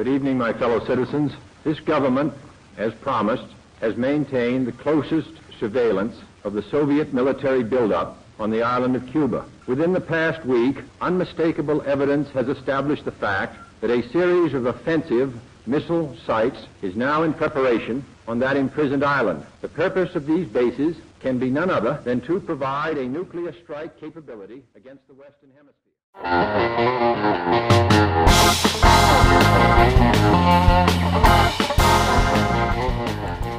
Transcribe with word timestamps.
Good 0.00 0.08
evening, 0.08 0.38
my 0.38 0.54
fellow 0.54 0.82
citizens. 0.86 1.30
This 1.62 1.78
government, 1.78 2.32
as 2.78 2.94
promised, 2.94 3.44
has 3.82 3.98
maintained 3.98 4.66
the 4.66 4.72
closest 4.72 5.28
surveillance 5.58 6.16
of 6.42 6.54
the 6.54 6.62
Soviet 6.62 7.12
military 7.12 7.62
buildup 7.62 8.16
on 8.38 8.50
the 8.50 8.62
island 8.62 8.96
of 8.96 9.06
Cuba. 9.08 9.44
Within 9.66 9.92
the 9.92 10.00
past 10.00 10.42
week, 10.46 10.78
unmistakable 11.02 11.82
evidence 11.82 12.30
has 12.30 12.48
established 12.48 13.04
the 13.04 13.12
fact 13.12 13.58
that 13.82 13.90
a 13.90 14.08
series 14.08 14.54
of 14.54 14.64
offensive 14.64 15.38
missile 15.66 16.16
sites 16.24 16.64
is 16.80 16.96
now 16.96 17.22
in 17.22 17.34
preparation 17.34 18.02
on 18.26 18.38
that 18.38 18.56
imprisoned 18.56 19.04
island. 19.04 19.44
The 19.60 19.68
purpose 19.68 20.14
of 20.14 20.24
these 20.24 20.48
bases 20.48 20.96
can 21.20 21.38
be 21.38 21.50
none 21.50 21.68
other 21.68 22.00
than 22.04 22.22
to 22.22 22.40
provide 22.40 22.96
a 22.96 23.04
nuclear 23.04 23.52
strike 23.62 24.00
capability 24.00 24.62
against 24.74 25.06
the 25.08 25.12
Western 25.12 25.50
Hemisphere. 25.54 25.76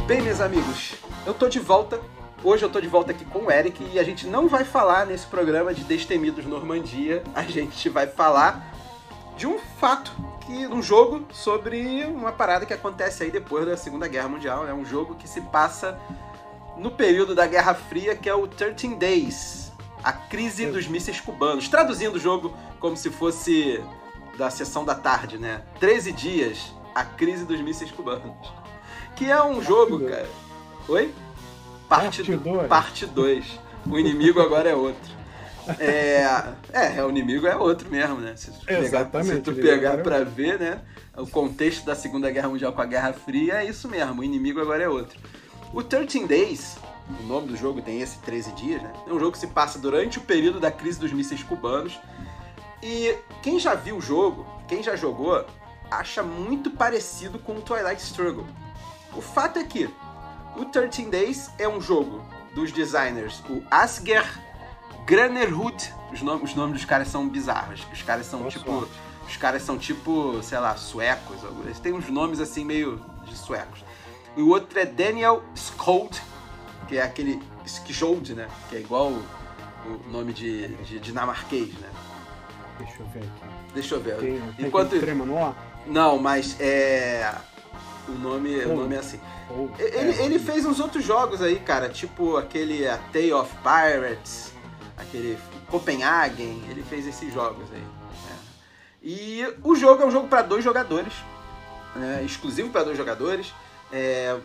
Bem, 0.07 0.21
meus 0.21 0.41
amigos, 0.41 0.93
eu 1.25 1.33
tô 1.33 1.47
de 1.47 1.59
volta. 1.59 1.99
Hoje 2.43 2.63
eu 2.63 2.69
tô 2.69 2.81
de 2.81 2.87
volta 2.87 3.11
aqui 3.11 3.23
com 3.23 3.45
o 3.45 3.51
Eric 3.51 3.83
e 3.93 3.99
a 3.99 4.03
gente 4.03 4.27
não 4.27 4.47
vai 4.47 4.65
falar 4.65 5.05
nesse 5.05 5.25
programa 5.27 5.73
de 5.73 5.83
Destemidos 5.83 6.45
Normandia. 6.45 7.23
A 7.33 7.43
gente 7.43 7.87
vai 7.87 8.07
falar 8.07 8.73
de 9.37 9.47
um 9.47 9.57
fato 9.79 10.11
que 10.41 10.67
um 10.67 10.81
jogo 10.81 11.25
sobre 11.31 12.03
uma 12.05 12.31
parada 12.31 12.65
que 12.65 12.73
acontece 12.73 13.23
aí 13.23 13.31
depois 13.31 13.65
da 13.65 13.77
Segunda 13.77 14.07
Guerra 14.07 14.27
Mundial, 14.27 14.63
é 14.63 14.67
né? 14.67 14.73
um 14.73 14.83
jogo 14.83 15.15
que 15.15 15.27
se 15.27 15.41
passa 15.41 15.99
no 16.77 16.91
período 16.91 17.33
da 17.33 17.47
Guerra 17.47 17.73
Fria, 17.73 18.15
que 18.15 18.27
é 18.27 18.33
o 18.33 18.47
13 18.47 18.95
Days, 18.95 19.71
a 20.03 20.11
crise 20.11 20.65
dos 20.65 20.87
mísseis 20.87 21.21
cubanos. 21.21 21.69
Traduzindo 21.69 22.15
o 22.15 22.19
jogo 22.19 22.55
como 22.79 22.97
se 22.97 23.09
fosse 23.09 23.81
da 24.41 24.49
sessão 24.49 24.83
da 24.83 24.95
tarde, 24.95 25.37
né? 25.37 25.61
13 25.79 26.11
dias, 26.11 26.73
a 26.95 27.05
crise 27.05 27.45
dos 27.45 27.61
mísseis 27.61 27.91
cubanos. 27.91 28.51
Que 29.15 29.29
é 29.29 29.43
um 29.43 29.61
jogo, 29.61 29.99
cara. 29.99 30.27
Oi? 30.87 31.13
Parte 31.87 32.23
2. 32.23 32.67
Parte 32.67 33.05
2. 33.05 33.59
O 33.85 33.99
inimigo 33.99 34.41
agora 34.41 34.67
é 34.67 34.75
outro. 34.75 35.11
É, 35.77 36.25
é, 36.73 36.97
é, 36.97 37.05
o 37.05 37.09
inimigo 37.11 37.45
é 37.45 37.55
outro 37.55 37.87
mesmo, 37.87 38.15
né? 38.15 38.35
Se 38.35 38.49
tu 38.49 38.65
pegar, 38.65 38.79
Exatamente. 38.79 39.35
se 39.35 39.41
tu 39.41 39.53
pegar 39.53 39.97
pra 39.99 40.23
ver, 40.23 40.59
né? 40.59 40.81
O 41.15 41.27
contexto 41.27 41.85
da 41.85 41.93
Segunda 41.93 42.31
Guerra 42.31 42.49
Mundial 42.49 42.73
com 42.73 42.81
a 42.81 42.85
Guerra 42.85 43.13
Fria 43.13 43.61
é 43.61 43.65
isso 43.65 43.87
mesmo, 43.87 44.21
o 44.21 44.23
inimigo 44.23 44.59
agora 44.59 44.81
é 44.81 44.89
outro. 44.89 45.19
O 45.71 45.83
13 45.83 46.25
Days, 46.25 46.77
o 47.19 47.27
nome 47.27 47.49
do 47.49 47.55
jogo 47.55 47.79
tem 47.79 48.01
esse 48.01 48.17
13 48.19 48.53
dias, 48.53 48.81
né? 48.81 48.91
É 49.07 49.13
um 49.13 49.19
jogo 49.19 49.33
que 49.33 49.37
se 49.37 49.47
passa 49.47 49.77
durante 49.77 50.17
o 50.17 50.21
período 50.21 50.59
da 50.59 50.71
crise 50.71 50.99
dos 50.99 51.13
mísseis 51.13 51.43
cubanos. 51.43 51.99
E 52.81 53.17
quem 53.41 53.59
já 53.59 53.75
viu 53.75 53.97
o 53.97 54.01
jogo, 54.01 54.45
quem 54.67 54.81
já 54.81 54.95
jogou, 54.95 55.45
acha 55.89 56.23
muito 56.23 56.71
parecido 56.71 57.37
com 57.39 57.53
o 57.53 57.61
Twilight 57.61 58.01
Struggle. 58.01 58.45
O 59.15 59.21
fato 59.21 59.59
é 59.59 59.63
que 59.63 59.89
o 60.55 60.65
13 60.65 61.05
Days 61.05 61.51
é 61.59 61.67
um 61.67 61.79
jogo 61.79 62.23
dos 62.53 62.71
designers, 62.71 63.41
o 63.49 63.63
Asger 63.69 64.25
Granerhut. 65.05 65.93
Os, 66.11 66.21
nomes, 66.21 66.49
os 66.49 66.55
nomes 66.55 66.75
dos 66.75 66.85
caras 66.85 67.07
são 67.07 67.27
bizarros. 67.27 67.85
Os 67.91 68.01
caras 68.01 68.25
são 68.25 68.41
Nossa. 68.41 68.59
tipo. 68.59 68.87
Os 69.27 69.37
caras 69.37 69.61
são 69.61 69.77
tipo, 69.77 70.41
sei 70.43 70.59
lá, 70.59 70.75
suecos. 70.75 71.37
Eles 71.63 71.79
têm 71.79 71.93
uns 71.93 72.09
nomes 72.09 72.41
assim 72.41 72.65
meio 72.65 72.99
de 73.25 73.37
suecos. 73.37 73.81
E 74.35 74.41
o 74.41 74.49
outro 74.49 74.77
é 74.77 74.85
Daniel 74.85 75.41
Skold, 75.55 76.21
que 76.87 76.97
é 76.97 77.01
aquele 77.01 77.41
Skjold, 77.65 78.33
né? 78.33 78.49
Que 78.69 78.75
é 78.75 78.79
igual 78.79 79.07
o, 79.07 79.23
o 79.85 80.11
nome 80.11 80.33
de, 80.33 80.67
de 80.83 80.99
dinamarquês, 80.99 81.73
né? 81.75 81.89
Deixa 82.85 83.01
eu 83.01 83.05
ver 83.07 83.19
aqui. 83.19 83.73
Deixa 83.73 83.95
eu 83.95 84.01
ver. 84.01 84.15
Tem, 84.17 84.41
tem 84.57 84.65
Enquanto. 84.67 84.87
aquele 84.87 85.01
trema 85.01 85.25
no 85.25 85.35
ó? 85.35 85.53
Não, 85.85 86.17
mas 86.19 86.59
é. 86.59 87.33
O 88.07 88.11
nome, 88.13 88.55
o 88.65 88.69
Ou- 88.71 88.77
nome 88.77 88.95
é 88.95 88.99
assim. 88.99 89.19
Ou- 89.49 89.71
Ele, 89.79 90.11
é, 90.11 90.25
ele 90.25 90.39
fez 90.39 90.65
uns 90.65 90.79
outros 90.79 91.03
jogos 91.03 91.41
aí, 91.41 91.59
cara, 91.59 91.89
tipo 91.89 92.37
aquele 92.37 92.87
A 92.87 92.97
Tale 92.97 93.33
of 93.33 93.53
Pirates, 93.57 94.51
aquele 94.97 95.37
Copenhagen, 95.69 96.63
ele 96.69 96.83
fez 96.83 97.07
esses 97.07 97.33
jogos 97.33 97.65
aí. 97.71 97.79
né? 97.79 98.37
E 99.03 99.55
o 99.63 99.75
jogo 99.75 100.03
é 100.03 100.05
um 100.05 100.11
jogo 100.11 100.27
para 100.27 100.41
dois 100.41 100.63
jogadores, 100.63 101.13
né, 101.95 102.21
exclusivo 102.25 102.69
para 102.69 102.83
dois 102.83 102.97
jogadores, 102.97 103.53
é, 103.91 104.35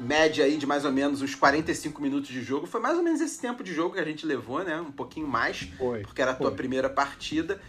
média 0.00 0.44
aí 0.44 0.56
de 0.56 0.66
mais 0.66 0.84
ou 0.84 0.92
menos 0.92 1.22
uns 1.22 1.34
45 1.34 2.00
minutos 2.00 2.28
de 2.30 2.42
jogo. 2.42 2.66
Foi 2.66 2.80
mais 2.80 2.96
ou 2.96 3.02
menos 3.02 3.20
esse 3.20 3.40
tempo 3.40 3.62
de 3.64 3.72
jogo 3.74 3.94
que 3.94 4.00
a 4.00 4.04
gente 4.04 4.24
levou, 4.26 4.62
né? 4.62 4.80
Um 4.80 4.92
pouquinho 4.92 5.26
mais 5.26 5.68
Foi. 5.76 6.00
porque 6.02 6.22
era 6.22 6.32
a 6.32 6.34
tua 6.34 6.48
Foi. 6.48 6.56
primeira 6.56 6.88
partida. 6.88 7.60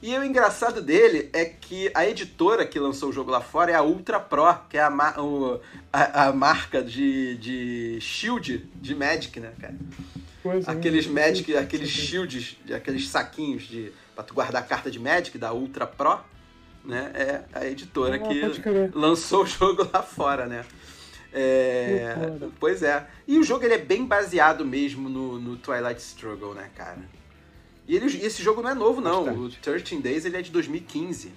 E 0.00 0.16
o 0.16 0.22
engraçado 0.22 0.80
dele 0.80 1.28
é 1.32 1.44
que 1.44 1.90
a 1.92 2.06
editora 2.06 2.64
que 2.64 2.78
lançou 2.78 3.08
o 3.08 3.12
jogo 3.12 3.30
lá 3.32 3.40
fora 3.40 3.72
é 3.72 3.74
a 3.74 3.82
Ultra 3.82 4.20
Pro, 4.20 4.44
que 4.68 4.78
é 4.78 4.82
a, 4.82 4.90
ma- 4.90 5.18
o- 5.18 5.60
a- 5.92 6.28
a 6.28 6.32
marca 6.32 6.80
de, 6.82 7.36
de 7.38 7.98
shield 8.00 8.58
de 8.76 8.94
Magic, 8.94 9.40
né, 9.40 9.52
cara? 9.60 9.74
Pois 10.40 10.68
é. 10.68 10.70
Aqueles 10.70 11.06
Sim, 11.06 11.12
Magic, 11.12 11.56
aqueles 11.56 11.88
shields, 11.90 12.56
aqueles 12.72 13.08
saquinhos 13.08 13.64
de 13.64 13.90
pra 14.14 14.22
tu 14.22 14.34
guardar 14.34 14.64
carta 14.68 14.88
de 14.88 15.00
Magic 15.00 15.36
da 15.36 15.52
Ultra 15.52 15.84
Pro, 15.84 16.20
né? 16.84 17.10
É 17.14 17.40
a 17.52 17.66
editora 17.66 18.14
Ah, 18.16 18.18
que 18.20 18.40
lançou 18.96 19.42
o 19.42 19.46
jogo 19.46 19.88
lá 19.92 20.00
fora, 20.02 20.46
né? 20.46 20.64
É, 21.32 22.14
pois 22.58 22.82
é. 22.82 23.06
E 23.26 23.38
o 23.38 23.42
jogo 23.44 23.64
ele 23.64 23.74
é 23.74 23.78
bem 23.78 24.04
baseado 24.06 24.64
mesmo 24.64 25.08
no, 25.08 25.38
no 25.40 25.56
Twilight 25.56 26.00
Struggle, 26.00 26.54
né, 26.54 26.70
cara? 26.74 26.98
E, 27.86 27.94
ele, 27.96 28.06
e 28.16 28.24
esse 28.24 28.42
jogo 28.42 28.62
não 28.62 28.70
é 28.70 28.74
novo, 28.74 29.00
não. 29.00 29.24
Bastante. 29.24 29.58
O 29.58 29.62
13 29.62 29.96
Days 30.00 30.24
ele 30.24 30.36
é 30.36 30.42
de 30.42 30.50
2015. 30.50 31.32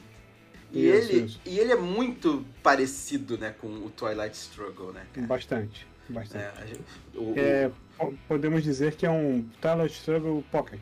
E, 0.74 0.88
Isso, 0.88 1.12
ele, 1.12 1.25
isso. 1.25 1.41
e 1.46 1.59
ele 1.59 1.72
é 1.74 1.75
muito 1.75 2.46
parecido, 2.63 3.38
né, 3.38 3.53
com 3.59 3.68
o 3.68 3.90
Twilight 3.90 4.35
Struggle, 4.35 4.94
né, 4.94 5.06
cara? 5.13 5.28
Bastante. 5.28 5.85
Bastante. 6.09 6.44
É, 6.62 6.68
gente- 6.68 6.81
o- 7.16 7.31
o- 7.34 7.34
É, 7.38 7.69
po- 7.97 8.13
podemos 8.28 8.63
dizer 8.63 8.96
que 8.96 9.06
é 9.06 9.09
um 9.09 9.46
Twilight 9.62 9.94
Struggle 9.97 10.44
Pocket. 10.51 10.80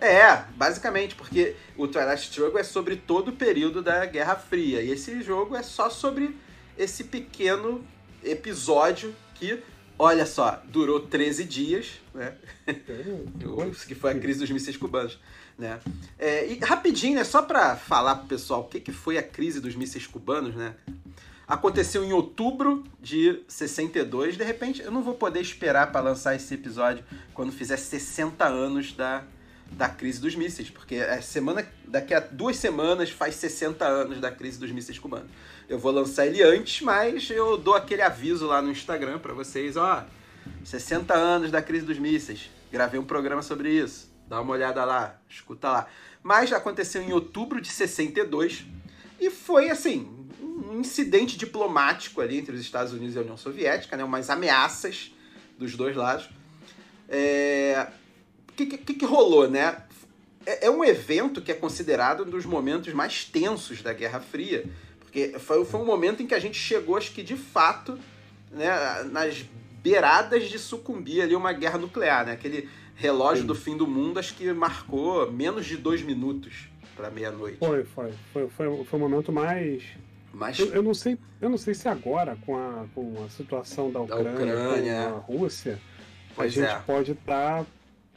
É, 0.00 0.44
basicamente, 0.56 1.14
porque 1.14 1.54
o 1.76 1.86
Twilight 1.86 2.22
Struggle 2.22 2.58
é 2.58 2.62
sobre 2.64 2.96
todo 2.96 3.28
o 3.28 3.32
período 3.32 3.82
da 3.82 4.04
Guerra 4.06 4.36
Fria. 4.36 4.82
E 4.82 4.90
esse 4.90 5.22
jogo 5.22 5.54
é 5.56 5.62
só 5.62 5.88
sobre 5.88 6.36
esse 6.76 7.04
pequeno 7.04 7.84
episódio 8.24 9.14
que, 9.34 9.62
olha 9.98 10.26
só, 10.26 10.62
durou 10.66 11.00
13 11.00 11.44
dias, 11.44 12.00
né? 12.14 12.34
Que 13.86 13.94
foi 13.94 14.12
a 14.12 14.18
crise 14.18 14.40
dos 14.40 14.50
mísseis 14.50 14.76
cubanos. 14.76 15.18
Né? 15.56 15.78
É, 16.18 16.46
e 16.46 16.58
rapidinho, 16.58 17.14
né? 17.16 17.24
Só 17.24 17.42
pra 17.42 17.76
falar 17.76 18.16
pro 18.16 18.26
pessoal 18.26 18.62
o 18.62 18.64
que, 18.64 18.80
que 18.80 18.92
foi 18.92 19.16
a 19.18 19.22
crise 19.22 19.60
dos 19.60 19.76
mísseis 19.76 20.06
cubanos, 20.06 20.54
né? 20.54 20.74
Aconteceu 21.46 22.02
em 22.02 22.12
outubro 22.12 22.82
de 23.00 23.42
62. 23.46 24.36
De 24.36 24.42
repente, 24.42 24.82
eu 24.82 24.90
não 24.90 25.02
vou 25.02 25.14
poder 25.14 25.40
esperar 25.40 25.92
pra 25.92 26.00
lançar 26.00 26.34
esse 26.34 26.54
episódio 26.54 27.04
quando 27.34 27.52
fizer 27.52 27.76
60 27.76 28.44
anos 28.46 28.92
da, 28.94 29.24
da 29.76 29.88
crise 29.88 30.20
dos 30.20 30.34
mísseis, 30.34 30.70
porque 30.70 30.96
é 30.96 31.20
semana, 31.20 31.66
daqui 31.86 32.14
a 32.14 32.20
duas 32.20 32.56
semanas 32.56 33.10
faz 33.10 33.34
60 33.36 33.84
anos 33.84 34.20
da 34.20 34.30
crise 34.30 34.58
dos 34.58 34.70
mísseis 34.70 34.98
cubanos. 34.98 35.30
Eu 35.68 35.78
vou 35.78 35.90
lançar 35.90 36.26
ele 36.26 36.42
antes, 36.42 36.80
mas 36.80 37.28
eu 37.30 37.56
dou 37.56 37.74
aquele 37.74 38.02
aviso 38.02 38.46
lá 38.46 38.62
no 38.62 38.70
Instagram 38.70 39.18
pra 39.18 39.32
vocês, 39.32 39.76
ó, 39.76 40.04
60 40.64 41.14
anos 41.14 41.50
da 41.50 41.60
crise 41.60 41.84
dos 41.84 41.98
mísseis. 41.98 42.50
Gravei 42.70 43.00
um 43.00 43.04
programa 43.04 43.42
sobre 43.42 43.70
isso. 43.70 44.12
Dá 44.28 44.40
uma 44.40 44.52
olhada 44.52 44.84
lá, 44.84 45.20
escuta 45.28 45.68
lá. 45.68 45.88
Mas 46.22 46.52
aconteceu 46.52 47.02
em 47.02 47.12
outubro 47.12 47.60
de 47.60 47.68
62 47.68 48.64
e 49.20 49.30
foi 49.30 49.70
assim, 49.70 50.28
um 50.40 50.80
incidente 50.80 51.36
diplomático 51.36 52.20
ali 52.20 52.38
entre 52.38 52.54
os 52.54 52.60
Estados 52.60 52.92
Unidos 52.92 53.14
e 53.14 53.18
a 53.18 53.22
União 53.22 53.36
Soviética, 53.36 53.96
né, 53.96 54.04
umas 54.04 54.30
ameaças 54.30 55.12
dos 55.58 55.76
dois 55.76 55.96
lados. 55.96 56.28
É, 57.08 57.86
que, 58.54 58.66
que, 58.78 58.94
que 58.94 59.04
rolou, 59.04 59.48
né? 59.48 59.76
É, 60.46 60.66
é 60.66 60.70
um 60.70 60.84
evento 60.84 61.40
que 61.40 61.50
é 61.50 61.54
considerado 61.54 62.24
um 62.24 62.30
dos 62.30 62.44
momentos 62.44 62.92
mais 62.92 63.24
tensos 63.24 63.82
da 63.82 63.92
Guerra 63.92 64.20
Fria, 64.20 64.64
porque 65.00 65.38
foi, 65.38 65.64
foi 65.64 65.80
um 65.80 65.84
momento 65.84 66.22
em 66.22 66.26
que 66.26 66.34
a 66.34 66.38
gente 66.38 66.58
chegou, 66.58 66.96
acho 66.96 67.12
que 67.12 67.22
de 67.22 67.36
fato, 67.36 67.98
né, 68.50 68.68
nas 69.10 69.44
beiradas 69.82 70.48
de 70.48 70.58
sucumbir 70.58 71.22
ali 71.22 71.34
uma 71.34 71.52
guerra 71.52 71.78
nuclear, 71.78 72.26
né? 72.26 72.32
Aquele 72.32 72.68
relógio 72.94 73.42
Sim. 73.42 73.46
do 73.46 73.54
fim 73.54 73.76
do 73.76 73.86
mundo, 73.86 74.18
acho 74.18 74.34
que 74.34 74.52
marcou 74.52 75.30
menos 75.30 75.66
de 75.66 75.76
dois 75.76 76.02
minutos 76.02 76.68
para 76.96 77.10
meia-noite. 77.10 77.58
Foi, 77.58 77.84
foi. 77.84 78.12
Foi, 78.32 78.48
foi, 78.48 78.84
foi 78.84 78.98
o 78.98 79.02
momento 79.02 79.32
mais. 79.32 79.82
Mas 80.32 80.58
Eu, 80.58 80.74
eu 80.74 80.82
não 80.82 80.94
sei, 80.94 81.16
eu 81.40 81.48
não 81.48 81.56
sei 81.56 81.74
se 81.74 81.88
agora, 81.88 82.36
com 82.44 82.56
a, 82.56 82.86
com 82.94 83.24
a 83.24 83.28
situação 83.28 83.90
da 83.90 84.00
Da 84.00 84.16
Ucrânia, 84.16 84.54
Ucrânia, 84.54 85.08
com 85.08 85.16
a 85.16 85.38
Rússia, 85.38 85.78
Pois 86.34 86.52
a 86.58 86.60
gente 86.60 86.74
é. 86.74 86.78
pode 86.80 87.12
estar 87.12 87.64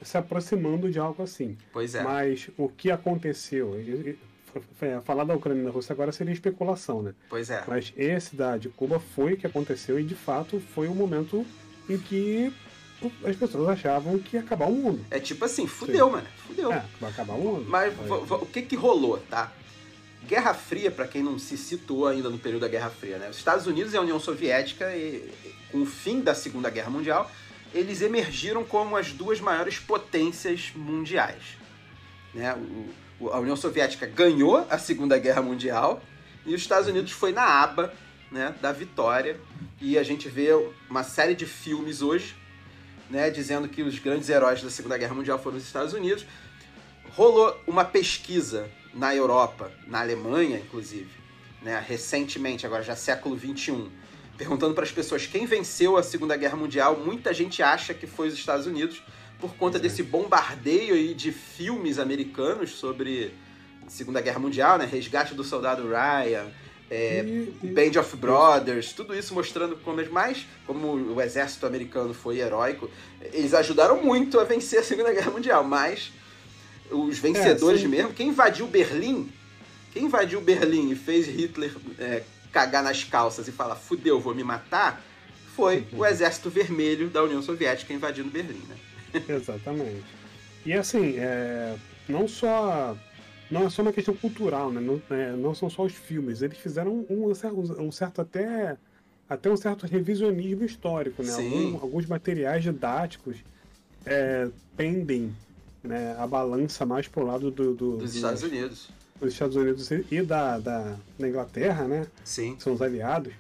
se 0.01 0.17
aproximando 0.17 0.89
de 0.91 0.99
algo 0.99 1.23
assim. 1.23 1.57
Pois 1.73 1.95
é. 1.95 2.03
Mas 2.03 2.49
o 2.57 2.69
que 2.69 2.91
aconteceu? 2.91 3.79
e- 3.79 3.89
e- 4.11 4.19
f- 4.79 5.01
Falar 5.05 5.23
da 5.23 5.35
Ucrânia 5.35 5.61
e 5.61 5.65
da 5.65 5.71
Rússia 5.71 5.93
agora 5.93 6.11
seria 6.11 6.33
especulação, 6.33 7.01
né? 7.01 7.13
Pois 7.29 7.49
é. 7.49 7.63
Mas 7.67 7.93
esse 7.97 8.35
da 8.35 8.57
de 8.57 8.69
Cuba 8.69 8.99
foi 8.99 9.33
o 9.33 9.37
que 9.37 9.45
aconteceu 9.47 9.99
e 9.99 10.03
de 10.03 10.15
fato 10.15 10.59
foi 10.73 10.87
o 10.87 10.95
momento 10.95 11.45
em 11.89 11.97
que 11.97 12.53
as 13.23 13.35
pessoas 13.35 13.69
achavam 13.69 14.17
que 14.17 14.35
ia 14.37 14.41
acabar 14.41 14.67
o 14.67 14.71
mundo. 14.71 15.05
É 15.11 15.19
tipo 15.19 15.45
assim, 15.45 15.67
fudeu, 15.67 16.09
mano. 16.09 16.27
Fudeu. 16.47 16.71
É, 16.73 16.83
vai 16.99 17.11
acabar 17.11 17.33
o 17.35 17.39
mundo. 17.41 17.65
Mas 17.69 17.93
Vai- 17.93 18.19
o 18.19 18.45
que 18.45 18.61
que 18.63 18.75
rolou, 18.75 19.17
tá? 19.29 19.51
Guerra 20.27 20.53
Fria, 20.53 20.89
para 20.91 21.07
quem 21.07 21.21
não 21.23 21.37
se 21.39 21.57
citou 21.57 22.07
ainda 22.07 22.29
no 22.29 22.37
período 22.39 22.61
da 22.61 22.67
Guerra 22.67 22.89
Fria, 22.89 23.17
né? 23.17 23.29
Os 23.29 23.37
Estados 23.37 23.65
Unidos 23.67 23.93
e 23.93 23.97
a 23.97 24.01
União 24.01 24.19
Soviética, 24.19 24.93
e, 24.95 25.29
com 25.71 25.83
o 25.83 25.85
fim 25.85 26.19
da 26.21 26.33
Segunda 26.35 26.69
Guerra 26.69 26.89
Mundial, 26.89 27.29
eles 27.73 28.01
emergiram 28.01 28.63
como 28.63 28.95
as 28.95 29.11
duas 29.11 29.39
maiores 29.39 29.79
potências 29.79 30.71
mundiais. 30.75 31.57
Né? 32.33 32.55
O, 33.19 33.29
a 33.29 33.39
União 33.39 33.55
Soviética 33.55 34.05
ganhou 34.05 34.65
a 34.69 34.77
Segunda 34.77 35.17
Guerra 35.17 35.41
Mundial 35.41 36.01
e 36.45 36.53
os 36.53 36.61
Estados 36.61 36.87
Unidos 36.87 37.11
foi 37.11 37.31
na 37.31 37.43
aba 37.43 37.93
né, 38.31 38.55
da 38.61 38.71
vitória. 38.71 39.39
E 39.79 39.97
a 39.97 40.03
gente 40.03 40.27
vê 40.29 40.49
uma 40.89 41.03
série 41.03 41.35
de 41.35 41.45
filmes 41.45 42.01
hoje 42.01 42.35
né, 43.09 43.29
dizendo 43.29 43.67
que 43.67 43.81
os 43.81 43.99
grandes 43.99 44.29
heróis 44.29 44.61
da 44.61 44.69
Segunda 44.69 44.97
Guerra 44.97 45.15
Mundial 45.15 45.39
foram 45.39 45.57
os 45.57 45.63
Estados 45.63 45.93
Unidos. 45.93 46.25
Rolou 47.11 47.59
uma 47.65 47.85
pesquisa 47.85 48.69
na 48.93 49.15
Europa, 49.15 49.71
na 49.85 50.01
Alemanha, 50.01 50.57
inclusive, 50.57 51.09
né, 51.61 51.83
recentemente, 51.85 52.65
agora 52.65 52.83
já 52.83 52.95
século 52.95 53.37
XXI, 53.37 53.89
perguntando 54.37 54.73
para 54.73 54.83
as 54.83 54.91
pessoas 54.91 55.25
quem 55.25 55.45
venceu 55.45 55.97
a 55.97 56.03
Segunda 56.03 56.37
Guerra 56.37 56.55
Mundial. 56.55 56.97
Muita 56.97 57.33
gente 57.33 57.63
acha 57.63 57.93
que 57.93 58.05
foi 58.05 58.27
os 58.27 58.35
Estados 58.35 58.67
Unidos 58.67 59.01
por 59.39 59.55
conta 59.55 59.79
desse 59.79 60.03
bombardeio 60.03 60.93
aí 60.93 61.13
de 61.13 61.31
filmes 61.31 61.99
americanos 61.99 62.71
sobre 62.71 63.33
Segunda 63.87 64.21
Guerra 64.21 64.39
Mundial, 64.39 64.77
né? 64.77 64.85
Resgate 64.85 65.33
do 65.33 65.43
Soldado 65.43 65.87
Ryan, 65.87 66.47
é, 66.89 67.23
Band 67.63 67.99
of 67.99 68.15
Brothers, 68.15 68.93
tudo 68.93 69.15
isso 69.15 69.33
mostrando 69.33 69.75
como 69.77 70.03
mais 70.11 70.45
como 70.65 70.93
o 71.13 71.21
exército 71.21 71.65
americano 71.65 72.13
foi 72.13 72.39
heróico. 72.39 72.89
Eles 73.33 73.53
ajudaram 73.53 74.01
muito 74.03 74.39
a 74.39 74.43
vencer 74.43 74.79
a 74.79 74.83
Segunda 74.83 75.13
Guerra 75.13 75.31
Mundial, 75.31 75.63
mas 75.63 76.11
os 76.89 77.17
vencedores 77.19 77.83
é, 77.83 77.87
mesmo, 77.87 78.13
quem 78.13 78.29
invadiu 78.29 78.67
Berlim, 78.67 79.29
quem 79.91 80.05
invadiu 80.05 80.39
Berlim 80.39 80.91
e 80.91 80.95
fez 80.95 81.27
Hitler 81.27 81.75
é, 81.99 82.23
cagar 82.57 82.81
nas 82.81 83.03
calças 83.03 83.47
e 83.47 83.51
falar 83.51 83.75
fudeu, 83.75 84.19
vou 84.19 84.33
me 84.33 84.43
matar, 84.43 85.03
foi 85.55 85.85
uhum. 85.93 85.99
o 85.99 86.05
exército 86.05 86.49
vermelho 86.49 87.07
da 87.07 87.21
União 87.21 87.39
Soviética 87.39 87.93
invadindo 87.93 88.31
Berlim, 88.31 88.63
né? 88.67 88.75
Exatamente. 89.29 90.05
E 90.65 90.73
assim, 90.73 91.15
é, 91.17 91.75
não 92.09 92.27
só 92.27 92.97
não 93.51 93.67
é 93.67 93.69
só 93.69 93.83
uma 93.83 93.93
questão 93.93 94.15
cultural, 94.15 94.71
né? 94.71 94.81
Não, 94.81 94.99
é, 95.15 95.31
não 95.33 95.53
são 95.53 95.69
só 95.69 95.83
os 95.83 95.93
filmes. 95.93 96.41
Eles 96.41 96.57
fizeram 96.57 97.05
um, 97.07 97.31
um, 97.79 97.91
certo 97.91 98.21
até 98.21 98.75
até 99.29 99.51
um 99.51 99.55
certo 99.55 99.85
revisionismo 99.85 100.65
histórico, 100.65 101.21
né? 101.21 101.31
Algum, 101.33 101.75
alguns 101.75 102.07
materiais 102.07 102.63
didáticos 102.63 103.37
é, 104.03 104.49
pendem 104.75 105.31
né, 105.83 106.15
a 106.17 106.25
balança 106.25 106.85
mais 106.87 107.07
pro 107.07 107.23
lado 107.23 107.51
do, 107.51 107.75
do, 107.75 107.97
dos 107.97 108.15
Estados 108.15 108.41
Unidos. 108.41 108.89
Dos 109.19 109.33
Estados 109.33 109.55
Unidos 109.55 109.89
e 109.91 110.21
da, 110.21 110.59
da, 110.59 110.95
da 111.17 111.27
Inglaterra, 111.27 111.87
né? 111.87 112.07
Sim. 112.23 112.55
São 112.59 112.73
os 112.73 112.81
aliados. 112.81 113.33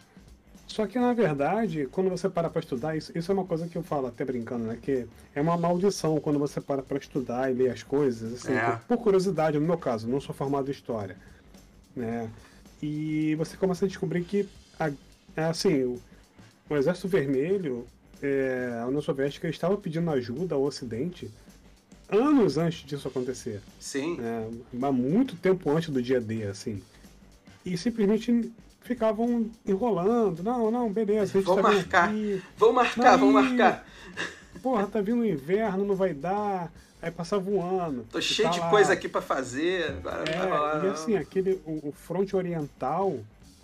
Só 0.67 0.85
que, 0.85 0.99
na 0.99 1.13
verdade, 1.13 1.87
quando 1.91 2.09
você 2.09 2.27
para 2.27 2.49
para 2.49 2.59
estudar, 2.59 2.97
isso, 2.97 3.17
isso 3.17 3.31
é 3.31 3.33
uma 3.33 3.45
coisa 3.45 3.67
que 3.67 3.77
eu 3.77 3.83
falo 3.83 4.07
até 4.07 4.25
brincando, 4.25 4.65
né? 4.65 4.77
Que 4.81 5.07
é 5.33 5.41
uma 5.41 5.57
maldição 5.57 6.19
quando 6.19 6.37
você 6.37 6.59
para 6.59 6.81
para 6.81 6.97
estudar 6.97 7.49
e 7.49 7.53
ler 7.53 7.71
as 7.71 7.83
coisas, 7.83 8.33
assim, 8.33 8.53
é. 8.53 8.71
por, 8.71 8.79
por, 8.79 8.97
curiosidade, 8.97 9.57
no 9.57 9.65
meu 9.65 9.77
caso, 9.77 10.07
não 10.07 10.19
sou 10.19 10.35
formado 10.35 10.67
em 10.67 10.71
história, 10.71 11.15
né? 11.95 12.29
E 12.81 13.33
você 13.35 13.55
começa 13.55 13.85
a 13.85 13.87
descobrir 13.87 14.23
que, 14.25 14.47
a, 14.77 14.91
é 15.37 15.43
assim, 15.45 15.83
o, 15.83 16.01
o 16.69 16.75
Exército 16.75 17.07
Vermelho, 17.07 17.87
é, 18.21 18.79
a 18.81 18.87
União 18.87 19.01
Soviética 19.01 19.47
estava 19.47 19.77
pedindo 19.77 20.11
ajuda 20.11 20.55
ao 20.55 20.63
Ocidente 20.63 21.31
anos 22.09 22.57
antes 22.57 22.85
disso 22.85 23.07
acontecer. 23.07 23.61
Sim. 23.79 24.17
Né? 24.17 24.49
Há 24.81 24.91
muito 24.91 25.35
tempo 25.35 25.69
antes 25.71 25.89
do 25.89 26.01
dia 26.01 26.19
D, 26.21 26.43
assim. 26.43 26.81
E 27.65 27.77
simplesmente 27.77 28.51
ficavam 28.81 29.49
enrolando. 29.65 30.41
Não, 30.41 30.71
não, 30.71 30.91
beleza. 30.91 31.39
Vamos 31.41 31.61
tá 31.61 31.69
marcar. 31.69 32.13
Vamos 32.57 32.75
marcar, 32.75 33.17
vamos 33.17 33.33
marcar. 33.33 33.85
Porra, 34.61 34.87
tá 34.87 35.01
vindo 35.01 35.21
o 35.21 35.25
inverno, 35.25 35.85
não 35.85 35.95
vai 35.95 36.13
dar. 36.13 36.71
Aí 37.01 37.11
passava 37.11 37.49
um 37.49 37.61
ano. 37.61 38.05
Tô 38.11 38.19
cheio 38.19 38.47
tá 38.47 38.53
de 38.53 38.59
lá. 38.59 38.69
coisa 38.69 38.93
aqui 38.93 39.07
para 39.07 39.21
fazer. 39.21 39.95
É, 40.25 40.45
rolar, 40.45 40.83
e 40.83 40.87
assim, 40.87 41.15
aquele, 41.15 41.61
o, 41.65 41.89
o 41.89 41.91
fronte 41.91 42.35
oriental, 42.35 43.19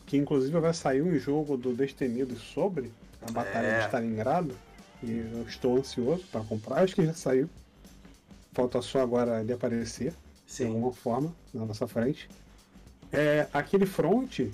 que 0.05 0.17
inclusive 0.17 0.59
vai 0.59 0.73
sair 0.73 1.01
um 1.01 1.17
jogo 1.17 1.57
do 1.57 1.73
Destemidos 1.73 2.41
sobre 2.41 2.91
a 3.25 3.31
Batalha 3.31 3.65
é. 3.65 3.79
de 3.79 3.85
Stalingrado. 3.85 4.55
E 5.01 5.17
eu 5.33 5.45
estou 5.47 5.77
ansioso 5.77 6.23
para 6.31 6.41
comprar. 6.41 6.83
Acho 6.83 6.95
que 6.95 7.05
já 7.05 7.13
saiu. 7.13 7.49
Falta 8.53 8.81
só 8.81 9.01
agora 9.01 9.41
ele 9.41 9.53
aparecer 9.53 10.13
Sim. 10.45 10.65
de 10.65 10.69
alguma 10.71 10.93
forma 10.93 11.35
na 11.53 11.65
nossa 11.65 11.87
frente. 11.87 12.29
É, 13.11 13.47
aquele 13.53 13.85
fronte 13.85 14.51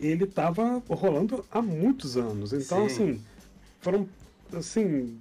ele 0.00 0.24
estava 0.24 0.82
rolando 0.88 1.44
há 1.50 1.62
muitos 1.62 2.16
anos. 2.16 2.52
Então, 2.52 2.88
Sim. 2.88 2.94
assim, 2.94 3.24
foram, 3.80 4.08
assim, 4.52 5.18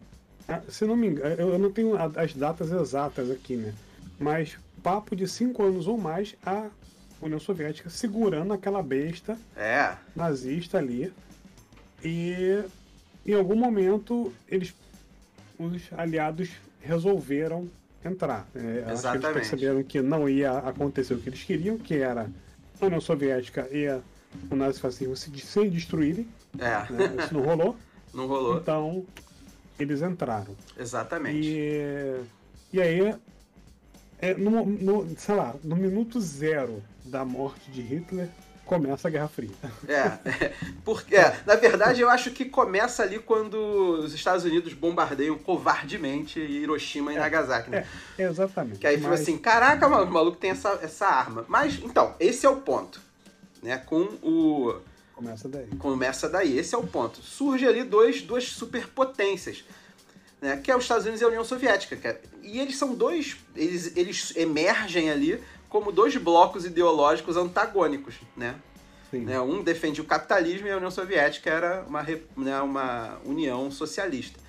se 0.70 0.86
não 0.86 0.96
me 0.96 1.08
engano, 1.08 1.36
eu 1.36 1.60
não 1.60 1.72
tenho 1.72 1.96
as 1.98 2.34
datas 2.34 2.72
exatas 2.72 3.30
aqui, 3.30 3.56
né? 3.56 3.74
Mas 4.20 4.58
papo 4.82 5.16
de 5.16 5.28
cinco 5.28 5.64
anos 5.64 5.88
ou 5.88 5.98
mais 5.98 6.36
a 6.46 6.70
União 7.22 7.40
Soviética 7.40 7.90
segurando 7.90 8.54
aquela 8.54 8.82
besta 8.82 9.38
é. 9.56 9.96
nazista 10.16 10.80
ali. 10.80 11.14
E 12.04 12.64
em 13.26 13.34
algum 13.34 13.56
momento 13.56 14.34
eles, 14.48 14.74
os 15.60 15.82
aliados 15.96 16.50
resolveram 16.82 17.70
entrar. 18.04 18.48
É, 18.56 18.92
acho 18.92 19.02
que 19.02 19.18
eles 19.18 19.34
perceberam 19.34 19.84
que 19.84 20.02
não 20.02 20.28
ia 20.28 20.52
acontecer 20.60 21.14
o 21.14 21.20
que 21.20 21.30
eles 21.30 21.44
queriam, 21.44 21.78
que 21.78 21.96
era 21.96 22.30
a 22.80 22.86
União 22.86 23.02
Soviética 23.02 23.68
ia 23.72 24.02
o 24.50 24.56
nazifascismo 24.56 25.16
se, 25.16 25.30
se 25.40 25.70
destruírem. 25.70 26.28
É. 26.58 26.92
Né? 26.92 27.16
Isso 27.24 27.34
não 27.34 27.42
rolou. 27.42 27.76
não 28.14 28.28
rolou. 28.28 28.58
Então, 28.58 29.06
eles 29.80 30.02
entraram. 30.02 30.56
Exatamente. 30.78 31.48
E, 31.48 32.22
e 32.74 32.82
aí, 32.82 33.16
é, 34.20 34.34
no, 34.34 34.66
no, 34.66 35.16
sei 35.18 35.36
lá, 35.36 35.56
no 35.64 35.76
minuto 35.76 36.20
zero 36.20 36.82
da 37.06 37.26
morte 37.26 37.70
de 37.72 37.82
Hitler, 37.82 38.30
começa 38.66 39.08
a 39.08 39.12
Guerra 39.12 39.28
Fria. 39.28 39.52
É, 39.88 39.94
é, 39.94 40.54
porque, 40.86 41.16
é, 41.16 41.40
na 41.46 41.56
verdade 41.56 42.02
eu 42.02 42.10
acho 42.10 42.32
que 42.32 42.46
começa 42.46 43.04
ali 43.04 43.20
quando 43.20 43.56
os 44.00 44.14
Estados 44.14 44.46
Unidos 44.46 44.74
bombardeiam 44.74 45.38
covardemente 45.38 46.40
Hiroshima 46.40 47.14
e 47.14 47.16
é, 47.16 47.20
Nagasaki, 47.20 47.70
né? 47.70 47.86
É, 48.18 48.24
exatamente. 48.24 48.80
Que 48.80 48.88
aí 48.88 48.98
Mas... 48.98 49.06
foi 49.06 49.14
assim, 49.16 49.38
caraca, 49.38 49.88
o 49.88 50.12
maluco 50.12 50.38
tem 50.38 50.52
essa, 50.52 50.80
essa 50.82 51.08
arma. 51.08 51.46
Mas, 51.48 51.80
então, 51.84 52.16
esse 52.20 52.46
é 52.46 52.50
o 52.50 52.58
ponto 52.58 53.12
né? 53.62 53.78
Com 53.78 54.04
o. 54.22 54.80
Começa 55.14 55.48
daí. 55.48 55.68
Começa 55.78 56.30
daí. 56.30 56.58
Esse 56.58 56.74
é 56.74 56.78
o 56.78 56.88
ponto. 56.88 57.22
Surge 57.22 57.68
ali 57.68 57.84
dois, 57.84 58.22
duas 58.22 58.46
superpotências. 58.46 59.64
Né, 60.42 60.58
que 60.58 60.72
é 60.72 60.76
os 60.76 60.84
Estados 60.84 61.04
Unidos 61.04 61.22
e 61.22 61.24
a 61.24 61.28
União 61.28 61.44
Soviética. 61.44 61.96
É, 62.04 62.20
e 62.42 62.60
eles 62.60 62.76
são 62.76 62.96
dois. 62.96 63.38
Eles, 63.56 63.96
eles 63.96 64.36
emergem 64.36 65.12
ali 65.12 65.40
como 65.72 65.92
dois 65.92 66.16
blocos 66.18 66.66
ideológicos 66.66 67.38
antagônicos. 67.38 68.16
Né? 68.36 68.56
Né, 69.12 69.42
um 69.42 69.64
defende 69.64 70.00
o 70.00 70.06
capitalismo 70.06 70.68
e 70.68 70.72
a 70.72 70.78
União 70.78 70.92
Soviética 70.92 71.50
era 71.50 71.84
uma, 71.88 72.06
né, 72.38 72.62
uma 72.62 73.18
união 73.26 73.72
socialista. 73.72 74.40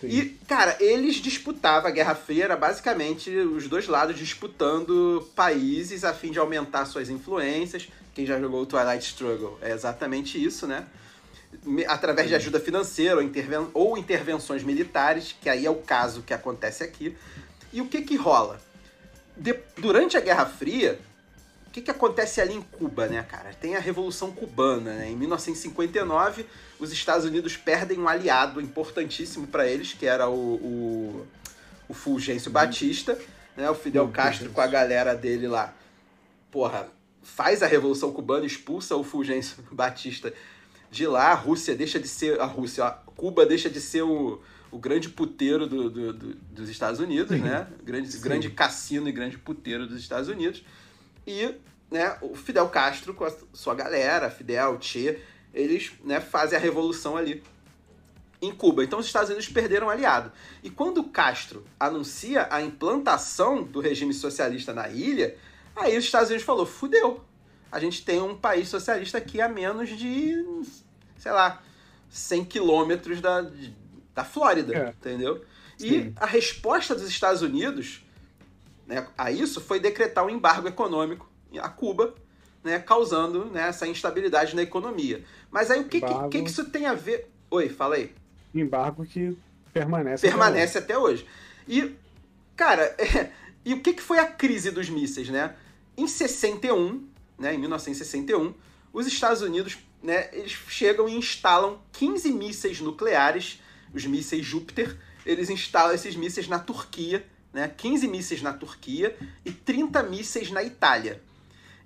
Sim. 0.00 0.08
E, 0.08 0.24
cara, 0.46 0.76
eles 0.80 1.16
disputavam 1.16 1.88
a 1.88 1.90
Guerra 1.90 2.14
Fria, 2.14 2.44
era 2.44 2.56
basicamente 2.56 3.30
os 3.30 3.68
dois 3.68 3.86
lados 3.86 4.18
disputando 4.18 5.26
países 5.34 6.04
a 6.04 6.12
fim 6.12 6.30
de 6.30 6.38
aumentar 6.38 6.84
suas 6.84 7.08
influências, 7.08 7.88
quem 8.14 8.26
já 8.26 8.38
jogou 8.38 8.62
o 8.62 8.66
Twilight 8.66 9.04
Struggle 9.04 9.58
é 9.62 9.72
exatamente 9.72 10.42
isso, 10.42 10.66
né? 10.66 10.86
Através 11.88 12.28
de 12.28 12.34
ajuda 12.34 12.60
financeira 12.60 13.16
ou, 13.16 13.22
interven 13.22 13.68
ou 13.72 13.96
intervenções 13.96 14.62
militares, 14.62 15.34
que 15.40 15.48
aí 15.48 15.64
é 15.64 15.70
o 15.70 15.76
caso 15.76 16.22
que 16.22 16.34
acontece 16.34 16.84
aqui. 16.84 17.16
E 17.72 17.80
o 17.80 17.86
que 17.86 18.02
que 18.02 18.16
rola? 18.16 18.60
De 19.36 19.58
durante 19.76 20.16
a 20.16 20.20
Guerra 20.20 20.46
Fria, 20.46 20.98
o 21.66 21.70
que, 21.70 21.82
que 21.82 21.90
acontece 21.90 22.40
ali 22.40 22.54
em 22.54 22.62
Cuba, 22.62 23.06
né, 23.06 23.22
cara? 23.22 23.52
Tem 23.52 23.74
a 23.74 23.80
Revolução 23.80 24.30
Cubana, 24.30 24.94
né? 24.94 25.10
Em 25.10 25.16
1959, 25.16 26.46
os 26.78 26.92
Estados 26.92 27.24
Unidos 27.24 27.56
perdem 27.56 27.98
um 27.98 28.08
aliado 28.08 28.60
importantíssimo 28.60 29.46
para 29.46 29.66
eles, 29.66 29.92
que 29.92 30.06
era 30.06 30.28
o, 30.28 30.54
o, 30.54 31.26
o 31.88 31.94
Fulgêncio 31.94 32.50
Batista, 32.50 33.18
né? 33.56 33.68
O 33.68 33.74
Fidel 33.74 34.08
Castro 34.08 34.50
com 34.50 34.60
a 34.60 34.66
galera 34.66 35.14
dele 35.14 35.48
lá. 35.48 35.74
Porra, 36.50 36.88
faz 37.22 37.62
a 37.62 37.66
Revolução 37.66 38.12
Cubana, 38.12 38.46
expulsa 38.46 38.94
o 38.94 39.02
Fulgêncio 39.02 39.56
Batista 39.72 40.32
de 40.90 41.08
lá, 41.08 41.32
a 41.32 41.34
Rússia 41.34 41.74
deixa 41.74 41.98
de 41.98 42.06
ser. 42.06 42.40
A 42.40 42.44
Rússia, 42.44 42.84
a 42.84 42.92
Cuba 42.92 43.44
deixa 43.44 43.68
de 43.68 43.80
ser 43.80 44.02
o, 44.02 44.40
o 44.74 44.78
grande 44.78 45.08
puteiro 45.08 45.66
do, 45.66 45.88
do, 45.88 46.12
do, 46.12 46.34
dos 46.34 46.68
Estados 46.68 47.00
Unidos, 47.00 47.36
Sim. 47.36 47.42
né? 47.42 47.66
Grande, 47.82 48.18
grande 48.18 48.50
cassino 48.50 49.08
e 49.08 49.12
grande 49.12 49.38
puteiro 49.38 49.86
dos 49.86 49.98
Estados 49.98 50.28
Unidos. 50.28 50.64
E 51.26 51.54
né, 51.90 52.16
o 52.20 52.34
Fidel 52.34 52.68
Castro 52.68 53.14
com 53.14 53.24
a 53.24 53.32
sua 53.52 53.74
galera, 53.74 54.30
Fidel, 54.30 54.78
Che, 54.80 55.20
eles 55.52 55.92
né, 56.02 56.20
fazem 56.20 56.58
a 56.58 56.60
revolução 56.60 57.16
ali 57.16 57.42
em 58.42 58.52
Cuba. 58.52 58.82
Então 58.82 58.98
os 58.98 59.06
Estados 59.06 59.30
Unidos 59.30 59.48
perderam 59.48 59.86
um 59.86 59.90
aliado. 59.90 60.32
E 60.62 60.68
quando 60.68 61.04
Castro 61.04 61.64
anuncia 61.78 62.48
a 62.50 62.60
implantação 62.60 63.62
do 63.62 63.80
regime 63.80 64.12
socialista 64.12 64.74
na 64.74 64.88
ilha, 64.88 65.36
Aí 65.76 65.98
os 65.98 66.04
Estados 66.04 66.28
Unidos 66.28 66.46
falou, 66.46 66.64
fudeu. 66.64 67.24
A 67.70 67.80
gente 67.80 68.04
tem 68.04 68.22
um 68.22 68.36
país 68.36 68.68
socialista 68.68 69.18
aqui 69.18 69.40
a 69.40 69.48
menos 69.48 69.88
de, 69.88 70.44
sei 71.18 71.32
lá, 71.32 71.60
100 72.08 72.44
quilômetros 72.44 73.20
da, 73.20 73.50
da 74.14 74.24
Flórida, 74.24 74.74
é. 74.74 74.88
entendeu? 74.90 75.44
Sim. 75.76 75.88
E 75.88 76.12
a 76.16 76.26
resposta 76.26 76.94
dos 76.94 77.08
Estados 77.08 77.42
Unidos 77.42 78.04
né, 78.86 79.06
a 79.16 79.30
isso 79.30 79.60
foi 79.60 79.80
decretar 79.80 80.24
um 80.24 80.30
embargo 80.30 80.68
econômico 80.68 81.28
a 81.60 81.68
Cuba, 81.68 82.14
né, 82.62 82.78
causando 82.78 83.46
né, 83.46 83.68
essa 83.68 83.86
instabilidade 83.86 84.56
na 84.56 84.62
economia. 84.62 85.24
Mas 85.50 85.70
aí 85.70 85.80
o 85.80 85.88
que, 85.88 85.98
embargo... 85.98 86.28
que, 86.30 86.42
que, 86.42 86.48
isso 86.48 86.64
tem 86.64 86.86
a 86.86 86.94
ver? 86.94 87.30
Oi, 87.50 87.68
fala 87.68 87.96
aí. 87.96 88.12
Embargo 88.54 89.04
que 89.04 89.36
permanece. 89.72 90.26
Permanece 90.26 90.78
até 90.78 90.98
hoje. 90.98 91.22
Até 91.22 91.78
hoje. 91.78 91.86
E, 91.86 91.94
cara, 92.56 92.82
é, 92.98 93.30
e 93.64 93.74
o 93.74 93.80
que, 93.80 93.92
que 93.92 94.02
foi 94.02 94.18
a 94.18 94.26
crise 94.26 94.70
dos 94.70 94.88
mísseis, 94.88 95.28
né? 95.28 95.54
Em 95.96 96.08
61, 96.08 97.06
né, 97.38 97.54
em 97.54 97.58
1961, 97.58 98.52
os 98.92 99.06
Estados 99.06 99.42
Unidos 99.42 99.78
né, 100.02 100.28
eles 100.32 100.52
chegam 100.68 101.08
e 101.08 101.16
instalam 101.16 101.78
15 101.92 102.32
mísseis 102.32 102.80
nucleares, 102.80 103.60
os 103.94 104.04
mísseis 104.04 104.44
Júpiter, 104.44 104.96
eles 105.24 105.48
instalam 105.48 105.94
esses 105.94 106.16
mísseis 106.16 106.48
na 106.48 106.58
Turquia, 106.58 107.24
né, 107.52 107.72
15 107.74 108.08
mísseis 108.08 108.42
na 108.42 108.52
Turquia 108.52 109.16
e 109.44 109.52
30 109.52 110.02
mísseis 110.02 110.50
na 110.50 110.62
Itália. 110.62 111.22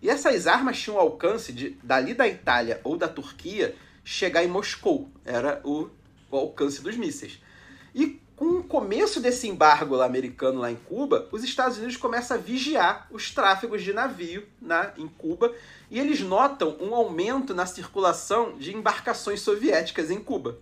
E 0.01 0.09
essas 0.09 0.47
armas 0.47 0.81
tinham 0.81 0.99
alcance 0.99 1.53
de, 1.53 1.71
dali 1.83 2.15
da 2.15 2.27
Itália 2.27 2.81
ou 2.83 2.97
da 2.97 3.09
Turquia, 3.09 3.75
chegar 4.05 4.45
em 4.45 4.49
Moscou. 4.49 5.11
Era 5.25 5.61
o, 5.65 5.91
o 6.31 6.37
alcance 6.37 6.81
dos 6.81 6.97
mísseis. 6.97 7.41
E 7.95 8.21
com 8.39 8.59
o 8.59 8.63
começo 8.63 9.21
desse 9.21 9.49
embargo 9.49 9.97
lá 9.97 10.07
americano 10.07 10.61
lá 10.61 10.71
em 10.71 10.77
Cuba, 10.77 11.29
os 11.33 11.43
Estados 11.43 11.77
Unidos 11.77 11.97
começam 11.97 12.37
a 12.37 12.41
vigiar 12.41 13.09
os 13.11 13.33
tráfegos 13.33 13.83
de 13.83 13.93
navio 13.93 14.47
na, 14.63 14.93
em 14.97 15.09
Cuba 15.09 15.53
e 15.91 15.99
eles 15.99 16.21
notam 16.21 16.77
um 16.81 16.95
aumento 16.95 17.53
na 17.53 17.67
circulação 17.67 18.57
de 18.57 18.73
embarcações 18.73 19.41
soviéticas 19.41 20.09
em 20.09 20.21
Cuba. 20.21 20.57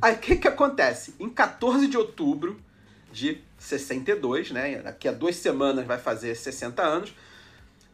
Aí 0.00 0.14
o 0.14 0.18
que, 0.18 0.36
que 0.36 0.48
acontece? 0.48 1.14
Em 1.18 1.28
14 1.28 1.86
de 1.86 1.96
outubro 1.96 2.58
de 3.12 3.40
62, 3.58 4.50
né? 4.50 4.78
Daqui 4.82 5.08
a 5.08 5.12
duas 5.12 5.36
semanas 5.36 5.86
vai 5.86 5.98
fazer 5.98 6.34
60 6.34 6.82
anos. 6.82 7.14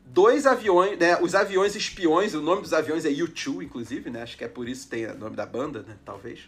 Dois 0.05 0.47
aviões, 0.47 0.99
né? 0.99 1.21
Os 1.21 1.35
aviões 1.35 1.77
espiões, 1.77 2.35
o 2.35 2.43
nome 2.43 2.63
dos 2.63 2.73
aviões 2.73 3.05
é 3.05 3.09
U-2, 3.09 3.63
inclusive, 3.63 4.11
né? 4.11 4.23
Acho 4.23 4.37
que 4.37 4.45
é 4.45 4.49
por 4.49 4.69
isso 4.69 4.85
que 4.85 4.91
tem 4.91 5.07
o 5.07 5.17
nome 5.17 5.37
da 5.37 5.47
banda, 5.47 5.85
né? 5.87 5.97
Talvez. 6.05 6.41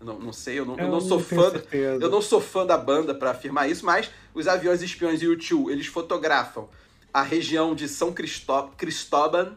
Eu 0.00 0.06
não, 0.06 0.18
não 0.18 0.32
sei, 0.32 0.58
eu 0.58 0.64
não, 0.64 0.78
eu 0.78 0.84
não, 0.84 0.92
não 0.92 1.00
sou 1.00 1.20
fã. 1.20 1.52
Eu 1.72 2.08
não 2.08 2.22
sou 2.22 2.40
fã 2.40 2.64
da 2.64 2.78
banda 2.78 3.14
para 3.14 3.32
afirmar 3.32 3.68
isso, 3.68 3.84
mas 3.84 4.10
os 4.32 4.48
aviões 4.48 4.80
espiões 4.80 5.20
U-2, 5.22 5.70
eles 5.70 5.86
fotografam 5.86 6.68
a 7.12 7.22
região 7.22 7.74
de 7.74 7.88
São 7.88 8.12
Cristó 8.12 8.70
Cristóbal, 8.76 9.52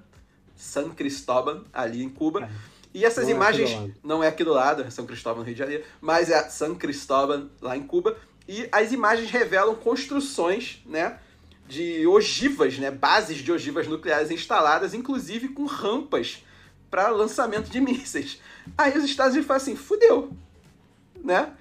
San 0.55 0.89
Cristóbal, 0.89 1.61
ali 1.71 2.03
em 2.03 2.09
Cuba. 2.09 2.45
É. 2.45 2.72
E 2.93 3.03
essas 3.03 3.23
não 3.23 3.31
é 3.31 3.35
imagens 3.35 3.71
é 3.71 3.89
não 4.03 4.23
é 4.23 4.27
aqui 4.27 4.43
do 4.43 4.53
lado, 4.53 4.83
é 4.83 4.89
São 4.89 5.05
Cristóbal 5.05 5.39
no 5.39 5.45
Rio 5.45 5.55
de 5.55 5.59
Janeiro, 5.59 5.83
mas 5.99 6.29
é 6.29 6.41
San 6.49 6.75
Cristóbal 6.75 7.43
lá 7.61 7.75
em 7.75 7.83
Cuba. 7.83 8.15
E 8.47 8.67
as 8.71 8.91
imagens 8.91 9.31
revelam 9.31 9.75
construções, 9.75 10.81
né? 10.85 11.17
De 11.67 12.05
ogivas, 12.05 12.77
né? 12.77 12.91
Bases 12.91 13.37
de 13.37 13.51
ogivas 13.51 13.87
nucleares 13.87 14.29
instaladas, 14.29 14.93
inclusive 14.93 15.49
com 15.49 15.65
rampas 15.65 16.43
para 16.91 17.09
lançamento 17.09 17.69
de 17.69 17.81
mísseis. 17.81 18.39
Aí 18.77 18.95
os 18.95 19.03
Estados 19.03 19.33
Unidos 19.33 19.47
falam 19.47 19.61
assim, 19.61 19.75
fudeu, 19.75 20.31
né? 21.23 21.53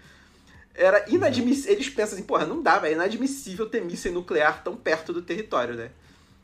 Era 0.75 1.05
inadmissível. 1.09 1.73
Eles 1.73 1.89
pensam 1.89 2.19
assim, 2.19 2.27
porra, 2.27 2.45
não 2.45 2.63
dá, 2.63 2.81
é 2.87 2.93
inadmissível 2.93 3.67
ter 3.67 3.83
míssil 3.83 4.13
nuclear 4.13 4.63
tão 4.63 4.77
perto 4.77 5.13
do 5.13 5.23
território, 5.23 5.75
né? 5.75 5.91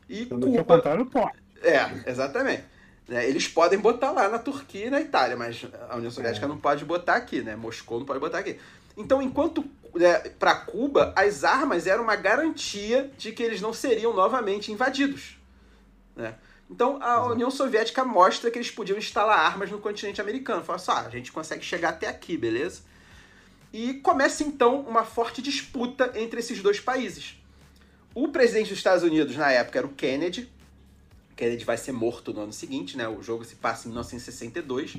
E 0.07 0.25
Cuba... 0.25 1.05
pode. 1.05 1.37
É, 1.61 2.09
exatamente. 2.09 2.63
Né? 3.09 3.27
Eles 3.27 3.47
podem 3.47 3.79
botar 3.79 4.11
lá 4.11 4.29
na 4.29 4.37
Turquia 4.37 4.85
e 4.85 4.89
na 4.91 5.01
Itália, 5.01 5.35
mas 5.35 5.65
a 5.89 5.95
União 5.95 6.11
Soviética 6.11 6.45
é. 6.45 6.49
não 6.49 6.59
pode 6.59 6.85
botar 6.85 7.15
aqui, 7.15 7.41
né? 7.41 7.55
Moscou 7.55 7.97
não 7.97 8.05
pode 8.05 8.19
botar 8.19 8.37
aqui. 8.37 8.59
Então, 8.95 9.19
enquanto 9.19 9.65
né, 9.95 10.19
para 10.37 10.55
Cuba, 10.55 11.11
as 11.15 11.43
armas 11.43 11.87
eram 11.87 12.03
uma 12.03 12.15
garantia 12.15 13.09
de 13.17 13.31
que 13.31 13.41
eles 13.41 13.61
não 13.61 13.73
seriam 13.73 14.13
novamente 14.13 14.71
invadidos. 14.71 15.39
Né? 16.15 16.35
Então, 16.69 17.01
a 17.01 17.25
União 17.31 17.49
Soviética 17.49 18.05
mostra 18.05 18.51
que 18.51 18.59
eles 18.59 18.69
podiam 18.69 18.97
instalar 18.97 19.39
armas 19.39 19.71
no 19.71 19.79
continente 19.79 20.21
americano. 20.21 20.63
Fala 20.63 20.77
só, 20.77 20.91
ah, 20.91 21.05
a 21.07 21.09
gente 21.09 21.31
consegue 21.31 21.65
chegar 21.65 21.89
até 21.89 22.07
aqui, 22.07 22.37
beleza? 22.37 22.81
E 23.73 23.95
começa 23.95 24.43
então 24.43 24.81
uma 24.81 25.03
forte 25.03 25.41
disputa 25.41 26.11
entre 26.13 26.41
esses 26.41 26.61
dois 26.61 26.79
países. 26.79 27.41
O 28.13 28.27
presidente 28.27 28.69
dos 28.69 28.77
Estados 28.77 29.03
Unidos 29.03 29.35
na 29.35 29.51
época 29.51 29.79
era 29.79 29.87
o 29.87 29.91
Kennedy. 29.91 30.51
Kennedy 31.39 31.63
vai 31.63 31.77
ser 31.77 31.93
morto 31.93 32.33
no 32.33 32.41
ano 32.41 32.51
seguinte, 32.51 32.97
né? 32.97 33.07
O 33.07 33.23
jogo 33.23 33.45
se 33.45 33.55
passa 33.55 33.87
em 33.87 33.91
1962. 33.91 34.97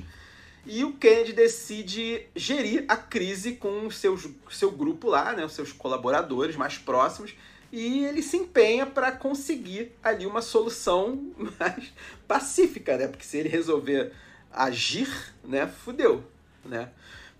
E 0.65 0.83
o 0.83 0.93
Kennedy 0.93 1.33
decide 1.33 2.25
gerir 2.35 2.83
a 2.87 2.97
crise 2.97 3.53
com 3.53 3.85
o 3.85 3.91
seu, 3.91 4.19
seu 4.49 4.71
grupo 4.71 5.07
lá, 5.07 5.33
né, 5.33 5.45
os 5.45 5.53
seus 5.53 5.71
colaboradores 5.71 6.55
mais 6.55 6.77
próximos, 6.77 7.33
e 7.71 8.05
ele 8.05 8.21
se 8.21 8.37
empenha 8.37 8.85
para 8.85 9.11
conseguir 9.11 9.91
ali 10.03 10.25
uma 10.25 10.41
solução 10.41 11.31
mais 11.59 11.93
pacífica, 12.27 12.97
né? 12.97 13.07
Porque 13.07 13.23
se 13.23 13.37
ele 13.37 13.49
resolver 13.49 14.11
agir, 14.51 15.09
né, 15.43 15.67
fudeu, 15.67 16.23
né? 16.65 16.89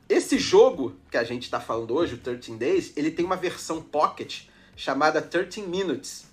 Esse 0.07 0.37
jogo 0.37 0.95
que 1.09 1.17
a 1.17 1.23
gente 1.23 1.43
está 1.43 1.59
falando 1.59 1.95
hoje, 1.95 2.15
o 2.15 2.17
13 2.17 2.55
Days, 2.55 2.93
ele 2.95 3.09
tem 3.09 3.25
uma 3.25 3.35
versão 3.35 3.81
pocket 3.81 4.43
chamada 4.75 5.21
13 5.21 5.61
Minutes, 5.61 6.25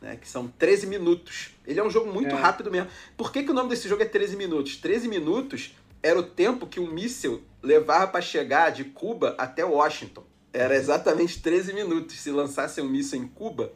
né, 0.00 0.16
que 0.16 0.28
são 0.28 0.48
13 0.48 0.86
minutos. 0.86 1.50
Ele 1.66 1.80
é 1.80 1.84
um 1.84 1.90
jogo 1.90 2.12
muito 2.12 2.34
é. 2.34 2.38
rápido 2.38 2.70
mesmo. 2.70 2.88
Por 3.16 3.32
que, 3.32 3.42
que 3.42 3.50
o 3.50 3.54
nome 3.54 3.68
desse 3.68 3.88
jogo 3.88 4.02
é 4.02 4.06
13 4.06 4.36
minutos? 4.36 4.76
13 4.76 5.08
minutos 5.08 5.74
era 6.02 6.18
o 6.18 6.22
tempo 6.22 6.66
que 6.66 6.80
um 6.80 6.90
míssil 6.90 7.42
levava 7.62 8.06
para 8.06 8.20
chegar 8.20 8.70
de 8.70 8.84
Cuba 8.84 9.34
até 9.38 9.64
Washington. 9.64 10.24
Era 10.52 10.76
exatamente 10.76 11.42
13 11.42 11.72
minutos. 11.72 12.18
Se 12.18 12.30
lançasse 12.30 12.80
um 12.80 12.88
míssil 12.88 13.20
em 13.20 13.26
Cuba, 13.26 13.72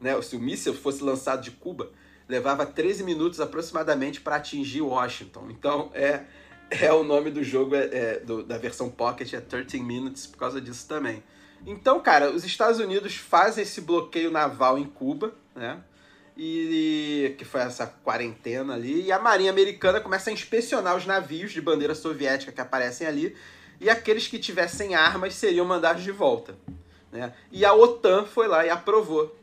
né, 0.00 0.20
se 0.22 0.36
o 0.36 0.40
míssil 0.40 0.74
fosse 0.74 1.02
lançado 1.02 1.42
de 1.42 1.50
Cuba, 1.50 1.90
levava 2.28 2.64
13 2.64 3.02
minutos 3.02 3.40
aproximadamente 3.40 4.20
para 4.20 4.36
atingir 4.36 4.80
Washington. 4.80 5.48
Então, 5.50 5.90
é, 5.92 6.24
é 6.70 6.92
o 6.92 7.02
nome 7.02 7.30
do 7.30 7.42
jogo 7.42 7.74
é, 7.74 7.88
é, 7.92 8.20
do, 8.20 8.42
da 8.42 8.56
versão 8.56 8.88
Pocket, 8.88 9.32
é 9.34 9.40
13 9.40 9.80
Minutes, 9.80 10.26
por 10.26 10.38
causa 10.38 10.60
disso 10.60 10.86
também. 10.88 11.22
Então, 11.66 12.00
cara, 12.00 12.30
os 12.30 12.44
Estados 12.44 12.78
Unidos 12.78 13.16
fazem 13.16 13.62
esse 13.62 13.80
bloqueio 13.80 14.30
naval 14.30 14.78
em 14.78 14.84
Cuba, 14.84 15.34
né? 15.54 15.80
e 16.36 17.34
que 17.38 17.44
foi 17.44 17.60
essa 17.60 17.86
quarentena 17.86 18.74
ali, 18.74 19.02
e 19.02 19.12
a 19.12 19.18
Marinha 19.18 19.50
Americana 19.50 20.00
começa 20.00 20.30
a 20.30 20.32
inspecionar 20.32 20.96
os 20.96 21.06
navios 21.06 21.52
de 21.52 21.60
bandeira 21.60 21.94
soviética 21.94 22.50
que 22.50 22.60
aparecem 22.60 23.06
ali, 23.06 23.36
e 23.80 23.88
aqueles 23.88 24.26
que 24.26 24.38
tivessem 24.38 24.94
armas 24.94 25.34
seriam 25.34 25.64
mandados 25.64 26.02
de 26.02 26.10
volta. 26.10 26.56
Né? 27.12 27.32
E 27.52 27.64
a 27.64 27.72
OTAN 27.72 28.24
foi 28.24 28.48
lá 28.48 28.64
e 28.66 28.70
aprovou 28.70 29.36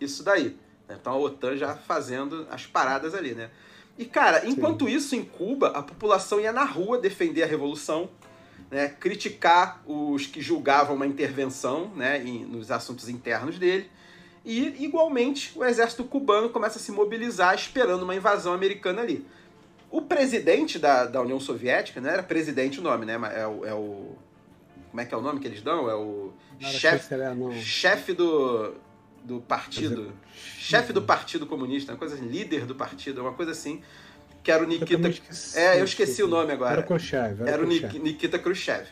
isso 0.00 0.22
daí. 0.22 0.56
Né? 0.86 0.98
Então 1.00 1.14
a 1.14 1.16
OTAN 1.16 1.56
já 1.56 1.74
fazendo 1.74 2.46
as 2.50 2.66
paradas 2.66 3.14
ali, 3.14 3.34
né? 3.34 3.50
E, 3.96 4.04
cara, 4.04 4.44
enquanto 4.44 4.86
Sim. 4.86 4.90
isso, 4.90 5.14
em 5.14 5.24
Cuba, 5.24 5.68
a 5.68 5.80
população 5.80 6.40
ia 6.40 6.52
na 6.52 6.64
rua 6.64 6.98
defender 6.98 7.44
a 7.44 7.46
revolução, 7.46 8.10
né? 8.68 8.88
criticar 8.88 9.80
os 9.86 10.26
que 10.26 10.40
julgavam 10.40 10.96
uma 10.96 11.06
intervenção 11.06 11.92
né? 11.94 12.22
Em, 12.24 12.44
nos 12.44 12.72
assuntos 12.72 13.08
internos 13.08 13.58
dele. 13.58 13.88
E, 14.44 14.84
igualmente, 14.84 15.52
o 15.56 15.64
exército 15.64 16.04
cubano 16.04 16.50
começa 16.50 16.78
a 16.78 16.80
se 16.80 16.92
mobilizar 16.92 17.54
esperando 17.54 18.02
uma 18.02 18.14
invasão 18.14 18.52
americana 18.52 19.00
ali. 19.00 19.26
O 19.90 20.02
presidente 20.02 20.78
da, 20.78 21.06
da 21.06 21.22
União 21.22 21.40
Soviética, 21.40 22.00
não 22.00 22.10
era 22.10 22.22
presidente 22.22 22.80
o 22.80 22.82
nome, 22.82 23.06
né? 23.06 23.14
É 23.34 23.46
o, 23.46 23.64
é 23.64 23.72
o. 23.72 24.16
Como 24.90 25.00
é 25.00 25.04
que 25.04 25.14
é 25.14 25.16
o 25.16 25.22
nome 25.22 25.40
que 25.40 25.46
eles 25.46 25.62
dão? 25.62 25.88
É 25.88 25.94
o 25.94 26.32
chefe 26.60 27.14
chefe 27.62 28.12
do, 28.12 28.74
do 29.22 29.40
partido. 29.40 30.12
Chefe 30.34 30.92
do 30.92 31.02
Partido 31.02 31.46
Comunista, 31.46 31.92
uma 31.92 31.98
coisa 31.98 32.14
assim, 32.14 32.26
líder 32.26 32.66
do 32.66 32.74
partido, 32.74 33.22
uma 33.22 33.32
coisa 33.32 33.52
assim. 33.52 33.82
Que 34.42 34.52
era 34.52 34.62
o 34.62 34.66
Nikita. 34.66 35.08
Esqueci, 35.08 35.58
é, 35.58 35.80
eu 35.80 35.84
esqueci 35.84 36.22
o 36.22 36.28
nome 36.28 36.52
agora. 36.52 36.72
Era 36.72 36.82
Khrushchev. 36.82 37.40
Era, 37.40 37.50
era 37.52 37.62
o 37.62 37.66
Nikita 37.66 38.38
Khrushchev. 38.38 38.86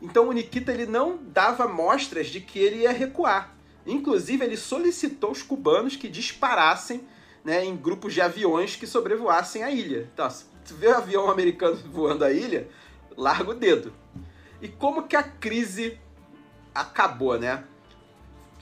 Então 0.00 0.28
o 0.28 0.32
Nikita 0.32 0.72
ele 0.72 0.86
não 0.86 1.18
dava 1.18 1.68
mostras 1.68 2.28
de 2.28 2.40
que 2.40 2.58
ele 2.58 2.82
ia 2.82 2.92
recuar. 2.92 3.55
Inclusive, 3.86 4.44
ele 4.44 4.56
solicitou 4.56 5.30
os 5.30 5.42
cubanos 5.42 5.94
que 5.94 6.08
disparassem 6.08 7.06
né, 7.44 7.64
em 7.64 7.76
grupos 7.76 8.12
de 8.12 8.20
aviões 8.20 8.74
que 8.74 8.86
sobrevoassem 8.86 9.62
a 9.62 9.70
ilha. 9.70 10.10
Então, 10.12 10.28
se 10.28 10.44
vê 10.74 10.88
um 10.88 10.96
avião 10.96 11.30
americano 11.30 11.76
voando 11.92 12.24
a 12.24 12.32
ilha, 12.32 12.68
larga 13.16 13.50
o 13.50 13.54
dedo. 13.54 13.92
E 14.60 14.68
como 14.68 15.04
que 15.04 15.14
a 15.14 15.22
crise 15.22 15.98
acabou, 16.74 17.38
né? 17.38 17.62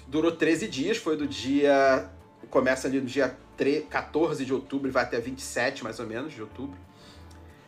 Durou 0.07 0.33
13 0.33 0.69
dias, 0.69 0.99
foi 0.99 1.16
do 1.16 1.26
dia. 1.26 2.11
Começa 2.50 2.87
ali 2.87 3.00
no 3.00 3.07
dia 3.07 3.37
3, 3.57 3.87
14 3.88 4.45
de 4.45 4.52
outubro 4.52 4.88
e 4.88 4.90
vai 4.90 5.04
até 5.04 5.19
27, 5.19 5.83
mais 5.83 5.99
ou 5.99 6.07
menos, 6.07 6.33
de 6.33 6.43
outubro. 6.43 6.78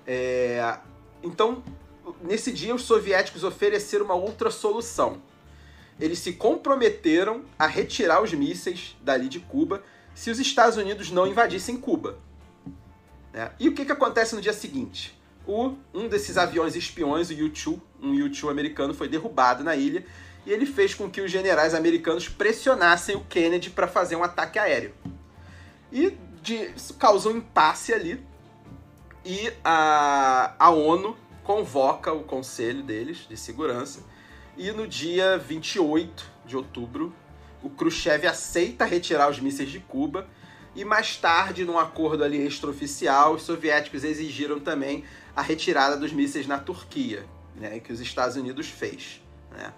É, 0.06 0.78
então, 1.22 1.62
nesse 2.22 2.52
dia, 2.52 2.74
os 2.74 2.82
soviéticos 2.82 3.42
ofereceram 3.42 4.04
uma 4.04 4.14
outra 4.14 4.50
solução 4.50 5.22
eles 5.98 6.18
se 6.18 6.32
comprometeram 6.32 7.44
a 7.58 7.66
retirar 7.66 8.22
os 8.22 8.32
mísseis 8.32 8.96
dali 9.02 9.28
de 9.28 9.40
Cuba 9.40 9.82
se 10.14 10.30
os 10.30 10.38
Estados 10.38 10.76
Unidos 10.76 11.10
não 11.10 11.26
invadissem 11.26 11.76
Cuba. 11.76 12.18
Né? 13.32 13.50
E 13.58 13.68
o 13.68 13.74
que, 13.74 13.84
que 13.84 13.92
acontece 13.92 14.34
no 14.34 14.40
dia 14.40 14.52
seguinte? 14.52 15.18
O, 15.46 15.74
um 15.94 16.08
desses 16.08 16.36
aviões 16.36 16.74
espiões, 16.74 17.30
o 17.30 17.34
U-2, 17.34 17.80
um 18.02 18.10
U-2 18.10 18.50
americano, 18.50 18.92
foi 18.92 19.08
derrubado 19.08 19.62
na 19.62 19.76
ilha 19.76 20.04
e 20.44 20.52
ele 20.52 20.66
fez 20.66 20.94
com 20.94 21.10
que 21.10 21.20
os 21.20 21.30
generais 21.30 21.74
americanos 21.74 22.28
pressionassem 22.28 23.16
o 23.16 23.24
Kennedy 23.24 23.70
para 23.70 23.86
fazer 23.86 24.16
um 24.16 24.22
ataque 24.22 24.58
aéreo. 24.58 24.94
E 25.92 26.16
de, 26.40 26.72
causou 26.98 27.32
um 27.32 27.38
impasse 27.38 27.92
ali. 27.92 28.24
E 29.24 29.52
a, 29.64 30.54
a 30.58 30.70
ONU 30.70 31.16
convoca 31.42 32.12
o 32.12 32.22
conselho 32.22 32.82
deles 32.82 33.26
de 33.28 33.36
segurança. 33.36 34.04
E 34.56 34.72
no 34.72 34.86
dia 34.86 35.36
28 35.36 36.24
de 36.46 36.56
outubro, 36.56 37.14
o 37.62 37.68
Khrushchev 37.68 38.26
aceita 38.26 38.86
retirar 38.86 39.30
os 39.30 39.38
mísseis 39.38 39.70
de 39.70 39.80
Cuba. 39.80 40.26
E 40.74 40.84
mais 40.84 41.16
tarde, 41.16 41.64
num 41.64 41.78
acordo 41.78 42.24
ali 42.24 42.38
extraoficial, 42.38 43.34
os 43.34 43.42
soviéticos 43.42 44.02
exigiram 44.02 44.58
também 44.58 45.04
a 45.34 45.42
retirada 45.42 45.96
dos 45.96 46.12
mísseis 46.12 46.46
na 46.46 46.58
Turquia, 46.58 47.26
né, 47.54 47.80
que 47.80 47.92
os 47.92 48.00
Estados 48.00 48.36
Unidos 48.36 48.68
fez. 48.68 49.22
Né? 49.50 49.72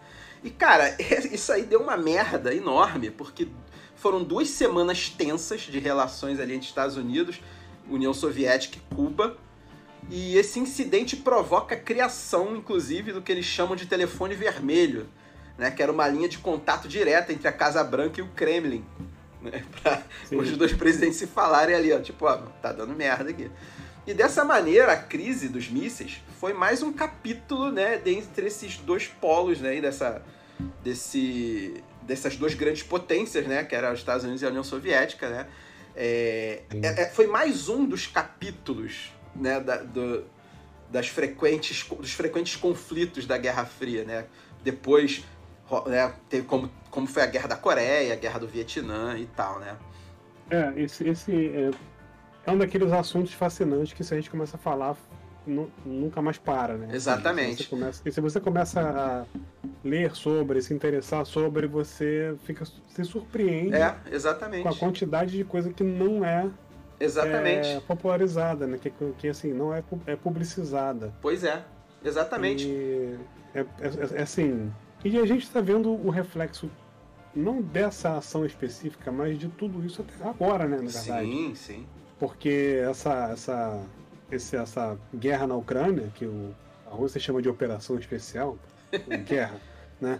E 0.44 0.50
cara, 0.50 0.96
isso 1.32 1.52
aí 1.52 1.64
deu 1.64 1.80
uma 1.80 1.96
merda 1.96 2.54
enorme, 2.54 3.10
porque 3.10 3.48
foram 3.96 4.22
duas 4.22 4.48
semanas 4.48 5.08
tensas 5.08 5.62
de 5.62 5.78
relações 5.80 6.38
ali 6.38 6.54
entre 6.54 6.68
Estados 6.68 6.96
Unidos, 6.96 7.40
União 7.88 8.14
Soviética 8.14 8.78
e 8.78 8.94
Cuba. 8.94 9.36
E 10.10 10.36
esse 10.36 10.58
incidente 10.58 11.16
provoca 11.16 11.74
a 11.74 11.78
criação, 11.78 12.56
inclusive, 12.56 13.12
do 13.12 13.20
que 13.20 13.30
eles 13.30 13.44
chamam 13.44 13.76
de 13.76 13.86
telefone 13.86 14.34
vermelho, 14.34 15.06
né? 15.58 15.70
Que 15.70 15.82
era 15.82 15.92
uma 15.92 16.08
linha 16.08 16.28
de 16.28 16.38
contato 16.38 16.88
direta 16.88 17.32
entre 17.32 17.46
a 17.46 17.52
Casa 17.52 17.84
Branca 17.84 18.20
e 18.20 18.22
o 18.22 18.28
Kremlin. 18.28 18.84
Né? 19.42 19.64
Pra 19.82 20.02
os 20.32 20.56
dois 20.56 20.72
presidentes 20.72 21.18
se 21.18 21.26
falarem 21.26 21.74
ali, 21.74 21.92
ó, 21.92 22.00
tipo, 22.00 22.26
ó, 22.26 22.36
tá 22.62 22.72
dando 22.72 22.94
merda 22.94 23.30
aqui. 23.30 23.50
E 24.06 24.14
dessa 24.14 24.42
maneira, 24.44 24.92
a 24.92 24.96
crise 24.96 25.48
dos 25.48 25.68
mísseis 25.68 26.22
foi 26.40 26.54
mais 26.54 26.82
um 26.82 26.92
capítulo, 26.92 27.70
né, 27.70 27.98
dentre 27.98 28.46
esses 28.46 28.78
dois 28.78 29.06
polos, 29.06 29.60
né, 29.60 29.78
dessa, 29.82 30.22
desse, 30.82 31.82
dessas 32.02 32.34
duas 32.34 32.54
grandes 32.54 32.82
potências, 32.82 33.46
né, 33.46 33.64
que 33.64 33.74
eram 33.74 33.92
os 33.92 33.98
Estados 33.98 34.24
Unidos 34.24 34.40
e 34.40 34.46
a 34.46 34.48
União 34.48 34.64
Soviética, 34.64 35.28
né. 35.28 35.46
É, 35.94 36.62
é, 36.82 37.02
é, 37.02 37.08
foi 37.10 37.26
mais 37.26 37.68
um 37.68 37.84
dos 37.84 38.06
capítulos, 38.06 39.12
né, 39.34 39.60
da, 39.60 39.76
do, 39.78 40.24
das 40.90 41.08
frequentes, 41.08 41.86
dos 41.88 42.12
frequentes 42.12 42.56
conflitos 42.56 43.26
da 43.26 43.36
Guerra 43.38 43.64
Fria, 43.64 44.04
né. 44.04 44.26
Depois, 44.62 45.24
né, 45.86 46.12
teve 46.28 46.46
como, 46.46 46.70
como 46.90 47.06
foi 47.06 47.22
a 47.22 47.26
Guerra 47.26 47.48
da 47.48 47.56
Coreia, 47.56 48.12
a 48.12 48.16
Guerra 48.16 48.40
do 48.40 48.48
Vietnã 48.48 49.16
e 49.18 49.26
tal, 49.26 49.60
né. 49.60 49.76
É, 50.50 50.72
esse, 50.76 51.06
esse 51.06 51.32
é, 51.32 51.70
é 52.46 52.50
um 52.50 52.58
daqueles 52.58 52.90
assuntos 52.92 53.32
fascinantes 53.32 53.92
que 53.92 54.02
se 54.02 54.14
a 54.14 54.16
gente 54.16 54.30
começa 54.30 54.56
a 54.56 54.58
falar, 54.58 54.96
nunca 55.84 56.20
mais 56.20 56.38
para, 56.38 56.76
né? 56.76 56.88
Exatamente. 56.92 57.64
Você 57.64 57.68
começa, 57.68 58.02
e 58.04 58.12
se 58.12 58.20
você 58.20 58.40
começa 58.40 58.80
a 58.80 59.26
ler 59.84 60.14
sobre, 60.14 60.60
se 60.62 60.74
interessar 60.74 61.24
sobre, 61.26 61.66
você 61.66 62.34
fica 62.44 62.64
se 62.64 63.04
surpreende. 63.04 63.74
É, 63.74 63.94
exatamente. 64.10 64.62
Com 64.62 64.68
a 64.68 64.76
quantidade 64.76 65.36
de 65.36 65.44
coisa 65.44 65.72
que 65.72 65.84
não 65.84 66.24
é 66.24 66.48
Exatamente. 67.00 67.68
É, 67.68 67.80
popularizada, 67.80 68.66
né? 68.66 68.78
Que, 68.78 68.92
que 69.18 69.28
assim, 69.28 69.52
não 69.52 69.72
é, 69.72 69.82
é 70.06 70.16
publicizada. 70.16 71.12
Pois 71.20 71.44
é, 71.44 71.64
exatamente. 72.04 72.66
E 72.66 73.18
é, 73.54 73.60
é, 73.60 74.18
é 74.18 74.22
assim. 74.22 74.72
E 75.04 75.18
a 75.18 75.26
gente 75.26 75.44
está 75.44 75.60
vendo 75.60 75.90
o 75.90 76.10
reflexo 76.10 76.68
não 77.34 77.62
dessa 77.62 78.16
ação 78.16 78.44
específica, 78.44 79.12
mas 79.12 79.38
de 79.38 79.48
tudo 79.48 79.84
isso 79.84 80.02
até 80.02 80.28
agora, 80.28 80.66
né, 80.66 80.76
na 80.76 80.90
verdade. 80.90 81.26
Sim, 81.26 81.54
sim. 81.54 81.86
Porque 82.18 82.82
essa, 82.88 83.30
essa, 83.30 83.80
esse, 84.30 84.56
essa 84.56 84.98
guerra 85.14 85.46
na 85.46 85.54
Ucrânia, 85.54 86.10
que 86.14 86.26
o, 86.26 86.54
a 86.90 86.94
Rússia 86.94 87.20
chama 87.20 87.40
de 87.40 87.48
operação 87.48 87.96
especial, 87.96 88.58
guerra, 89.24 89.60
né? 90.00 90.18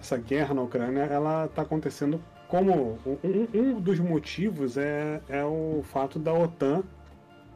Essa 0.00 0.16
guerra 0.16 0.54
na 0.54 0.62
Ucrânia, 0.62 1.02
ela 1.02 1.46
está 1.46 1.62
acontecendo 1.62 2.22
como 2.52 2.98
um, 3.06 3.48
um, 3.54 3.80
dos 3.80 3.98
motivos 3.98 4.76
é, 4.76 5.22
é 5.26 5.42
o 5.42 5.82
fato 5.82 6.18
da 6.18 6.34
OTAN 6.34 6.80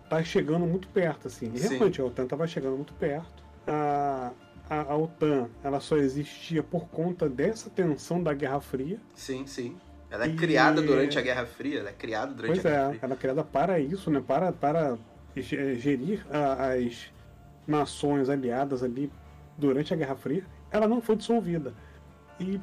estar 0.05 0.17
tá 0.17 0.25
chegando 0.25 0.65
muito 0.65 0.89
perto, 0.89 1.27
assim. 1.27 1.53
E 1.55 1.59
realmente 1.59 2.01
a 2.01 2.05
OTAN 2.07 2.23
estava 2.23 2.47
chegando 2.47 2.77
muito 2.77 2.95
perto. 2.95 3.45
A, 3.67 4.33
a, 4.71 4.93
a, 4.93 4.97
OTAN 4.97 5.51
ela 5.63 5.81
só 5.81 5.99
existia 5.99 6.63
por 6.63 6.89
conta 6.89 7.29
dessa 7.29 7.69
tensão 7.69 8.23
da 8.23 8.33
Guerra 8.33 8.59
Fria. 8.59 8.99
Sim, 9.15 9.47
sim. 9.47 9.77
Ela 10.11 10.25
é 10.25 10.29
e... 10.29 10.35
criada 10.35 10.81
durante 10.81 11.19
a 11.19 11.21
Guerra 11.21 11.45
Fria, 11.45 11.81
ela 11.81 11.91
é 11.91 11.93
criada 11.93 12.33
durante 12.33 12.53
pois 12.53 12.65
a 12.65 12.71
Guerra 12.71 12.83
é, 12.85 12.89
Fria. 12.89 13.01
ela 13.03 13.13
é 13.13 13.17
criada 13.19 13.45
para 13.45 13.79
isso, 13.79 14.11
né? 14.11 14.25
Para, 14.27 14.51
para 14.51 14.97
gerir 15.37 16.27
a, 16.31 16.73
as 16.73 17.13
nações 17.67 18.31
aliadas 18.31 18.83
ali 18.83 19.13
durante 19.59 19.93
a 19.93 19.97
Guerra 19.97 20.17
Fria. 20.17 20.45
Ela 20.71 20.89
não 20.89 21.03
foi 21.03 21.17
dissolvida. 21.17 21.75
E 22.41 22.59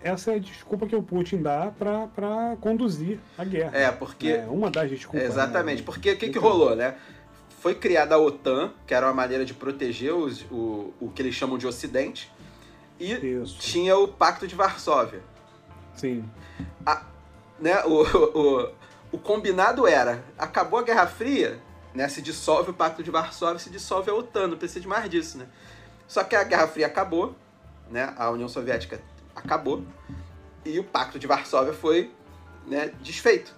essa 0.00 0.32
é 0.32 0.36
a 0.36 0.38
desculpa 0.38 0.86
que 0.86 0.94
o 0.94 1.02
Putin 1.02 1.42
dá 1.42 1.72
para 1.78 2.56
conduzir 2.60 3.18
a 3.36 3.44
guerra. 3.44 3.76
É, 3.76 3.90
porque. 3.90 4.28
É 4.28 4.46
uma 4.46 4.70
das 4.70 4.88
desculpas. 4.90 5.22
Né? 5.22 5.28
Exatamente, 5.28 5.78
né? 5.78 5.84
porque 5.84 6.12
o 6.12 6.16
que, 6.16 6.28
que 6.28 6.38
rolou, 6.38 6.76
né? 6.76 6.94
Foi 7.60 7.74
criada 7.74 8.14
a 8.14 8.18
OTAN, 8.18 8.72
que 8.86 8.94
era 8.94 9.06
uma 9.06 9.14
maneira 9.14 9.44
de 9.44 9.52
proteger 9.52 10.12
os, 10.14 10.42
o, 10.50 10.92
o 11.00 11.10
que 11.12 11.22
eles 11.22 11.34
chamam 11.34 11.58
de 11.58 11.66
Ocidente, 11.66 12.30
e 13.00 13.12
Isso. 13.12 13.58
tinha 13.58 13.96
o 13.96 14.06
Pacto 14.06 14.46
de 14.46 14.54
Varsóvia. 14.54 15.20
Sim. 15.96 16.24
A, 16.84 17.02
né, 17.58 17.82
o, 17.84 18.02
o, 18.38 18.70
o 19.12 19.18
combinado 19.18 19.86
era, 19.86 20.22
acabou 20.38 20.78
a 20.78 20.82
Guerra 20.82 21.06
Fria, 21.06 21.58
né, 21.94 22.08
se 22.08 22.22
dissolve 22.22 22.70
o 22.70 22.74
Pacto 22.74 23.02
de 23.02 23.10
Varsóvia, 23.10 23.58
se 23.58 23.70
dissolve 23.70 24.10
a 24.10 24.14
OTAN, 24.14 24.48
não 24.48 24.58
precisa 24.58 24.80
de 24.80 24.86
mais 24.86 25.08
disso, 25.10 25.38
né? 25.38 25.46
Só 26.06 26.22
que 26.22 26.36
a 26.36 26.44
Guerra 26.44 26.68
Fria 26.68 26.86
acabou, 26.86 27.34
né, 27.90 28.14
a 28.16 28.30
União 28.30 28.48
Soviética 28.48 29.00
acabou, 29.36 29.84
e 30.64 30.78
o 30.80 30.84
Pacto 30.84 31.18
de 31.18 31.26
Varsóvia 31.26 31.72
foi 31.72 32.10
né, 32.66 32.90
desfeito, 33.00 33.54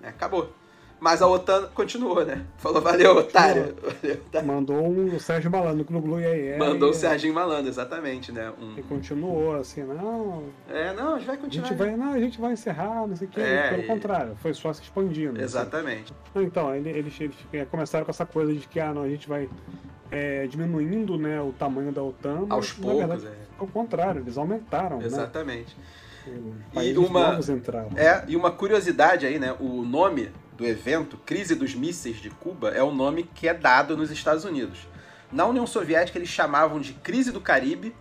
né, 0.00 0.08
acabou. 0.08 0.52
Mas 0.98 1.20
a 1.20 1.28
OTAN 1.28 1.68
continuou, 1.74 2.24
né? 2.24 2.46
Falou, 2.56 2.80
valeu, 2.80 3.14
otário. 3.16 3.76
Valeu, 4.02 4.16
otário. 4.16 4.48
Mandou 4.48 4.82
um 4.82 5.18
Sérgio 5.18 5.50
Malandro, 5.50 5.84
Glu 5.84 6.00
Glu 6.00 6.20
e 6.20 6.56
Mandou 6.56 6.90
o 6.90 6.94
Sérgio 6.94 7.32
Malandro, 7.34 7.68
exatamente, 7.68 8.32
né? 8.32 8.50
Um... 8.58 8.78
E 8.78 8.82
continuou, 8.82 9.56
assim, 9.56 9.84
não... 9.84 10.44
É, 10.70 10.94
não, 10.94 11.16
a 11.16 11.18
gente 11.18 11.26
vai 11.26 11.36
continuar. 11.36 11.66
A 11.66 11.68
gente 11.68 11.78
vai, 11.78 11.96
não, 11.96 12.12
a 12.12 12.18
gente 12.18 12.40
vai 12.40 12.52
encerrar, 12.54 13.06
não 13.06 13.14
sei 13.14 13.28
o 13.28 13.30
quê. 13.30 13.40
É, 13.40 13.68
Pelo 13.68 13.82
e... 13.82 13.86
contrário, 13.86 14.36
foi 14.36 14.54
só 14.54 14.72
se 14.72 14.82
expandindo. 14.82 15.32
Assim. 15.34 15.42
Exatamente. 15.42 16.14
Assim. 16.34 16.46
Então, 16.46 16.74
eles, 16.74 16.96
eles, 16.96 17.20
eles 17.52 17.68
começaram 17.68 18.06
com 18.06 18.10
essa 18.10 18.24
coisa 18.24 18.54
de 18.54 18.66
que, 18.66 18.80
ah, 18.80 18.94
não, 18.94 19.02
a 19.02 19.08
gente 19.08 19.28
vai 19.28 19.50
é, 20.10 20.46
diminuindo 20.46 21.16
né, 21.16 21.40
o 21.40 21.52
tamanho 21.52 21.92
da 21.92 22.02
OTAN. 22.02 22.46
Aos 22.48 22.72
mas, 22.72 22.72
poucos, 22.72 22.98
verdade, 22.98 23.26
é. 23.26 23.46
Ao 23.58 23.66
contrário, 23.66 24.20
eles 24.20 24.36
aumentaram, 24.36 24.98
né? 24.98 25.06
Exatamente. 25.06 25.76
Né? 25.76 26.84
E 26.84 26.98
uma, 26.98 27.38
entraram. 27.48 27.90
é, 27.96 28.24
e 28.26 28.34
uma 28.34 28.50
curiosidade 28.50 29.24
aí, 29.26 29.38
né? 29.38 29.54
O 29.60 29.82
nome 29.82 30.30
do 30.56 30.66
evento, 30.66 31.16
Crise 31.18 31.54
dos 31.54 31.74
Mísseis 31.74 32.16
de 32.16 32.30
Cuba, 32.30 32.70
é 32.70 32.82
o 32.82 32.90
nome 32.90 33.24
que 33.34 33.46
é 33.46 33.54
dado 33.54 33.96
nos 33.96 34.10
Estados 34.10 34.44
Unidos. 34.44 34.88
Na 35.30 35.46
União 35.46 35.66
Soviética 35.66 36.18
eles 36.18 36.28
chamavam 36.28 36.80
de 36.80 36.94
Crise 36.94 37.30
do 37.30 37.40
Caribe 37.40 37.94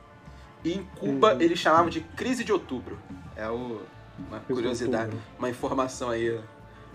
e 0.64 0.74
em 0.74 0.84
Cuba 0.98 1.34
uhum. 1.34 1.42
eles 1.42 1.60
chamavam 1.60 1.90
de 1.90 2.02
Crise 2.02 2.44
de 2.44 2.52
Outubro. 2.52 2.98
É 3.36 3.48
o, 3.50 3.82
uma 4.28 4.40
curiosidade, 4.40 5.16
uma 5.38 5.50
informação 5.50 6.10
aí 6.10 6.40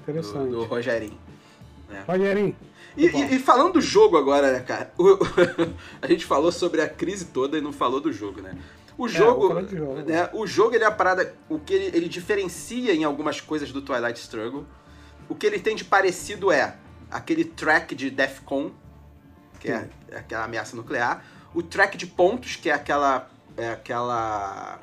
do, 0.07 0.47
do 0.51 0.65
Rogerinho. 0.65 1.19
Né? 1.89 2.05
Rogerinho. 2.07 2.57
E, 2.97 3.07
e, 3.07 3.35
e, 3.37 3.39
falando 3.39 3.75
do 3.75 3.81
jogo 3.81 4.17
agora, 4.17 4.53
né, 4.53 4.61
cara? 4.61 4.93
O, 4.99 5.19
a 6.03 6.07
gente 6.07 6.25
falou 6.25 6.51
sobre 6.51 6.83
a 6.83 6.89
crise 6.89 7.27
toda 7.27 7.57
e 7.57 7.61
não 7.61 7.73
falou 7.73 8.01
do 8.01 8.13
jogo, 8.13 8.41
né? 8.41 8.57
O 8.99 9.09
jogo, 9.09 9.59
é, 9.59 9.77
jogo. 9.77 9.95
Né, 10.03 10.31
o 10.33 10.47
jogo 10.47 10.75
ele 10.75 10.85
é 10.85 10.87
a 10.87 10.91
parada, 10.91 11.35
o 11.49 11.59
que 11.59 11.73
ele, 11.73 11.97
ele 11.97 12.09
diferencia 12.09 12.93
em 12.95 13.05
algumas 13.05 13.41
coisas 13.41 13.73
do 13.73 13.81
Twilight 13.81 14.21
Struggle 14.21 14.67
o 15.31 15.35
que 15.37 15.47
ele 15.47 15.61
tem 15.61 15.77
de 15.77 15.85
parecido 15.85 16.51
é 16.51 16.77
aquele 17.09 17.45
track 17.45 17.95
de 17.95 18.11
DEFCON, 18.11 18.73
que 19.61 19.71
é, 19.71 19.89
é, 20.09 20.19
aquela 20.19 20.45
ameaça 20.45 20.75
nuclear, 20.75 21.25
o 21.55 21.63
track 21.63 21.97
de 21.97 22.07
pontos, 22.07 22.57
que 22.57 22.69
é 22.69 22.73
aquela. 22.73 23.31
É 23.57 23.71
aquela. 23.71 24.81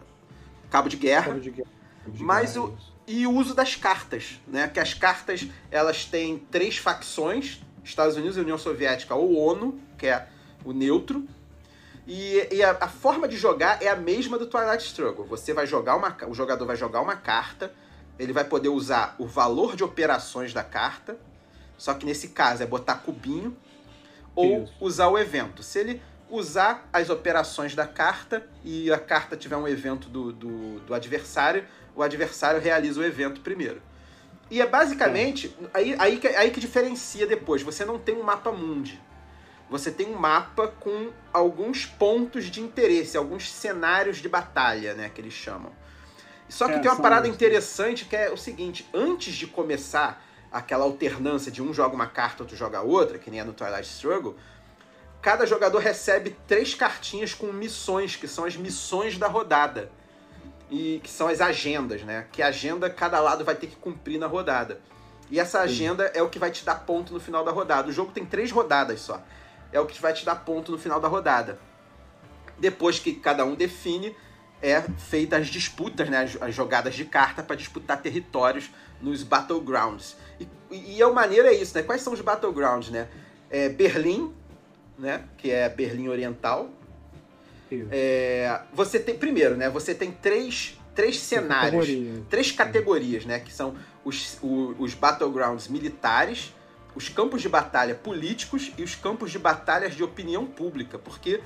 cabo 0.71 0.87
de 0.87 0.95
guerra. 0.95 1.27
Cabo 1.27 1.39
de 1.41 1.51
guerra. 1.51 1.69
De 2.07 2.23
mas 2.23 2.53
guerra, 2.53 2.65
o, 2.65 2.77
e 3.05 3.27
o 3.27 3.31
uso 3.31 3.53
das 3.53 3.75
cartas, 3.75 4.39
né? 4.47 4.69
Que 4.69 4.79
as 4.79 4.93
cartas 4.93 5.45
elas 5.69 6.05
têm 6.05 6.39
três 6.39 6.77
facções: 6.77 7.61
Estados 7.89 8.15
Unidos, 8.15 8.37
União 8.37 8.57
Soviética 8.57 9.15
ou 9.15 9.35
ONU, 9.35 9.79
que 9.97 10.07
é 10.07 10.27
o 10.63 10.73
neutro. 10.73 11.27
E, 12.07 12.47
e 12.51 12.63
a, 12.63 12.71
a, 12.71 12.87
forma 12.87 13.27
de 13.27 13.35
jogar 13.35 13.81
é 13.81 13.89
a 13.89 13.95
mesma 13.95 14.37
do 14.37 14.45
Twilight 14.45 14.83
Struggle. 14.83 15.25
Você 15.25 15.53
vai 15.53 15.67
jogar 15.67 15.95
uma, 15.95 16.15
o 16.27 16.33
jogador 16.33 16.65
vai 16.65 16.77
jogar 16.77 17.01
uma 17.01 17.15
carta 17.15 17.71
ele 18.19 18.33
vai 18.33 18.43
poder 18.43 18.69
usar 18.69 19.15
o 19.17 19.25
valor 19.25 19.75
de 19.75 19.83
operações 19.83 20.53
da 20.53 20.63
carta, 20.63 21.17
só 21.77 21.93
que 21.93 22.05
nesse 22.05 22.29
caso 22.29 22.63
é 22.63 22.65
botar 22.65 22.95
cubinho, 22.95 23.55
ou 24.35 24.63
Isso. 24.63 24.73
usar 24.79 25.07
o 25.07 25.17
evento. 25.17 25.63
Se 25.63 25.79
ele 25.79 26.01
usar 26.29 26.87
as 26.91 27.09
operações 27.09 27.75
da 27.75 27.87
carta 27.87 28.45
e 28.63 28.91
a 28.91 28.99
carta 28.99 29.37
tiver 29.37 29.55
um 29.55 29.67
evento 29.67 30.09
do, 30.09 30.31
do, 30.31 30.79
do 30.81 30.93
adversário, 30.93 31.65
o 31.95 32.03
adversário 32.03 32.59
realiza 32.59 32.99
o 32.99 33.03
evento 33.03 33.41
primeiro. 33.41 33.81
E 34.49 34.61
é 34.61 34.65
basicamente. 34.65 35.55
Aí, 35.73 35.95
aí, 35.99 36.17
que, 36.17 36.27
aí 36.27 36.51
que 36.51 36.59
diferencia 36.59 37.27
depois. 37.27 37.61
Você 37.61 37.83
não 37.83 37.99
tem 37.99 38.15
um 38.15 38.23
mapa 38.23 38.51
mundi. 38.51 38.99
Você 39.69 39.91
tem 39.91 40.07
um 40.07 40.17
mapa 40.17 40.69
com 40.79 41.11
alguns 41.33 41.85
pontos 41.85 42.45
de 42.45 42.61
interesse, 42.61 43.17
alguns 43.17 43.51
cenários 43.51 44.17
de 44.17 44.29
batalha, 44.29 44.93
né? 44.93 45.11
Que 45.13 45.19
eles 45.19 45.33
chamam. 45.33 45.71
Só 46.47 46.67
que 46.67 46.73
É, 46.73 46.79
tem 46.79 46.89
uma 46.89 47.01
parada 47.01 47.27
interessante 47.27 48.05
que 48.05 48.15
é 48.15 48.31
o 48.31 48.37
seguinte: 48.37 48.87
antes 48.93 49.35
de 49.35 49.45
começar 49.45 50.23
aquela 50.49 50.85
alternância 50.85 51.51
de 51.51 51.61
um 51.61 51.73
joga 51.73 51.93
uma 51.93 52.07
carta, 52.07 52.43
outro 52.43 52.55
joga 52.55 52.81
outra, 52.81 53.19
que 53.19 53.29
nem 53.29 53.41
é 53.41 53.43
no 53.43 53.51
Twilight 53.51 53.87
Struggle, 53.87 54.37
cada 55.21 55.45
jogador 55.45 55.79
recebe 55.79 56.37
três 56.47 56.73
cartinhas 56.73 57.33
com 57.33 57.47
missões, 57.47 58.15
que 58.15 58.27
são 58.27 58.45
as 58.45 58.55
missões 58.55 59.17
da 59.17 59.27
rodada. 59.27 59.91
E 60.69 60.99
que 61.03 61.09
são 61.09 61.27
as 61.27 61.39
agendas, 61.39 62.03
né? 62.03 62.27
Que 62.31 62.41
agenda 62.41 62.89
cada 62.89 63.19
lado 63.19 63.45
vai 63.45 63.55
ter 63.55 63.67
que 63.67 63.75
cumprir 63.75 64.19
na 64.19 64.27
rodada. 64.27 64.81
E 65.29 65.39
essa 65.39 65.59
agenda 65.59 66.05
é 66.13 66.21
o 66.21 66.29
que 66.29 66.39
vai 66.39 66.51
te 66.51 66.63
dar 66.63 66.75
ponto 66.85 67.13
no 67.13 67.19
final 67.19 67.43
da 67.43 67.51
rodada. 67.51 67.89
O 67.89 67.91
jogo 67.91 68.11
tem 68.11 68.25
três 68.25 68.51
rodadas 68.51 69.01
só. 69.01 69.21
É 69.71 69.79
o 69.79 69.85
que 69.85 70.01
vai 70.01 70.13
te 70.13 70.25
dar 70.25 70.35
ponto 70.35 70.71
no 70.71 70.77
final 70.77 70.99
da 70.99 71.07
rodada. 71.07 71.59
Depois 72.57 72.97
que 72.99 73.13
cada 73.13 73.45
um 73.45 73.53
define, 73.53 74.15
é 74.61 74.81
feita 74.81 75.37
as 75.37 75.47
disputas, 75.47 76.09
né? 76.09 76.23
As, 76.23 76.41
as 76.41 76.55
jogadas 76.55 76.95
de 76.95 77.05
carta 77.05 77.43
para 77.43 77.55
disputar 77.55 78.01
territórios 78.01 78.69
nos 79.01 79.23
Battlegrounds. 79.23 80.15
E, 80.39 80.47
e, 80.71 80.97
e 80.97 81.03
a 81.03 81.09
maneira 81.09 81.49
é 81.49 81.53
isso, 81.53 81.75
né? 81.77 81.83
Quais 81.83 82.01
são 82.01 82.13
os 82.13 82.21
Battlegrounds, 82.21 82.89
né? 82.89 83.07
É 83.49 83.69
Berlim, 83.69 84.33
né? 84.97 85.25
Que 85.37 85.51
é 85.51 85.69
Berlim 85.69 86.07
Oriental. 86.07 86.69
É, 87.91 88.61
você 88.73 88.99
tem, 88.99 89.17
primeiro, 89.17 89.55
né? 89.55 89.69
Você 89.69 89.93
tem 89.93 90.11
três, 90.11 90.79
três 90.95 91.19
cenários, 91.19 91.85
Categoria. 91.85 92.23
três 92.29 92.51
categorias, 92.51 93.25
né? 93.25 93.39
Que 93.39 93.53
são 93.53 93.75
os, 94.03 94.37
os 94.41 94.93
battlegrounds 94.93 95.67
militares, 95.67 96.53
os 96.95 97.09
campos 97.09 97.41
de 97.41 97.49
batalha 97.49 97.95
políticos 97.95 98.71
e 98.77 98.83
os 98.83 98.95
campos 98.95 99.31
de 99.31 99.39
batalhas 99.39 99.95
de 99.95 100.03
opinião 100.03 100.45
pública, 100.45 100.97
porque 100.97 101.41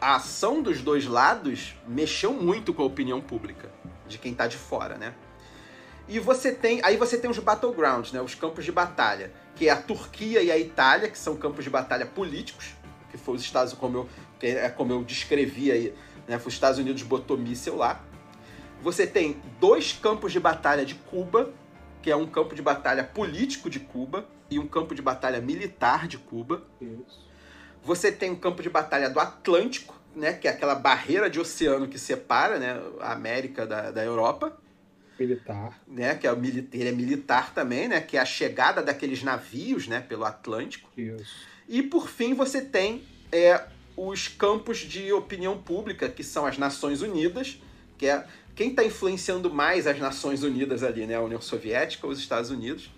a 0.00 0.16
ação 0.16 0.62
dos 0.62 0.80
dois 0.80 1.06
lados 1.06 1.74
mexeu 1.86 2.32
muito 2.32 2.74
com 2.74 2.82
a 2.82 2.86
opinião 2.86 3.20
pública 3.20 3.70
de 4.06 4.18
quem 4.18 4.34
tá 4.34 4.46
de 4.46 4.56
fora, 4.56 4.96
né? 4.96 5.14
E 6.08 6.18
você 6.18 6.52
tem, 6.52 6.80
aí 6.84 6.96
você 6.96 7.16
tem 7.16 7.30
os 7.30 7.38
battlegrounds, 7.38 8.12
né? 8.12 8.20
Os 8.20 8.34
campos 8.34 8.64
de 8.64 8.72
batalha, 8.72 9.32
que 9.54 9.68
é 9.68 9.70
a 9.70 9.76
Turquia 9.76 10.42
e 10.42 10.50
a 10.50 10.58
Itália, 10.58 11.08
que 11.08 11.18
são 11.18 11.36
campos 11.36 11.64
de 11.64 11.70
batalha 11.70 12.04
políticos, 12.04 12.74
que 13.10 13.16
foi 13.16 13.36
os 13.36 13.42
Estados 13.42 13.72
como 13.74 13.98
eu, 13.98 14.08
é 14.48 14.68
como 14.68 14.92
eu 14.92 15.02
descrevi 15.04 15.70
aí, 15.70 15.94
né? 16.26 16.36
Os 16.36 16.52
Estados 16.52 16.78
Unidos 16.78 17.02
botou 17.02 17.36
míssel 17.36 17.76
lá. 17.76 18.04
Você 18.80 19.06
tem 19.06 19.40
dois 19.60 19.92
campos 19.92 20.32
de 20.32 20.40
batalha 20.40 20.84
de 20.84 20.94
Cuba, 20.94 21.52
que 22.02 22.10
é 22.10 22.16
um 22.16 22.26
campo 22.26 22.54
de 22.54 22.62
batalha 22.62 23.04
político 23.04 23.70
de 23.70 23.78
Cuba 23.78 24.26
e 24.50 24.58
um 24.58 24.66
campo 24.66 24.94
de 24.94 25.00
batalha 25.00 25.40
militar 25.40 26.08
de 26.08 26.18
Cuba. 26.18 26.62
Isso. 26.80 27.30
Você 27.84 28.10
tem 28.10 28.30
um 28.30 28.36
campo 28.36 28.62
de 28.62 28.68
batalha 28.68 29.08
do 29.08 29.18
Atlântico, 29.20 30.00
né, 30.14 30.32
que 30.32 30.46
é 30.46 30.50
aquela 30.50 30.74
barreira 30.74 31.30
de 31.30 31.40
oceano 31.40 31.88
que 31.88 31.98
separa 31.98 32.58
né, 32.58 32.80
a 33.00 33.12
América 33.12 33.66
da, 33.66 33.90
da 33.90 34.04
Europa, 34.04 34.56
Militar. 35.18 35.80
né, 35.86 36.14
que 36.14 36.26
é, 36.26 36.32
o 36.32 36.36
mili- 36.36 36.68
ele 36.72 36.88
é 36.88 36.92
militar 36.92 37.54
também, 37.54 37.88
né, 37.88 38.00
que 38.00 38.16
é 38.16 38.20
a 38.20 38.24
chegada 38.24 38.82
daqueles 38.82 39.22
navios 39.22 39.88
né, 39.88 40.00
pelo 40.00 40.24
Atlântico. 40.24 40.90
Isso. 40.96 41.46
E 41.68 41.82
por 41.82 42.08
fim 42.08 42.34
você 42.34 42.60
tem 42.60 43.04
é, 43.30 43.64
os 43.96 44.28
campos 44.28 44.78
de 44.78 45.12
opinião 45.12 45.58
pública, 45.58 46.08
que 46.08 46.24
são 46.24 46.46
as 46.46 46.56
Nações 46.58 47.02
Unidas, 47.02 47.58
que 47.98 48.06
é 48.06 48.26
quem 48.54 48.70
está 48.70 48.84
influenciando 48.84 49.52
mais 49.52 49.86
as 49.86 49.98
Nações 49.98 50.42
Unidas 50.42 50.82
ali, 50.82 51.06
né? 51.06 51.14
A 51.16 51.20
União 51.20 51.40
Soviética 51.40 52.06
os 52.06 52.18
Estados 52.18 52.50
Unidos. 52.50 52.90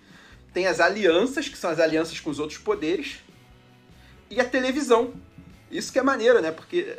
Tem 0.53 0.67
as 0.67 0.79
alianças, 0.79 1.49
que 1.49 1.57
são 1.57 1.69
as 1.69 1.79
alianças 1.79 2.19
com 2.19 2.29
os 2.29 2.39
outros 2.39 2.59
poderes. 2.59 3.17
E 4.29 4.39
a 4.39 4.45
televisão. 4.45 5.13
Isso 5.69 5.91
que 5.91 5.99
é 5.99 6.03
maneiro, 6.03 6.41
né? 6.41 6.51
Porque 6.51 6.95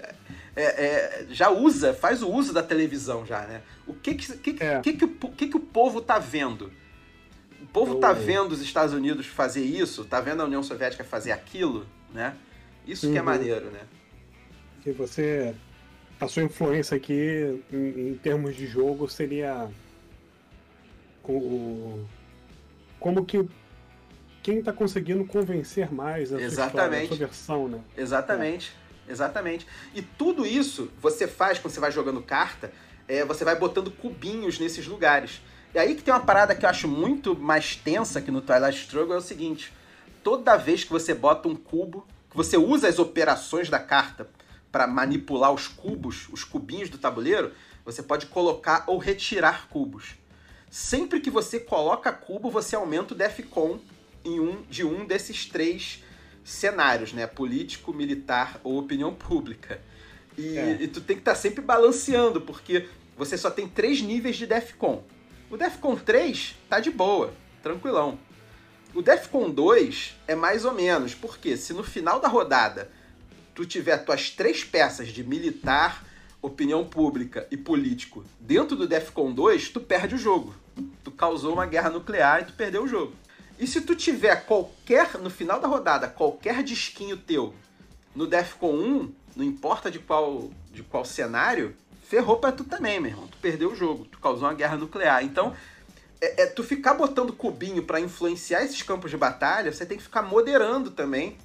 é, 0.54 0.62
é, 0.64 1.26
já 1.30 1.50
usa, 1.50 1.94
faz 1.94 2.22
o 2.22 2.30
uso 2.30 2.52
da 2.52 2.62
televisão 2.62 3.24
já, 3.26 3.42
né? 3.46 3.62
O 3.86 3.94
que 3.94 4.14
que, 4.14 4.36
que, 4.54 4.62
É. 4.62 4.80
que, 4.80 4.92
que, 4.94 5.04
o, 5.04 5.08
que, 5.32 5.48
que 5.48 5.56
o 5.56 5.60
povo 5.60 6.00
tá 6.00 6.18
vendo? 6.18 6.70
O 7.62 7.66
povo 7.66 7.96
tá 7.96 8.10
Eu- 8.10 8.16
vendo 8.16 8.52
os 8.52 8.60
Estados 8.60 8.92
Unidos 8.94 9.26
fazer 9.26 9.64
isso, 9.64 10.04
tá 10.04 10.20
vendo 10.20 10.42
a 10.42 10.44
União 10.44 10.62
Soviética 10.62 11.04
fazer 11.04 11.32
aquilo, 11.32 11.86
né? 12.12 12.34
Isso 12.86 13.10
que 13.10 13.16
é 13.16 13.20
Uhum. 13.20 13.26
maneiro, 13.26 13.70
né? 13.70 13.80
que 14.82 14.92
você 14.92 15.54
a 16.20 16.28
sua 16.28 16.44
influência 16.44 16.96
aqui 16.96 17.60
em, 17.72 18.10
em 18.10 18.14
termos 18.22 18.54
de 18.56 18.66
jogo 18.66 19.08
seria 19.08 19.68
o, 21.24 21.32
o- 21.32 22.08
como 23.00 23.24
que 23.24 23.44
quem 24.42 24.58
está 24.60 24.72
conseguindo 24.72 25.24
convencer 25.24 25.92
mais 25.92 26.32
a 26.32 26.36
sua, 26.38 26.46
história, 26.46 26.62
a 26.62 26.66
Exatamente. 26.66 27.08
sua 27.08 27.16
versão, 27.16 27.68
né? 27.68 27.80
Exatamente, 27.96 28.72
exatamente. 29.08 29.66
E 29.92 30.00
tudo 30.02 30.46
isso 30.46 30.88
você 31.00 31.26
faz 31.26 31.58
quando 31.58 31.74
você 31.74 31.80
vai 31.80 31.90
jogando 31.90 32.22
carta, 32.22 32.72
é, 33.08 33.24
você 33.24 33.44
vai 33.44 33.56
botando 33.56 33.90
cubinhos 33.90 34.58
nesses 34.60 34.86
lugares. 34.86 35.40
E 35.74 35.78
aí 35.78 35.96
que 35.96 36.02
tem 36.02 36.14
uma 36.14 36.20
parada 36.20 36.54
que 36.54 36.64
eu 36.64 36.70
acho 36.70 36.86
muito 36.86 37.36
mais 37.36 37.74
tensa 37.74 38.22
que 38.22 38.30
no 38.30 38.40
Twilight 38.40 38.78
Struggle 38.82 39.14
é 39.16 39.18
o 39.18 39.22
seguinte: 39.22 39.72
toda 40.22 40.56
vez 40.56 40.84
que 40.84 40.90
você 40.90 41.12
bota 41.12 41.48
um 41.48 41.56
cubo, 41.56 42.06
você 42.36 42.58
usa 42.58 42.86
as 42.86 42.98
operações 42.98 43.70
da 43.70 43.78
carta 43.78 44.28
para 44.70 44.86
manipular 44.86 45.50
os 45.54 45.66
cubos, 45.66 46.28
os 46.30 46.44
cubinhos 46.44 46.90
do 46.90 46.98
tabuleiro, 46.98 47.52
você 47.82 48.02
pode 48.02 48.26
colocar 48.26 48.84
ou 48.86 48.98
retirar 48.98 49.68
cubos. 49.68 50.16
Sempre 50.70 51.18
que 51.20 51.30
você 51.30 51.58
coloca 51.58 52.12
cubo, 52.12 52.50
você 52.50 52.76
aumenta 52.76 53.14
o 53.14 53.16
DEFCON 53.16 53.80
em 54.22 54.38
um 54.38 54.60
de 54.68 54.84
um 54.84 55.06
desses 55.06 55.46
três 55.46 56.04
cenários, 56.44 57.14
né? 57.14 57.26
Político, 57.26 57.94
militar 57.94 58.60
ou 58.62 58.78
opinião 58.78 59.14
pública. 59.14 59.80
E, 60.36 60.58
É. 60.58 60.76
e 60.82 60.88
tu 60.88 61.00
tem 61.00 61.16
que 61.16 61.22
estar 61.22 61.36
sempre 61.36 61.62
balanceando, 61.64 62.42
porque 62.42 62.86
você 63.16 63.38
só 63.38 63.50
tem 63.50 63.66
três 63.66 64.02
níveis 64.02 64.36
de 64.36 64.46
DEFCON. 64.46 65.02
O 65.50 65.56
DEFCON 65.56 65.96
3 65.96 66.54
tá 66.68 66.80
de 66.80 66.90
boa, 66.90 67.32
tranquilão. 67.62 68.18
O 68.96 69.02
DEFCON 69.02 69.50
2 69.50 70.16
é 70.26 70.34
mais 70.34 70.64
ou 70.64 70.72
menos, 70.72 71.14
porque 71.14 71.54
se 71.58 71.74
no 71.74 71.84
final 71.84 72.18
da 72.18 72.28
rodada 72.28 72.90
tu 73.54 73.66
tiver 73.66 73.98
tuas 73.98 74.30
três 74.30 74.64
peças 74.64 75.08
de 75.08 75.22
militar, 75.22 76.02
opinião 76.40 76.82
pública 76.82 77.46
e 77.50 77.58
político 77.58 78.24
dentro 78.40 78.74
do 78.74 78.88
DEFCON 78.88 79.34
2, 79.34 79.68
tu 79.68 79.80
perde 79.80 80.14
o 80.14 80.18
jogo. 80.18 80.54
Tu 81.04 81.10
causou 81.10 81.52
uma 81.52 81.66
guerra 81.66 81.90
nuclear 81.90 82.40
e 82.40 82.44
tu 82.46 82.54
perdeu 82.54 82.84
o 82.84 82.88
jogo. 82.88 83.12
E 83.58 83.66
se 83.66 83.82
tu 83.82 83.94
tiver 83.94 84.46
qualquer, 84.46 85.18
no 85.18 85.28
final 85.28 85.60
da 85.60 85.68
rodada, 85.68 86.08
qualquer 86.08 86.62
disquinho 86.62 87.18
teu 87.18 87.52
no 88.14 88.26
DEFCON 88.26 88.72
1, 88.72 89.12
não 89.36 89.44
importa 89.44 89.90
de 89.90 89.98
qual, 89.98 90.50
de 90.72 90.82
qual 90.82 91.04
cenário, 91.04 91.76
ferrou 92.08 92.38
pra 92.38 92.50
tu 92.50 92.64
também, 92.64 92.98
meu 92.98 93.10
irmão. 93.10 93.28
Tu 93.28 93.36
perdeu 93.42 93.72
o 93.72 93.76
jogo, 93.76 94.06
tu 94.06 94.18
causou 94.18 94.48
uma 94.48 94.54
guerra 94.54 94.78
nuclear. 94.78 95.22
Então, 95.22 95.54
é, 96.20 96.42
é 96.42 96.46
tu 96.46 96.62
ficar 96.62 96.94
botando 96.94 97.32
cubinho 97.32 97.82
pra 97.82 98.00
influenciar 98.00 98.62
esses 98.64 98.82
campos 98.82 99.10
de 99.10 99.16
batalha, 99.16 99.72
você 99.72 99.84
tem 99.86 99.96
que 99.96 100.02
ficar 100.04 100.22
moderando 100.22 100.90
também, 100.90 101.36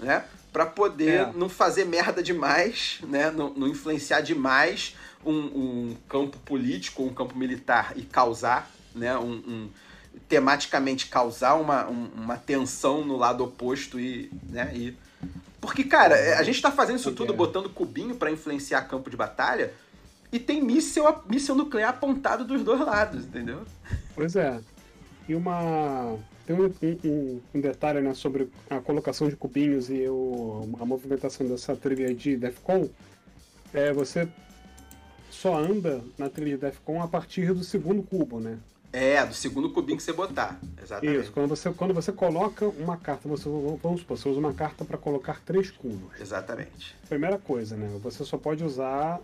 né? 0.00 0.24
Pra 0.52 0.66
poder 0.66 1.20
É. 1.22 1.32
não 1.34 1.48
fazer 1.48 1.84
merda 1.84 2.22
demais, 2.22 2.98
né? 3.02 3.30
Não, 3.30 3.50
não 3.50 3.66
influenciar 3.68 4.20
demais 4.20 4.94
um, 5.24 5.32
um 5.32 5.96
campo 6.08 6.38
político, 6.38 7.02
um 7.02 7.12
campo 7.12 7.36
militar 7.36 7.92
e 7.96 8.02
causar, 8.02 8.70
né? 8.94 9.16
Um, 9.18 9.32
um- 9.32 9.70
tematicamente 10.28 11.06
causar 11.08 11.54
uma, 11.54 11.86
um- 11.88 12.08
uma 12.16 12.36
tensão 12.36 13.04
no 13.04 13.16
lado 13.16 13.42
oposto 13.44 13.98
e, 13.98 14.30
né? 14.48 14.70
E, 14.74 14.96
porque, 15.60 15.82
cara, 15.84 16.16
é, 16.16 16.34
a 16.38 16.42
gente 16.42 16.60
tá 16.62 16.70
fazendo 16.70 16.98
isso 16.98 17.12
tudo 17.12 17.34
botando 17.34 17.68
cubinho 17.68 18.14
pra 18.14 18.30
influenciar 18.30 18.82
campo 18.82 19.10
de 19.10 19.16
batalha 19.16 19.72
e 20.34 20.38
tem 20.40 20.60
míssil, 20.60 21.04
míssil 21.30 21.54
nuclear 21.54 21.90
apontado 21.90 22.44
dos 22.44 22.64
dois 22.64 22.80
lados, 22.80 23.24
entendeu? 23.24 23.62
Pois 24.16 24.34
é. 24.34 24.60
E 25.28 25.34
uma. 25.34 26.16
Tem 26.44 26.54
um, 26.54 26.66
um- 27.04 27.40
um 27.54 27.60
detalhe 27.60 28.00
né, 28.00 28.12
sobre 28.14 28.50
a 28.68 28.80
colocação 28.80 29.28
de 29.28 29.36
cubinhos 29.36 29.88
e 29.88 30.06
o, 30.08 30.68
a 30.80 30.84
movimentação 30.84 31.46
dessa 31.46 31.74
trilha 31.76 32.12
de 32.12 32.36
Defcon. 32.36 32.90
É, 33.72 33.92
você 33.92 34.28
só 35.30 35.56
anda 35.56 36.02
na 36.18 36.28
trilha 36.28 36.56
de 36.56 36.62
Defcon 36.62 37.00
a 37.00 37.06
partir 37.08 37.54
do 37.54 37.62
segundo 37.64 38.02
cubo, 38.02 38.40
né? 38.40 38.58
É, 38.92 39.24
do 39.24 39.34
segundo 39.34 39.70
cubinho 39.70 39.96
que 39.96 40.02
você 40.02 40.12
botar. 40.12 40.60
Exatamente. 40.82 41.20
Isso, 41.22 41.32
quando 41.32 41.48
você, 41.48 41.70
quando 41.72 41.94
você 41.94 42.12
coloca 42.12 42.66
uma 42.66 42.96
carta, 42.96 43.28
você, 43.28 43.48
vamos 43.82 44.00
supor, 44.00 44.16
você 44.18 44.28
usa 44.28 44.38
uma 44.38 44.52
carta 44.52 44.84
para 44.84 44.98
colocar 44.98 45.40
três 45.44 45.70
cubos. 45.70 46.20
Exatamente. 46.20 46.94
Primeira 47.08 47.38
coisa, 47.38 47.76
né? 47.76 47.98
Você 48.02 48.24
só 48.24 48.36
pode 48.36 48.62
usar 48.62 49.20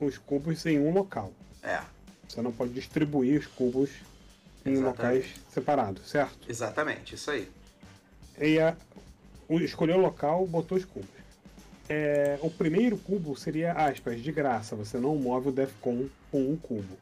os 0.00 0.18
cubos 0.18 0.64
em 0.66 0.78
um 0.78 0.92
local. 0.92 1.32
É, 1.62 1.80
Você 2.28 2.42
não 2.42 2.52
pode 2.52 2.72
distribuir 2.72 3.40
os 3.40 3.46
cubos 3.46 3.90
em 4.66 4.72
Exatamente. 4.72 4.84
locais 4.86 5.26
separados, 5.52 6.08
certo? 6.10 6.38
exatamente, 6.50 7.14
isso 7.14 7.30
aí. 7.30 7.48
E 8.40 8.58
a, 8.58 8.76
o, 9.48 9.58
escolheu 9.60 9.96
o 9.96 10.00
local, 10.00 10.46
botou 10.46 10.76
os 10.76 10.84
cubos. 10.84 11.08
É, 11.88 12.38
o 12.40 12.50
primeiro 12.50 12.96
cubo 12.96 13.36
seria, 13.36 13.72
aspas, 13.72 14.20
de 14.22 14.32
graça. 14.32 14.74
Você 14.74 14.98
não 14.98 15.14
move 15.16 15.50
o 15.50 15.52
Defcon 15.52 16.06
com 16.30 16.40
um 16.50 16.56
cubo. 16.56 16.96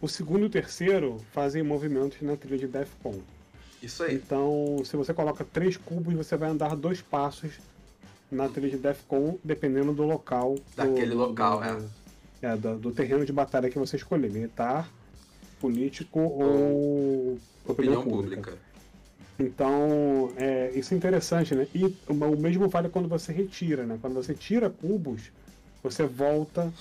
o 0.00 0.08
segundo 0.08 0.42
e 0.44 0.46
o 0.46 0.50
terceiro 0.50 1.18
fazem 1.32 1.62
movimentos 1.62 2.20
na 2.22 2.34
trilha 2.36 2.58
de 2.58 2.66
Defcon. 2.66 3.20
Isso 3.82 4.02
aí. 4.02 4.14
Então, 4.14 4.78
se 4.84 4.96
você 4.96 5.12
coloca 5.12 5.44
três 5.44 5.76
cubos, 5.76 6.14
você 6.14 6.34
vai 6.36 6.48
andar 6.48 6.74
dois 6.74 7.02
passos 7.02 7.52
na 8.30 8.48
trilha 8.48 8.70
de 8.70 8.78
Defcon, 8.78 9.38
dependendo 9.44 9.92
do 9.92 10.04
local. 10.04 10.56
Daquele 10.74 11.10
do, 11.10 11.16
local, 11.18 11.58
do, 11.60 11.64
é. 11.64 11.82
É 12.46 12.56
do, 12.56 12.78
do, 12.78 12.92
terreno 12.92 13.24
de 13.24 13.32
batalha 13.32 13.70
que 13.70 13.78
você 13.78 13.96
escolher, 13.96 14.30
militar, 14.30 14.90
político 15.60 16.20
ou, 16.20 16.42
ou 16.42 17.38
opinião 17.66 18.02
pública. 18.02 18.36
pública. 18.42 18.66
Então, 19.38 20.32
é, 20.36 20.70
isso 20.74 20.94
é 20.94 20.96
interessante, 20.96 21.54
né? 21.54 21.66
E 21.74 21.84
o 22.08 22.14
mesmo 22.36 22.68
vale 22.68 22.88
quando 22.88 23.08
você 23.08 23.32
retira, 23.32 23.84
né? 23.84 23.98
Quando 24.00 24.14
você 24.14 24.32
tira 24.32 24.70
cubos, 24.70 25.30
você 25.82 26.04
volta 26.04 26.72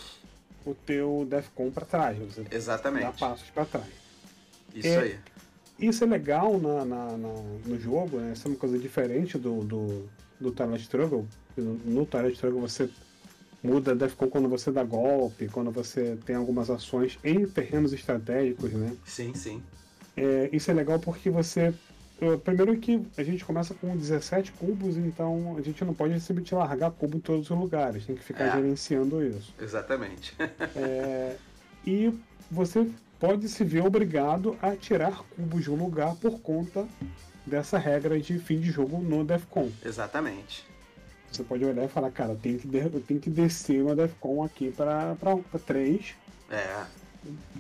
o 0.66 0.74
teu 0.74 1.28
Defcon 1.30 1.70
para 1.70 1.86
trás. 1.86 2.18
Você 2.18 2.46
Exatamente. 2.50 3.04
Dá 3.04 3.12
passos 3.12 3.50
para 3.50 3.66
trás. 3.66 3.88
Isso 4.74 4.88
é, 4.88 4.98
aí. 5.00 5.20
Isso 5.78 6.04
é 6.04 6.08
legal 6.08 6.58
na, 6.58 6.86
na, 6.86 7.18
na, 7.18 7.34
no 7.66 7.80
jogo, 7.80 8.18
né? 8.18 8.32
Isso 8.34 8.48
é 8.48 8.52
uma 8.52 8.58
coisa 8.58 8.80
diferente 8.80 9.38
do, 9.38 9.64
do, 9.64 10.10
do 10.40 10.52
Twilight 10.52 10.84
Struggle. 10.84 11.28
No 11.58 12.06
Twilight 12.06 12.36
Struggle 12.36 12.62
você 12.62 12.90
muda 13.66 13.96
Defcon 13.96 14.28
quando 14.28 14.48
você 14.48 14.72
dá 14.72 14.84
golpe, 14.84 15.48
quando 15.48 15.72
você 15.72 16.18
tem 16.26 16.36
algumas 16.36 16.70
ações 16.70 17.18
em 17.24 17.46
terrenos 17.46 17.94
estratégicos, 17.94 18.72
né? 18.72 18.96
Sim, 19.06 19.34
sim. 19.34 19.64
É, 20.16 20.50
isso 20.54 20.72
é 20.72 20.74
legal 20.74 21.00
porque 21.00 21.30
você 21.30 21.74
Primeiro 22.46 22.78
que 22.78 23.06
a 23.18 23.24
gente 23.24 23.44
começa 23.44 23.74
com 23.74 23.96
17 23.96 24.54
cubos, 24.54 24.96
então 24.96 25.58
a 25.58 25.62
gente 25.62 25.84
não 25.84 25.94
pode 25.94 26.18
simplesmente 26.22 26.56
largar 26.56 26.90
cubo 26.92 27.18
em 27.18 27.20
todos 27.20 27.50
os 27.50 27.58
lugares, 27.58 28.06
tem 28.06 28.16
que 28.16 28.24
ficar 28.24 28.46
é. 28.46 28.52
gerenciando 28.54 29.22
isso. 29.22 29.54
Exatamente. 29.60 30.34
é, 30.78 31.36
e 31.86 32.18
você 32.50 32.90
pode 33.20 33.50
se 33.50 33.66
ver 33.66 33.86
obrigado 33.86 34.58
a 34.62 34.78
tirar 34.78 35.24
cubos 35.36 35.64
de 35.64 35.72
um 35.72 35.76
lugar 35.76 36.16
por 36.16 36.40
conta 36.40 36.88
dessa 37.46 37.78
regra 37.78 38.18
de 38.18 38.40
fim 38.40 38.62
de 38.62 38.72
jogo 38.72 38.98
no 39.00 39.26
Defcon. 39.26 39.70
Exatamente. 39.84 40.66
Você 41.36 41.44
pode 41.44 41.66
olhar 41.66 41.84
e 41.84 41.90
falar, 41.90 42.10
cara, 42.12 42.34
tem 42.36 42.58
que, 42.58 42.68
eu 42.78 43.02
tenho 43.02 43.20
que 43.20 43.30
descer 43.30 43.82
uma 43.82 43.94
Defcon 43.94 44.44
aqui 44.44 44.72
para 44.72 45.16
3. 45.66 46.16
É. 46.50 46.86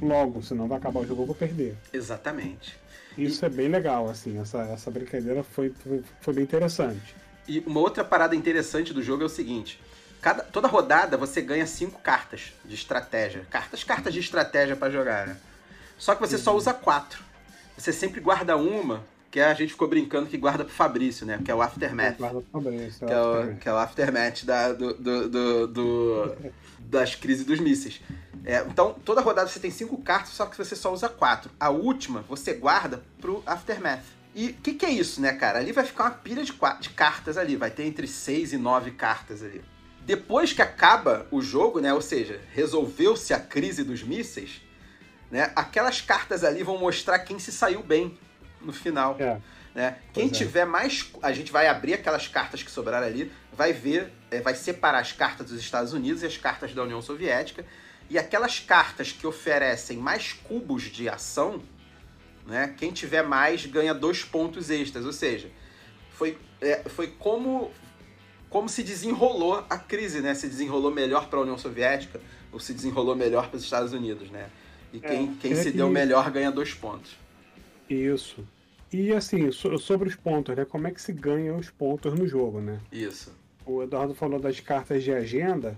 Logo, 0.01 0.41
senão 0.41 0.67
vai 0.67 0.77
acabar 0.77 1.01
o 1.01 1.05
jogo 1.05 1.23
eu 1.23 1.25
vou 1.25 1.35
perder. 1.35 1.75
Exatamente. 1.91 2.77
Isso 3.17 3.43
e... 3.43 3.47
é 3.47 3.49
bem 3.49 3.67
legal, 3.67 4.09
assim, 4.09 4.39
essa, 4.39 4.61
essa 4.63 4.89
brincadeira 4.89 5.43
foi, 5.43 5.73
foi, 5.83 6.03
foi, 6.21 6.33
bem 6.33 6.43
interessante. 6.43 7.15
E 7.47 7.59
uma 7.65 7.81
outra 7.81 8.03
parada 8.03 8.35
interessante 8.35 8.93
do 8.93 9.03
jogo 9.03 9.23
é 9.23 9.25
o 9.25 9.29
seguinte: 9.29 9.81
cada, 10.21 10.43
toda 10.43 10.67
rodada 10.67 11.17
você 11.17 11.41
ganha 11.41 11.65
cinco 11.65 11.99
cartas 11.99 12.53
de 12.63 12.75
estratégia. 12.75 13.45
Cartas, 13.49 13.83
cartas 13.83 14.13
de 14.13 14.21
estratégia 14.21 14.75
para 14.75 14.91
jogar, 14.91 15.27
né? 15.27 15.37
Só 15.97 16.15
que 16.15 16.21
você 16.21 16.35
uhum. 16.35 16.41
só 16.41 16.55
usa 16.55 16.73
quatro. 16.73 17.23
Você 17.77 17.91
sempre 17.91 18.21
guarda 18.21 18.55
uma, 18.55 19.03
que 19.35 19.41
a 19.41 19.53
gente 19.53 19.71
ficou 19.71 19.89
brincando 19.89 20.27
que 20.27 20.37
guarda 20.37 20.63
pro 20.63 20.73
Fabrício, 20.73 21.25
né? 21.25 21.41
Que 21.43 21.51
é 21.51 21.55
o 21.55 21.61
Aftermath. 21.61 22.17
Guarda 22.17 22.39
pro 22.39 22.49
Fabrício, 22.53 23.05
que, 23.05 23.13
é 23.13 23.21
o, 23.21 23.55
que 23.57 23.67
é 23.67 23.73
o 23.73 23.75
Aftermath 23.75 24.45
da, 24.45 24.71
do, 24.71 24.93
do, 24.93 25.67
do, 25.67 26.35
das 26.79 27.15
crises 27.15 27.45
dos 27.45 27.59
mísseis. 27.59 27.99
É, 28.45 28.61
então, 28.65 28.95
toda 29.03 29.19
rodada 29.19 29.49
você 29.49 29.59
tem 29.59 29.69
cinco 29.69 29.97
cartas, 30.01 30.29
só 30.29 30.45
que 30.45 30.57
você 30.57 30.73
só 30.73 30.93
usa 30.93 31.09
quatro. 31.09 31.51
A 31.59 31.69
última 31.69 32.21
você 32.21 32.53
guarda 32.53 33.03
pro 33.19 33.43
Aftermath. 33.45 34.05
E 34.33 34.51
o 34.51 34.53
que, 34.53 34.73
que, 34.73 34.85
é 34.85 34.89
isso, 34.89 35.19
né, 35.19 35.33
cara? 35.33 35.59
Ali 35.59 35.73
vai 35.73 35.83
ficar 35.83 36.05
uma 36.05 36.11
pilha 36.11 36.41
de, 36.41 36.53
de 36.79 36.89
cartas 36.91 37.37
ali. 37.37 37.57
Vai 37.57 37.71
ter 37.71 37.83
entre 37.83 38.07
seis 38.07 38.53
e 38.53 38.57
nove 38.57 38.91
cartas 38.91 39.43
ali. 39.43 39.61
Depois 40.05 40.53
que 40.53 40.61
acaba 40.61 41.27
o 41.29 41.41
jogo, 41.41 41.81
né? 41.81 41.93
Ou 41.93 42.01
seja, 42.01 42.39
resolveu-se 42.53 43.33
a 43.33 43.39
crise 43.41 43.83
dos 43.83 44.01
mísseis, 44.01 44.61
né? 45.29 45.51
Aquelas 45.57 45.99
cartas 45.99 46.41
ali 46.45 46.63
vão 46.63 46.77
mostrar 46.77 47.19
quem 47.19 47.37
se 47.37 47.51
saiu 47.51 47.83
bem 47.83 48.17
no 48.65 48.73
final. 48.73 49.15
É. 49.19 49.39
Né? 49.73 49.97
Quem 50.13 50.27
é. 50.27 50.29
tiver 50.29 50.65
mais. 50.65 51.11
A 51.21 51.31
gente 51.31 51.51
vai 51.51 51.67
abrir 51.67 51.93
aquelas 51.93 52.27
cartas 52.27 52.63
que 52.63 52.71
sobraram 52.71 53.05
ali, 53.05 53.31
vai 53.51 53.73
ver, 53.73 54.11
é, 54.31 54.39
vai 54.39 54.55
separar 54.55 54.99
as 54.99 55.11
cartas 55.11 55.47
dos 55.47 55.59
Estados 55.59 55.93
Unidos 55.93 56.23
e 56.23 56.25
as 56.25 56.37
cartas 56.37 56.73
da 56.73 56.83
União 56.83 57.01
Soviética. 57.01 57.65
E 58.09 58.17
aquelas 58.17 58.59
cartas 58.59 59.11
que 59.11 59.25
oferecem 59.25 59.97
mais 59.97 60.31
cubos 60.31 60.83
de 60.83 61.09
ação, 61.09 61.61
né? 62.45 62.73
Quem 62.77 62.91
tiver 62.91 63.23
mais 63.23 63.65
ganha 63.65 63.93
dois 63.93 64.23
pontos 64.23 64.69
extras. 64.69 65.05
Ou 65.05 65.13
seja, 65.13 65.49
foi, 66.11 66.37
é, 66.61 66.83
foi 66.87 67.07
como, 67.07 67.71
como 68.49 68.69
se 68.69 68.83
desenrolou 68.83 69.65
a 69.69 69.77
crise, 69.77 70.21
né? 70.21 70.33
Se 70.35 70.47
desenrolou 70.47 70.91
melhor 70.91 71.27
para 71.27 71.39
a 71.39 71.41
União 71.41 71.57
Soviética 71.57 72.21
ou 72.51 72.59
se 72.59 72.73
desenrolou 72.73 73.15
melhor 73.15 73.49
para 73.49 73.57
os 73.57 73.63
Estados 73.63 73.91
Unidos, 73.91 74.29
né? 74.29 74.49
E 74.93 74.99
quem, 74.99 75.25
é, 75.25 75.41
quem 75.41 75.55
se 75.55 75.71
que... 75.71 75.77
deu 75.77 75.89
melhor 75.89 76.31
ganha 76.31 76.51
dois 76.51 76.73
pontos. 76.73 77.17
Isso. 77.89 78.45
E 78.91 79.11
assim, 79.13 79.51
sobre 79.51 80.07
os 80.07 80.15
pontos, 80.15 80.55
né? 80.55 80.65
Como 80.65 80.87
é 80.87 80.91
que 80.91 81.01
se 81.01 81.11
ganha 81.11 81.53
os 81.53 81.69
pontos 81.69 82.13
no 82.13 82.27
jogo, 82.27 82.61
né? 82.61 82.79
Isso. 82.91 83.33
O 83.65 83.81
Eduardo 83.81 84.13
falou 84.13 84.39
das 84.39 84.59
cartas 84.59 85.03
de 85.03 85.11
agenda 85.11 85.75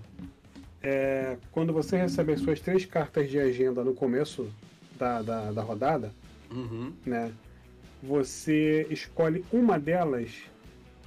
é, 0.82 1.36
quando 1.50 1.72
você 1.72 1.96
recebe 1.96 2.32
as 2.32 2.40
suas 2.40 2.60
três 2.60 2.84
cartas 2.84 3.28
de 3.30 3.38
agenda 3.38 3.82
no 3.82 3.94
começo 3.94 4.48
da, 4.98 5.22
da, 5.22 5.52
da 5.52 5.62
rodada, 5.62 6.12
uhum. 6.50 6.92
né? 7.04 7.32
Você 8.02 8.86
escolhe 8.90 9.44
uma 9.52 9.78
delas 9.78 10.30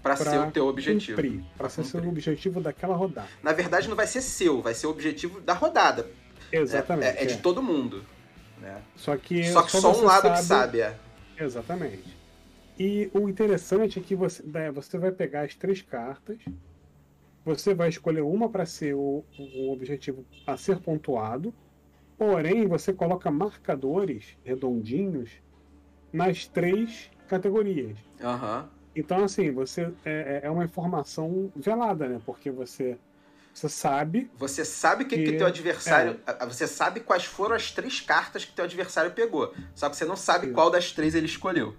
para 0.04 0.18
ser 0.18 0.40
o 0.40 0.52
teu 0.52 0.68
objetivo. 0.68 1.22
Para 1.58 1.70
ser 1.70 2.04
o 2.04 2.10
objetivo 2.10 2.60
daquela 2.60 2.96
rodada. 2.96 3.30
Na 3.42 3.54
verdade, 3.54 3.88
não 3.88 3.96
vai 3.96 4.08
ser 4.08 4.22
seu, 4.22 4.62
vai 4.62 4.74
ser 4.74 4.88
o 4.88 4.90
objetivo 4.90 5.40
da 5.40 5.54
rodada. 5.54 6.10
Exatamente. 6.52 7.18
É, 7.18 7.22
é, 7.22 7.24
é 7.24 7.26
de 7.28 7.38
todo 7.38 7.62
mundo. 7.62 8.04
Né? 8.60 8.82
Só 8.96 9.16
que 9.16 9.50
só, 9.52 9.64
que 9.64 9.72
só, 9.72 9.80
só 9.80 10.02
um 10.02 10.04
lado 10.04 10.24
sabe... 10.24 10.38
que 10.38 10.44
sabe, 10.44 10.82
é. 10.82 10.96
Exatamente. 11.44 12.18
E 12.80 13.10
o 13.14 13.28
interessante 13.28 14.00
é 14.00 14.02
que 14.02 14.16
você, 14.16 14.44
né, 14.44 14.72
você 14.72 14.98
vai 14.98 15.12
pegar 15.12 15.42
as 15.42 15.56
três 15.56 15.82
cartas 15.82 16.40
você 17.44 17.74
vai 17.74 17.90
escolher 17.90 18.22
uma 18.22 18.50
para 18.50 18.66
ser 18.66 18.94
o, 18.94 19.24
o 19.38 19.72
objetivo 19.72 20.26
a 20.46 20.56
ser 20.58 20.80
pontuado, 20.80 21.54
porém 22.18 22.68
você 22.68 22.94
coloca 22.94 23.32
marcadores 23.32 24.38
redondinhos 24.44 25.32
nas 26.14 26.46
três 26.46 27.10
categorias. 27.28 27.98
Uhum. 28.22 28.68
Então, 28.96 29.24
assim, 29.24 29.52
você 29.52 29.92
é, 30.06 30.42
é, 30.44 30.48
é 30.48 30.52
uma 30.52 30.66
informação 30.66 31.52
velada, 31.56 32.08
né? 32.08 32.22
Porque 32.26 32.52
você, 32.52 32.98
você 33.54 33.70
sabe. 33.70 34.32
Você 34.38 34.64
sabe 34.64 35.06
que, 35.06 35.16
que, 35.18 35.24
que 35.24 35.38
teu 35.38 35.48
adversário. 35.48 36.20
É. 36.26 36.46
Você 36.46 36.68
sabe 36.68 37.02
quais 37.02 37.26
foram 37.26 37.56
as 37.56 37.72
três 37.72 38.00
cartas 38.00 38.46
que 38.46 38.54
teu 38.54 38.66
adversário 38.66 39.12
pegou. 39.12 39.54
Só 39.76 39.90
que 39.90 39.96
você 39.96 40.06
não 40.06 40.16
sabe 40.16 40.48
Sim. 40.48 40.54
qual 40.54 40.70
das 40.70 40.92
três 40.92 41.16
ele 41.16 41.26
escolheu. 41.26 41.76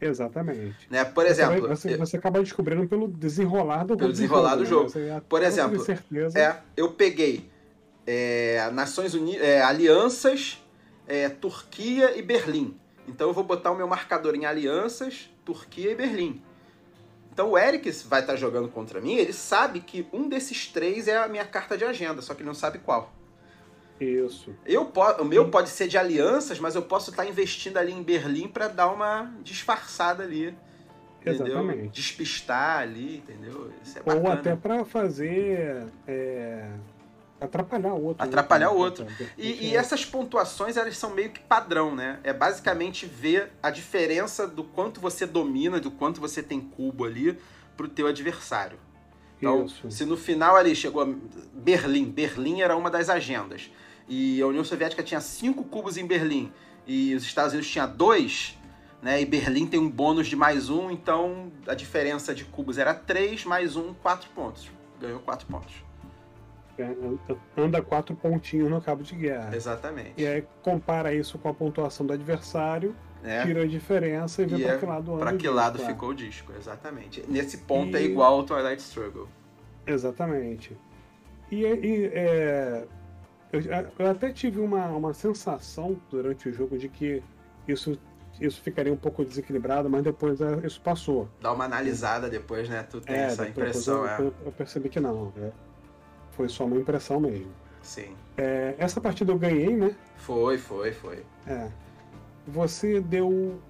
Exatamente. 0.00 0.88
Né? 0.90 1.04
Por 1.04 1.24
exemplo. 1.26 1.54
Você, 1.54 1.60
vai, 1.60 1.76
você, 1.76 1.96
você, 1.96 2.16
acaba 2.16 2.40
descobrindo 2.40 2.88
pelo 2.88 3.06
desenrolar 3.06 3.84
do 3.84 3.96
Pelo 3.96 4.10
desenrolar 4.10 4.56
do 4.56 4.64
jogo. 4.64 4.90
Né? 4.98 5.22
Por 5.28 5.42
exemplo, 5.42 5.78
certeza... 5.84 6.38
é, 6.38 6.60
eu 6.76 6.92
peguei 6.92 7.48
é, 8.06 8.68
Nações 8.72 9.14
Unidas, 9.14 9.42
é, 9.42 9.62
Alianças, 9.62 10.60
é, 11.06 11.28
Turquia 11.28 12.18
e 12.18 12.22
Berlim. 12.22 12.76
Então 13.06 13.28
eu 13.28 13.34
vou 13.34 13.44
botar 13.44 13.70
o 13.70 13.76
meu 13.76 13.86
marcador 13.86 14.34
em 14.34 14.44
Alianças, 14.44 15.30
Turquia 15.44 15.92
e 15.92 15.94
Berlim. 15.94 16.42
Então 17.32 17.50
o 17.50 17.58
Eric 17.58 17.90
vai 18.06 18.20
estar 18.20 18.36
jogando 18.36 18.68
contra 18.68 19.00
mim, 19.00 19.14
ele 19.14 19.32
sabe 19.32 19.80
que 19.80 20.06
um 20.12 20.28
desses 20.28 20.66
três 20.66 21.08
é 21.08 21.16
a 21.16 21.26
minha 21.28 21.44
carta 21.46 21.78
de 21.78 21.84
agenda, 21.84 22.20
só 22.20 22.34
que 22.34 22.42
ele 22.42 22.46
não 22.46 22.54
sabe 22.54 22.78
qual. 22.78 23.10
Isso. 23.98 24.54
Eu 24.66 24.92
o 25.18 25.24
meu 25.24 25.48
pode 25.48 25.70
ser 25.70 25.88
de 25.88 25.96
alianças, 25.96 26.58
mas 26.58 26.74
eu 26.74 26.82
posso 26.82 27.10
estar 27.10 27.24
investindo 27.24 27.78
ali 27.78 27.92
em 27.92 28.02
Berlim 28.02 28.48
para 28.48 28.68
dar 28.68 28.88
uma 28.88 29.32
disfarçada 29.42 30.24
ali. 30.24 30.54
Entendeu? 31.20 31.46
Exatamente. 31.46 31.88
Despistar 31.88 32.80
ali, 32.80 33.18
entendeu? 33.18 33.70
É 34.04 34.12
Ou 34.12 34.28
até 34.28 34.56
para 34.56 34.84
fazer. 34.84 35.86
É, 36.06 36.68
atrapalhar 37.44 37.94
o 37.94 38.04
outro. 38.04 38.24
Né? 38.24 38.28
Atrapalhar 38.28 38.70
o 38.70 38.76
outro. 38.76 39.06
E, 39.36 39.68
e, 39.68 39.76
essas 39.76 40.04
pontuações, 40.04 40.76
elas 40.76 40.96
são 40.96 41.10
meio 41.10 41.30
que 41.30 41.40
padrão, 41.40 41.94
né? 41.94 42.20
É 42.22 42.32
basicamente 42.32 43.06
ver 43.06 43.52
a 43.62 43.70
diferença 43.70 44.46
do 44.46 44.64
quanto 44.64 45.00
você 45.00 45.26
domina, 45.26 45.80
do 45.80 45.90
quanto 45.90 46.20
você 46.20 46.42
tem 46.42 46.60
cubo 46.60 47.04
ali 47.04 47.38
pro 47.76 47.88
teu 47.88 48.06
adversário. 48.06 48.78
Então, 49.38 49.64
Isso. 49.64 49.90
se 49.90 50.04
no 50.04 50.16
final 50.16 50.54
ali 50.54 50.74
chegou 50.74 51.16
Berlim, 51.52 52.04
Berlim 52.04 52.60
era 52.60 52.76
uma 52.76 52.88
das 52.88 53.08
agendas 53.08 53.70
e 54.08 54.40
a 54.40 54.46
União 54.46 54.62
Soviética 54.62 55.02
tinha 55.02 55.20
cinco 55.20 55.64
cubos 55.64 55.96
em 55.96 56.06
Berlim 56.06 56.52
e 56.86 57.12
os 57.14 57.24
Estados 57.24 57.52
Unidos 57.52 57.68
tinha 57.68 57.86
dois, 57.86 58.56
né? 59.02 59.20
E 59.20 59.26
Berlim 59.26 59.66
tem 59.66 59.80
um 59.80 59.90
bônus 59.90 60.28
de 60.28 60.36
mais 60.36 60.70
um, 60.70 60.92
então 60.92 61.50
a 61.66 61.74
diferença 61.74 62.32
de 62.32 62.44
cubos 62.44 62.78
era 62.78 62.94
três, 62.94 63.44
mais 63.44 63.74
um, 63.74 63.92
quatro 63.94 64.30
pontos. 64.30 64.70
Ganhou 65.00 65.18
quatro 65.18 65.46
pontos. 65.48 65.81
É, 66.82 67.60
anda 67.60 67.82
quatro 67.82 68.14
pontinhos 68.14 68.70
no 68.70 68.80
cabo 68.80 69.02
de 69.02 69.14
guerra. 69.14 69.54
Exatamente. 69.54 70.14
E 70.16 70.26
aí 70.26 70.44
compara 70.62 71.14
isso 71.14 71.38
com 71.38 71.48
a 71.48 71.54
pontuação 71.54 72.04
do 72.06 72.12
adversário, 72.12 72.94
é. 73.22 73.44
tira 73.44 73.62
a 73.62 73.66
diferença 73.66 74.42
e 74.42 74.46
vê 74.46 74.56
e 74.56 74.62
para 74.64 74.74
é 74.74 74.78
que 74.78 74.86
lado 74.86 75.18
Para 75.18 75.36
que 75.36 75.48
lado 75.48 75.78
disco, 75.78 75.92
ficou 75.92 76.08
o 76.10 76.14
disco, 76.14 76.52
exatamente. 76.58 77.24
Nesse 77.28 77.58
ponto 77.58 77.96
é 77.96 78.00
e... 78.00 78.04
é 78.04 78.06
igual 78.06 78.34
ao 78.34 78.42
Twilight 78.44 78.82
Struggle. 78.82 79.28
Exatamente. 79.86 80.76
E, 81.50 81.62
e 81.64 82.06
é, 82.06 82.86
Eu, 83.52 83.60
eu 83.98 84.10
até 84.10 84.32
tive 84.32 84.60
uma, 84.60 84.86
uma 84.88 85.12
sensação 85.12 86.00
durante 86.10 86.48
o 86.48 86.52
jogo 86.52 86.78
de 86.78 86.88
que 86.88 87.22
isso 87.68 87.98
isso 88.40 88.60
ficaria 88.60 88.92
um 88.92 88.96
pouco 88.96 89.24
desequilibrado, 89.24 89.88
mas 89.88 90.02
depois 90.02 90.40
é, 90.40 90.66
isso 90.66 90.80
passou. 90.80 91.28
Dá 91.40 91.52
uma 91.52 91.64
analisada 91.64 92.28
depois, 92.28 92.68
né? 92.68 92.82
Tu 92.82 93.00
tem 93.00 93.14
é, 93.14 93.24
essa 93.24 93.46
impressão, 93.46 94.06
eu, 94.06 94.28
é. 94.28 94.32
Eu 94.46 94.52
percebi 94.52 94.88
que 94.88 95.00
não. 95.00 95.32
É. 95.36 95.50
Foi 96.32 96.48
só 96.48 96.64
uma 96.64 96.76
impressão 96.76 97.20
mesmo. 97.20 97.52
Sim. 97.82 98.14
É, 98.36 98.74
essa 98.78 99.00
partida 99.00 99.32
eu 99.32 99.38
ganhei, 99.38 99.76
né? 99.76 99.94
Foi, 100.16 100.58
foi, 100.58 100.92
foi. 100.92 101.24
É. 101.46 101.68
Você 102.46 103.00
deu 103.00 103.60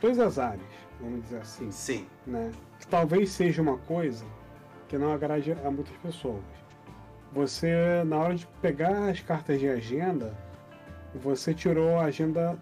dois 0.00 0.18
azares, 0.18 0.62
vamos 1.00 1.22
dizer 1.24 1.38
assim. 1.38 1.70
Sim. 1.70 2.06
Né? 2.26 2.50
Que 2.78 2.86
talvez 2.86 3.30
seja 3.30 3.62
uma 3.62 3.78
coisa 3.78 4.24
que 4.88 4.96
não 4.98 5.12
agrade 5.12 5.52
a 5.52 5.70
muitas 5.70 5.96
pessoas. 5.98 6.42
Você, 7.32 7.72
na 8.06 8.16
hora 8.16 8.34
de 8.34 8.46
pegar 8.62 9.10
as 9.10 9.20
cartas 9.20 9.60
de 9.60 9.68
agenda, 9.68 10.36
você 11.14 11.52
tirou 11.52 11.98
a 11.98 12.04
agenda 12.04 12.58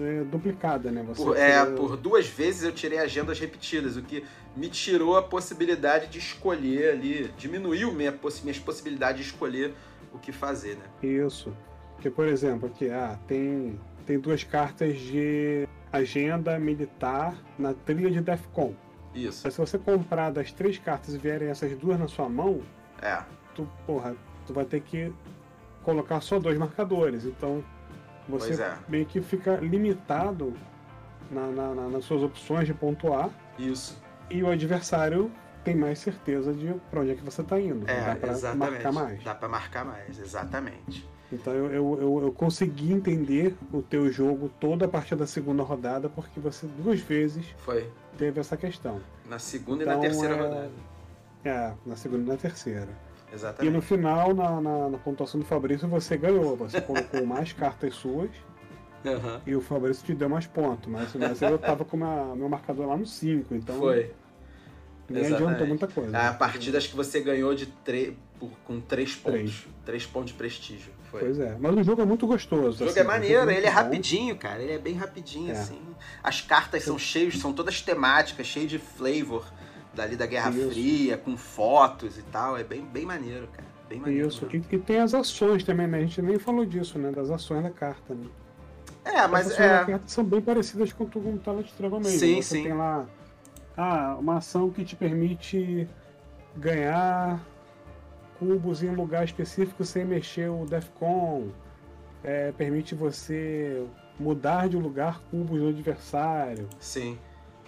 é, 0.00 0.24
duplicada, 0.24 0.90
né? 0.90 1.02
Você 1.06 1.22
por, 1.22 1.36
é, 1.36 1.64
por 1.66 1.96
duas 1.96 2.26
vezes 2.26 2.62
eu 2.62 2.72
tirei 2.72 2.98
agendas 2.98 3.38
repetidas, 3.38 3.96
o 3.96 4.02
que 4.02 4.24
me 4.56 4.68
tirou 4.68 5.16
a 5.16 5.22
possibilidade 5.22 6.08
de 6.08 6.18
escolher 6.18 6.92
ali, 6.92 7.30
diminuiu 7.36 7.92
minha, 7.92 8.14
minhas 8.42 8.58
possibilidades 8.58 9.24
de 9.24 9.30
escolher 9.30 9.74
o 10.12 10.18
que 10.18 10.32
fazer, 10.32 10.76
né? 10.76 10.84
Isso. 11.02 11.54
Porque, 11.94 12.10
por 12.10 12.26
exemplo, 12.26 12.68
aqui, 12.68 12.90
ah, 12.90 13.18
tem, 13.26 13.78
tem 14.06 14.18
duas 14.18 14.42
cartas 14.42 14.98
de 14.98 15.68
agenda 15.92 16.58
militar 16.58 17.36
na 17.58 17.74
trilha 17.74 18.10
de 18.10 18.20
Defcon. 18.20 18.74
Isso. 19.14 19.42
Mas 19.44 19.54
se 19.54 19.60
você 19.60 19.78
comprar 19.78 20.30
das 20.30 20.52
três 20.52 20.78
cartas 20.78 21.14
e 21.14 21.18
vierem 21.18 21.48
essas 21.48 21.76
duas 21.76 21.98
na 21.98 22.08
sua 22.08 22.28
mão, 22.28 22.62
é. 23.00 23.22
tu, 23.54 23.68
porra, 23.86 24.14
tu 24.46 24.52
vai 24.52 24.64
ter 24.64 24.80
que 24.80 25.12
colocar 25.82 26.20
só 26.20 26.38
dois 26.38 26.58
marcadores. 26.58 27.24
Então, 27.24 27.64
você 28.28 28.60
é. 28.60 28.76
meio 28.88 29.06
que 29.06 29.20
fica 29.20 29.56
limitado 29.56 30.54
na, 31.30 31.46
na, 31.46 31.74
na, 31.74 31.88
nas 31.88 32.04
suas 32.04 32.22
opções 32.22 32.66
de 32.66 32.74
pontuar. 32.74 33.30
Isso. 33.58 34.02
E 34.30 34.42
o 34.42 34.48
adversário 34.48 35.30
tem 35.64 35.74
mais 35.74 35.98
certeza 35.98 36.52
de 36.52 36.72
pra 36.90 37.00
onde 37.00 37.10
é 37.10 37.14
que 37.14 37.22
você 37.22 37.42
tá 37.42 37.60
indo. 37.60 37.88
É, 37.90 38.00
Dá 38.00 38.16
pra 38.16 38.30
exatamente. 38.30 38.70
marcar 38.72 38.92
mais. 38.92 39.24
Dá 39.24 39.34
pra 39.34 39.48
marcar 39.48 39.84
mais, 39.84 40.18
exatamente. 40.18 41.08
Então 41.32 41.52
eu, 41.52 41.66
eu, 41.66 41.98
eu, 42.00 42.22
eu, 42.26 42.32
consegui 42.32 42.92
entender 42.92 43.56
o 43.72 43.82
teu 43.82 44.10
jogo 44.12 44.48
toda 44.60 44.84
a 44.84 44.88
partir 44.88 45.16
da 45.16 45.26
segunda 45.26 45.62
rodada, 45.62 46.08
porque 46.08 46.38
você 46.38 46.68
duas 46.78 47.00
vezes 47.00 47.46
Foi. 47.58 47.90
teve 48.16 48.38
essa 48.38 48.56
questão. 48.56 49.00
Na 49.28 49.38
segunda 49.38 49.82
então, 49.82 49.94
e 49.94 49.96
na 49.96 50.06
então, 50.06 50.20
terceira 50.20 50.34
é... 50.34 50.48
rodada. 50.48 50.70
É, 51.44 51.72
na 51.84 51.96
segunda 51.96 52.22
e 52.22 52.26
na 52.28 52.36
terceira. 52.36 52.88
Exatamente. 53.32 53.72
E 53.72 53.76
no 53.76 53.82
final, 53.82 54.34
na, 54.34 54.60
na, 54.60 54.88
na 54.88 54.98
pontuação 54.98 55.40
do 55.40 55.46
Fabrício, 55.46 55.88
você 55.88 56.16
ganhou. 56.16 56.56
Você 56.56 56.80
colocou 56.80 57.26
mais 57.26 57.52
cartas 57.52 57.94
suas. 57.94 58.30
Uhum. 59.10 59.40
E 59.46 59.54
o 59.54 59.60
Fabrício 59.60 60.04
te 60.04 60.14
deu 60.14 60.28
mais 60.28 60.46
pontos. 60.46 60.88
Mas, 60.88 61.14
eu 61.42 61.58
tava 61.58 61.84
com 61.84 61.96
o 61.96 62.36
meu 62.36 62.48
marcador 62.48 62.86
lá 62.86 62.96
no 62.96 63.06
5. 63.06 63.54
Então. 63.54 63.78
Foi. 63.78 64.12
Nem 65.08 65.22
Exatamente. 65.22 65.44
adiantou 65.44 65.66
muita 65.68 65.86
coisa. 65.86 66.18
A 66.18 66.34
partida 66.34 66.78
acho 66.78 66.88
que 66.88 66.96
você 66.96 67.20
ganhou 67.20 67.54
de 67.54 67.66
tre... 67.66 68.18
com 68.64 68.80
3 68.80 69.14
pontos. 69.16 69.66
3 69.84 70.06
pontos 70.06 70.30
de 70.30 70.34
prestígio. 70.34 70.92
Foi. 71.10 71.20
Pois 71.20 71.38
é. 71.38 71.56
Mas 71.60 71.76
o 71.76 71.82
jogo 71.84 72.02
é 72.02 72.04
muito 72.04 72.26
gostoso. 72.26 72.68
O 72.68 72.72
jogo 72.72 72.90
assim, 72.90 73.00
é 73.00 73.04
maneiro, 73.04 73.48
é 73.48 73.56
ele 73.56 73.66
é 73.66 73.70
rapidinho, 73.70 74.36
cara. 74.36 74.60
Ele 74.60 74.72
é 74.72 74.78
bem 74.78 74.94
rapidinho, 74.94 75.50
é. 75.50 75.52
assim. 75.52 75.80
As 76.22 76.40
cartas 76.40 76.82
são 76.82 76.98
cheias, 76.98 77.38
são 77.38 77.52
todas 77.52 77.80
temáticas, 77.80 78.46
cheias 78.46 78.70
de 78.70 78.78
flavor 78.78 79.46
dali 79.94 80.16
da 80.16 80.26
Guerra 80.26 80.50
Isso. 80.50 80.70
Fria, 80.70 81.16
com 81.16 81.36
fotos 81.36 82.18
e 82.18 82.22
tal. 82.22 82.56
É 82.56 82.64
bem, 82.64 82.84
bem 82.84 83.06
maneiro, 83.06 83.48
cara. 83.48 83.66
Bem 83.88 84.00
maneiro. 84.00 84.28
Isso, 84.28 84.46
e, 84.52 84.56
e, 84.56 84.78
tem 84.78 84.98
as 84.98 85.14
ações 85.14 85.62
também, 85.62 85.86
né? 85.86 85.98
A 85.98 86.00
gente 86.00 86.20
nem 86.20 86.38
falou 86.38 86.66
disso, 86.66 86.98
né? 86.98 87.12
Das 87.12 87.30
ações 87.30 87.62
da 87.62 87.70
carta, 87.70 88.14
né? 88.14 88.26
É, 89.06 89.26
mas 89.28 89.46
as 89.46 89.52
ações 89.52 89.88
é. 89.88 90.00
são 90.06 90.24
bem 90.24 90.40
parecidas 90.40 90.92
com 90.92 91.04
o 91.04 91.38
Tala 91.38 91.62
de 91.62 91.72
Trago 91.72 92.00
mesmo. 92.00 92.18
Sim, 92.18 92.42
Você 92.42 92.56
sim. 92.56 92.62
tem 92.64 92.72
lá 92.74 93.06
ah, 93.76 94.16
uma 94.18 94.38
ação 94.38 94.70
que 94.70 94.84
te 94.84 94.96
permite 94.96 95.88
ganhar 96.56 97.40
cubos 98.38 98.82
em 98.82 98.88
um 98.88 98.94
lugar 98.94 99.24
específico 99.24 99.84
sem 99.84 100.04
mexer 100.04 100.50
o 100.50 100.66
Defcon. 100.66 101.48
É, 102.24 102.50
permite 102.52 102.94
você 102.94 103.86
mudar 104.18 104.68
de 104.68 104.76
lugar 104.76 105.20
cubos 105.30 105.60
do 105.60 105.68
adversário. 105.68 106.68
Sim. 106.80 107.16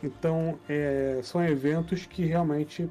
Então, 0.03 0.59
é, 0.69 1.21
são 1.23 1.45
eventos 1.45 2.05
que 2.05 2.25
realmente. 2.25 2.91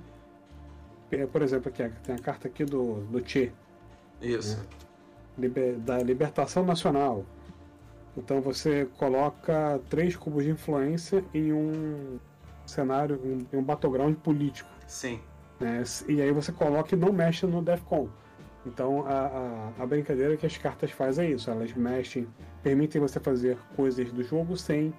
É, 1.12 1.26
por 1.26 1.42
exemplo, 1.42 1.70
aqui 1.70 1.90
tem 2.04 2.16
a 2.16 2.20
carta 2.20 2.48
aqui 2.48 2.64
do, 2.64 3.02
do 3.06 3.28
Che. 3.28 3.52
Isso. 4.22 4.58
Né? 4.58 4.64
Liber, 5.38 5.76
da 5.78 6.00
Libertação 6.00 6.66
Nacional. 6.66 7.26
Então 8.17 8.41
você 8.41 8.88
coloca 8.97 9.80
três 9.89 10.15
cubos 10.15 10.43
de 10.43 10.49
influência 10.49 11.23
em 11.34 11.53
um 11.53 12.19
cenário, 12.65 13.47
em 13.53 13.58
um 13.58 13.63
battleground 13.63 14.15
político. 14.15 14.69
Sim. 14.88 15.19
Né? 15.60 15.84
E 16.08 16.21
aí 16.21 16.32
você 16.32 16.51
coloca 16.51 16.95
e 16.95 16.97
não 16.97 17.13
mexe 17.13 17.45
no 17.45 17.62
Defcon. 17.62 18.10
Então 18.65 19.06
a, 19.08 19.71
a, 19.80 19.84
a, 19.84 19.86
brincadeira 19.86 20.36
que 20.36 20.45
as 20.45 20.58
cartas 20.58 20.91
fazem 20.91 21.27
é 21.27 21.32
isso, 21.32 21.49
elas 21.49 21.73
mexem, 21.73 22.27
permitem 22.62 22.99
você 22.99 23.19
fazer 23.19 23.58
coisas 23.75 24.12
do 24.12 24.23
jogo 24.23 24.58
sem 24.58 24.93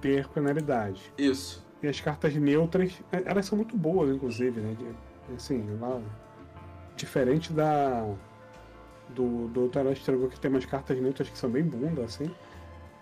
ter 0.00 0.26
penalidade. 0.28 1.12
Isso. 1.16 1.64
E 1.82 1.86
as 1.86 2.00
cartas 2.00 2.34
neutras, 2.34 2.92
é, 3.12 3.22
elas 3.24 3.46
são 3.46 3.56
muito 3.56 3.76
boas, 3.76 4.10
inclusive, 4.14 4.60
né? 4.60 4.76
Assim, 5.34 5.64
lá, 5.80 6.00
diferente 6.96 7.52
da 7.52 8.04
do, 9.14 9.48
do 9.48 9.68
Twilight 9.68 10.00
Struggle, 10.00 10.28
que 10.28 10.40
tem 10.40 10.50
umas 10.50 10.64
cartas 10.64 10.98
neutras 11.00 11.28
que 11.28 11.38
são 11.38 11.50
bem 11.50 11.62
bunda, 11.62 12.02
assim. 12.02 12.30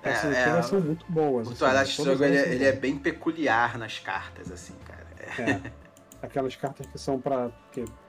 É, 0.03 0.11
Essas 0.11 0.37
é, 0.37 0.49
elas 0.49 0.67
são 0.67 0.81
muito 0.81 1.05
boas. 1.09 1.49
O 1.49 1.51
assim, 1.51 1.59
Twilight 1.59 1.91
Struggle, 1.91 2.27
ele, 2.27 2.37
é, 2.37 2.55
ele 2.55 2.65
é 2.65 2.73
bem 2.73 2.97
peculiar 2.97 3.79
nas 3.79 3.99
cartas, 3.99 4.51
assim, 4.51 4.75
cara. 4.87 5.07
É. 5.21 5.73
Aquelas 6.21 6.57
cartas 6.57 6.87
que 6.87 6.99
são 6.99 7.21
para 7.21 7.51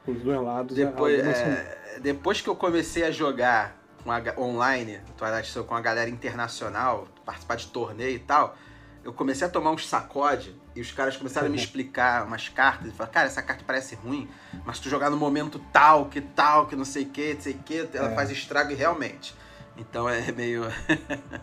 os 0.07 0.21
dois 0.21 0.41
lados. 0.41 0.75
Depois, 0.75 1.19
é, 1.19 1.33
são... 1.33 2.01
depois 2.01 2.41
que 2.41 2.49
eu 2.49 2.55
comecei 2.55 3.03
a 3.03 3.12
jogar 3.12 3.77
com 4.03 4.12
a, 4.12 4.21
online, 4.38 4.99
Twilight 5.17 5.47
Struggle 5.47 5.69
com 5.69 5.75
a 5.75 5.81
galera 5.81 6.09
internacional, 6.09 7.07
participar 7.25 7.55
de 7.55 7.67
torneio 7.67 8.15
e 8.15 8.19
tal, 8.19 8.55
eu 9.03 9.13
comecei 9.13 9.45
a 9.45 9.49
tomar 9.49 9.71
uns 9.71 9.88
sacode 9.88 10.59
e 10.79 10.81
os 10.81 10.93
caras 10.93 11.17
começaram 11.17 11.47
a 11.47 11.49
me 11.49 11.57
explicar 11.57 12.25
umas 12.25 12.47
cartas 12.47 12.87
e 12.87 12.91
falaram, 12.91 13.13
cara, 13.13 13.27
essa 13.27 13.41
carta 13.41 13.65
parece 13.67 13.95
ruim, 13.95 14.29
mas 14.65 14.77
se 14.77 14.83
tu 14.83 14.89
jogar 14.89 15.09
no 15.09 15.17
momento 15.17 15.59
tal, 15.73 16.05
que 16.05 16.21
tal, 16.21 16.67
que 16.67 16.75
não 16.75 16.85
sei 16.85 17.03
o 17.03 17.09
que, 17.09 17.33
não 17.33 17.41
sei 17.41 17.53
o 17.53 17.57
que, 17.57 17.89
ela 17.93 18.11
é. 18.13 18.15
faz 18.15 18.31
estrago 18.31 18.71
e 18.71 18.75
realmente. 18.75 19.35
Então 19.75 20.07
é 20.07 20.31
meio. 20.31 20.63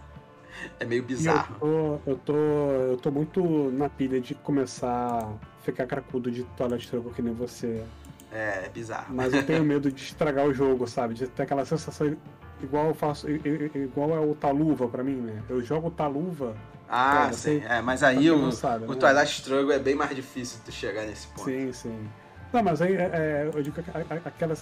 é 0.81 0.87
meio 0.87 1.03
bizarro. 1.03 1.55
Eu 1.61 1.61
tô, 1.61 2.11
eu 2.11 2.17
tô, 2.17 2.35
eu 2.35 2.97
tô 2.97 3.11
muito 3.11 3.71
na 3.73 3.91
pilha 3.91 4.19
de 4.23 4.35
começar 4.35 4.89
a 5.23 5.63
ficar 5.63 5.87
cracudo 5.87 6.31
de 6.31 6.43
Twilight 6.57 6.85
Struggle 6.85 7.13
que 7.13 7.21
nem 7.21 7.35
você. 7.35 7.85
É, 8.33 8.65
é 8.65 8.71
bizarro. 8.73 9.15
Mas 9.15 9.35
eu 9.35 9.45
tenho 9.45 9.63
medo 9.69 9.93
de 9.93 10.03
estragar 10.03 10.47
o 10.47 10.55
jogo, 10.55 10.87
sabe? 10.87 11.13
De 11.13 11.27
ter 11.27 11.43
aquela 11.43 11.67
sensação 11.67 12.17
igual 12.63 12.87
eu 12.87 12.95
faço, 12.95 13.29
igual 13.31 14.17
é 14.17 14.21
o 14.21 14.35
Taluva 14.35 14.89
para 14.89 15.05
mim, 15.05 15.17
né? 15.17 15.43
Eu 15.47 15.61
jogo 15.61 15.91
Taluva 15.91 16.57
ah, 16.89 17.31
sim. 17.33 17.63
É, 17.69 17.81
mas 17.81 18.03
aí 18.03 18.31
o, 18.31 18.53
sabe, 18.53 18.85
o 18.85 18.93
né? 18.93 18.97
Twilight 18.97 19.33
Struggle 19.33 19.73
é 19.73 19.79
bem 19.79 19.95
mais 19.95 20.15
difícil 20.15 20.61
de 20.65 20.73
chegar 20.73 21.05
nesse 21.05 21.27
ponto. 21.29 21.45
Sim, 21.45 21.73
sim. 21.73 22.09
Não, 22.53 22.63
mas 22.63 22.81
aí 22.81 22.95
é, 22.95 23.11
é 23.13 23.51
eu 23.53 23.63
digo 23.63 23.77
aquela 24.25 24.55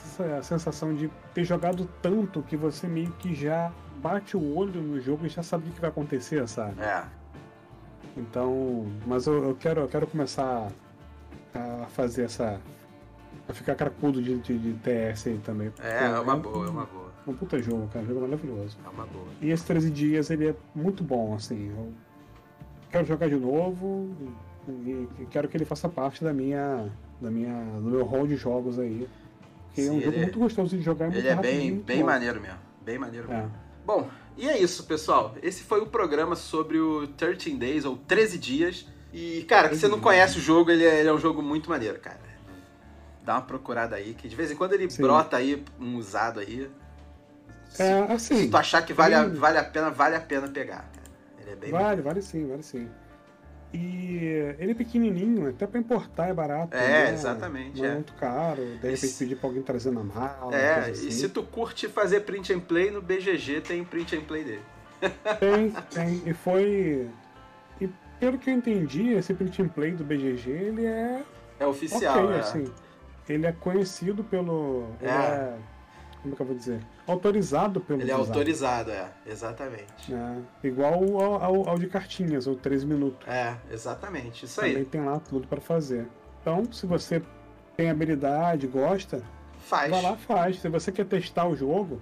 sensação 0.42 0.94
de 0.94 1.10
ter 1.34 1.44
jogado 1.44 1.88
tanto 2.00 2.42
que 2.42 2.56
você 2.56 2.87
meio 2.87 3.12
que 3.12 3.34
já 3.34 3.70
bate 3.96 4.37
o 4.37 4.56
olho 4.56 4.80
no 4.80 5.00
jogo 5.00 5.26
e 5.26 5.28
já 5.28 5.42
sabe 5.42 5.68
o 5.68 5.72
que 5.72 5.80
vai 5.80 5.90
acontecer, 5.90 6.46
sabe? 6.48 6.80
É. 6.80 7.04
Então, 8.16 8.87
mas 9.06 9.26
eu, 9.26 9.44
eu 9.44 9.54
quero, 9.54 9.82
eu 9.82 9.88
quero 9.88 10.06
começar 10.06 10.68
a 11.54 11.87
fazer 11.88 12.24
essa. 12.24 12.60
a 13.48 13.52
ficar 13.52 13.74
cracudo 13.74 14.22
de, 14.22 14.38
de, 14.38 14.58
de 14.58 14.72
TS 14.74 15.26
aí 15.26 15.38
também. 15.38 15.72
É, 15.82 16.06
é 16.06 16.20
uma 16.20 16.37
boa, 16.37 16.66
é 16.66 16.70
uma 16.70 16.84
boa. 16.87 17.12
Um 17.27 17.35
puta 17.35 17.60
jogo, 17.60 17.88
cara, 17.88 18.04
um 18.04 18.08
jogo 18.08 18.20
maravilhoso. 18.20 18.77
É 18.85 18.88
uma 18.88 19.06
boa. 19.06 19.27
E 19.40 19.50
esses 19.50 19.64
13 19.66 19.90
dias 19.90 20.31
ele 20.31 20.48
é 20.48 20.54
muito 20.75 21.02
bom, 21.02 21.35
assim. 21.35 21.70
Eu 21.70 21.92
quero 22.95 23.07
jogar 23.07 23.29
de 23.29 23.35
novo 23.35 24.15
e 24.69 25.27
quero 25.31 25.49
que 25.49 25.57
ele 25.57 25.65
faça 25.65 25.88
parte 25.88 26.23
da 26.23 26.33
minha, 26.33 26.88
da 27.21 27.29
minha, 27.29 27.53
do 27.81 27.90
meu 27.90 28.05
hall 28.05 28.25
de 28.25 28.37
jogos 28.37 28.79
aí. 28.79 29.09
Porque 29.67 29.83
Sim, 29.83 29.88
é 29.88 29.92
um 29.92 30.01
jogo 30.01 30.17
é... 30.17 30.21
muito 30.21 30.38
gostoso 30.38 30.77
de 30.77 30.83
jogar. 30.83 31.15
Ele 31.15 31.27
é 31.27 31.35
bem, 31.35 31.81
bem 31.81 32.05
maneiro 32.05 32.40
mesmo. 32.40 32.59
Bem 32.85 32.97
maneiro 32.97 33.29
mesmo. 33.29 33.45
É. 33.45 33.49
Bom, 33.85 34.09
e 34.37 34.49
é 34.49 34.57
isso, 34.59 34.85
pessoal. 34.85 35.35
Esse 35.42 35.65
foi 35.65 35.81
o 35.81 35.87
programa 35.87 36.37
sobre 36.37 36.79
o 36.79 37.09
13 37.09 37.57
Days, 37.57 37.85
ou 37.85 37.97
13 37.97 38.38
Dias. 38.38 38.87
E, 39.13 39.45
cara, 39.49 39.69
que 39.69 39.77
você 39.77 39.88
não 39.88 40.01
conhece 40.01 40.38
o 40.38 40.40
jogo, 40.40 40.71
ele 40.71 40.85
é, 40.85 41.01
ele 41.01 41.09
é, 41.09 41.13
um 41.13 41.19
jogo 41.19 41.42
muito 41.42 41.69
maneiro, 41.69 41.99
cara. 41.99 42.21
Dá 43.25 43.35
uma 43.35 43.42
procurada 43.42 43.97
aí, 43.97 44.15
que 44.15 44.29
de 44.29 44.37
vez 44.37 44.51
em 44.51 44.57
quando 44.57 44.75
ele 44.75 44.88
Sim. 44.88 45.03
brota 45.03 45.37
aí, 45.37 45.65
um 45.81 45.97
usado 45.97 46.40
aí. 46.40 46.71
Se, 47.71 47.83
é, 47.83 48.13
assim, 48.13 48.42
se 48.42 48.49
tu 48.49 48.57
achar 48.57 48.83
que 48.83 48.92
vale, 48.92 49.15
a, 49.15 49.27
vale 49.27 49.59
a 49.59 49.65
pena, 49.65 49.90
vale 49.90 50.15
a 50.15 50.21
pena 50.21 50.47
pegar. 50.47 50.88
É 51.55 51.57
bem 51.61 51.71
Vale, 51.71 52.02
vale 52.02 52.21
sim, 52.23 52.46
vale 52.48 52.63
sim. 52.63 52.88
E 53.73 54.55
ele 54.59 54.71
é 54.71 54.75
pequenininho, 54.75 55.48
até 55.48 55.67
pra 55.67 55.81
importar 55.81 56.29
é 56.29 56.33
barato. 56.33 56.77
É, 56.77 57.07
né? 57.07 57.13
exatamente. 57.13 57.79
Não 57.81 57.87
é, 57.87 57.90
É, 57.90 57.94
muito 57.94 58.13
caro. 58.15 58.63
De 58.65 58.73
repente 58.75 58.92
Esse- 58.92 59.19
pedir 59.25 59.37
pra 59.37 59.48
alguém 59.48 59.63
trazer 59.63 59.90
na 59.90 60.02
mala. 60.05 60.55
é 60.55 60.75
coisa 60.85 60.88
e 60.88 61.09
assim. 61.09 61.11
se 61.11 61.29
tu 61.29 61.42
curte 61.42 61.88
fazer 61.88 62.21
print 62.21 62.52
and 62.52 62.61
play, 62.61 62.90
no 62.90 63.02
BGG 63.02 63.61
tem 63.63 63.83
print 63.85 64.15
and 64.17 64.21
play 64.23 64.44
dele. 64.44 64.63
Tem, 65.40 65.71
tem. 65.92 66.23
E 66.25 66.33
foi. 66.33 67.09
E 67.81 67.88
pelo 68.21 68.38
que 68.38 68.48
eu 68.48 68.55
entendi, 68.55 69.13
esse 69.13 69.35
print 69.35 69.61
and 69.61 69.69
play 69.69 69.90
do 69.92 70.05
BGG, 70.05 70.50
ele 70.50 70.87
é 70.87 71.23
É 71.59 71.67
oficial, 71.67 72.25
ok, 72.27 72.37
é. 72.37 72.38
assim. 72.40 72.65
Ele 73.29 73.46
é 73.46 73.52
conhecido 73.52 74.23
pelo. 74.23 74.87
Ele 75.00 75.11
É. 75.11 75.55
é. 76.25 76.31
Como 76.31 76.33
é 76.33 76.37
que 76.37 76.42
eu 76.42 76.46
vou 76.46 76.56
dizer? 76.56 76.81
Autorizado 77.06 77.81
pelo 77.81 78.00
Ele 78.00 78.10
é 78.10 78.14
design, 78.14 78.29
autorizado, 78.31 78.90
é, 78.90 79.10
exatamente. 79.27 80.10
né? 80.12 80.42
Igual 80.62 80.94
ao, 81.20 81.42
ao, 81.42 81.68
ao 81.70 81.79
de 81.79 81.87
cartinhas, 81.87 82.46
o 82.46 82.54
13 82.56 82.87
minutos. 82.87 83.29
É, 83.29 83.56
exatamente, 83.70 84.44
isso 84.46 84.56
Também 84.60 84.77
aí. 84.79 84.85
tem 84.85 85.04
lá 85.04 85.20
tudo 85.20 85.46
para 85.46 85.60
fazer. 85.60 86.06
Então, 86.40 86.64
se 86.72 86.87
você 86.87 87.22
tem 87.77 87.90
habilidade, 87.90 88.66
gosta, 88.66 89.22
Faz. 89.58 89.90
vai 89.90 90.02
lá 90.02 90.16
faz. 90.16 90.60
Se 90.60 90.68
você 90.68 90.90
quer 90.92 91.04
testar 91.06 91.46
o 91.46 91.54
jogo, 91.56 92.00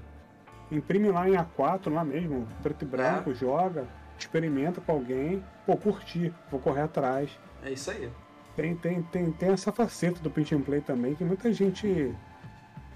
imprime 0.70 1.10
lá 1.10 1.28
em 1.28 1.34
A4, 1.34 1.92
lá 1.92 2.04
mesmo, 2.04 2.46
preto 2.62 2.82
e 2.82 2.86
branco, 2.86 3.30
É. 3.30 3.34
joga, 3.34 3.86
experimenta 4.18 4.80
com 4.80 4.92
alguém. 4.92 5.42
Pô, 5.66 5.76
curti, 5.76 6.32
vou 6.50 6.60
correr 6.60 6.82
atrás. 6.82 7.30
É 7.64 7.70
isso 7.70 7.90
aí. 7.90 8.10
Tem, 8.56 8.74
tem, 8.76 9.02
tem, 9.02 9.32
tem 9.32 9.48
essa 9.50 9.72
faceta 9.72 10.20
do 10.20 10.30
print 10.30 10.54
and 10.54 10.60
play 10.60 10.80
também, 10.80 11.14
que 11.14 11.24
muita 11.24 11.52
gente 11.52 12.14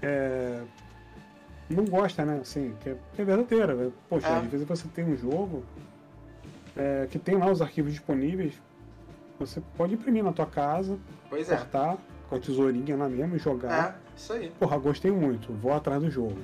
é, 0.03 0.61
não 1.73 1.85
gosta, 1.85 2.23
né? 2.25 2.39
Assim, 2.41 2.75
que 2.81 2.89
é, 2.89 2.97
que 3.13 3.21
é 3.21 3.25
verdadeira. 3.25 3.73
né? 3.75 3.91
Poxa, 4.09 4.27
É. 4.27 4.37
às 4.37 4.45
vezes 4.47 4.67
você 4.67 4.87
tem 4.89 5.05
um 5.05 5.15
jogo 5.17 5.63
é, 6.75 7.07
que 7.09 7.17
tem 7.19 7.35
lá 7.35 7.49
os 7.51 7.61
arquivos 7.61 7.91
disponíveis, 7.91 8.53
você 9.39 9.61
pode 9.75 9.93
imprimir 9.93 10.23
na 10.23 10.31
tua 10.31 10.45
casa, 10.45 10.97
Pois 11.29 11.49
é. 11.49 11.55
cortar 11.57 11.97
com 12.29 12.35
a 12.35 12.39
tesourinha 12.39 12.95
lá 12.95 13.07
mesmo 13.09 13.35
e 13.35 13.39
jogar. 13.39 13.95
É, 13.95 14.15
isso 14.17 14.33
aí. 14.33 14.51
Porra, 14.59 14.77
gostei 14.77 15.11
muito, 15.11 15.51
vou 15.53 15.73
atrás 15.73 16.01
do 16.01 16.09
jogo. 16.09 16.37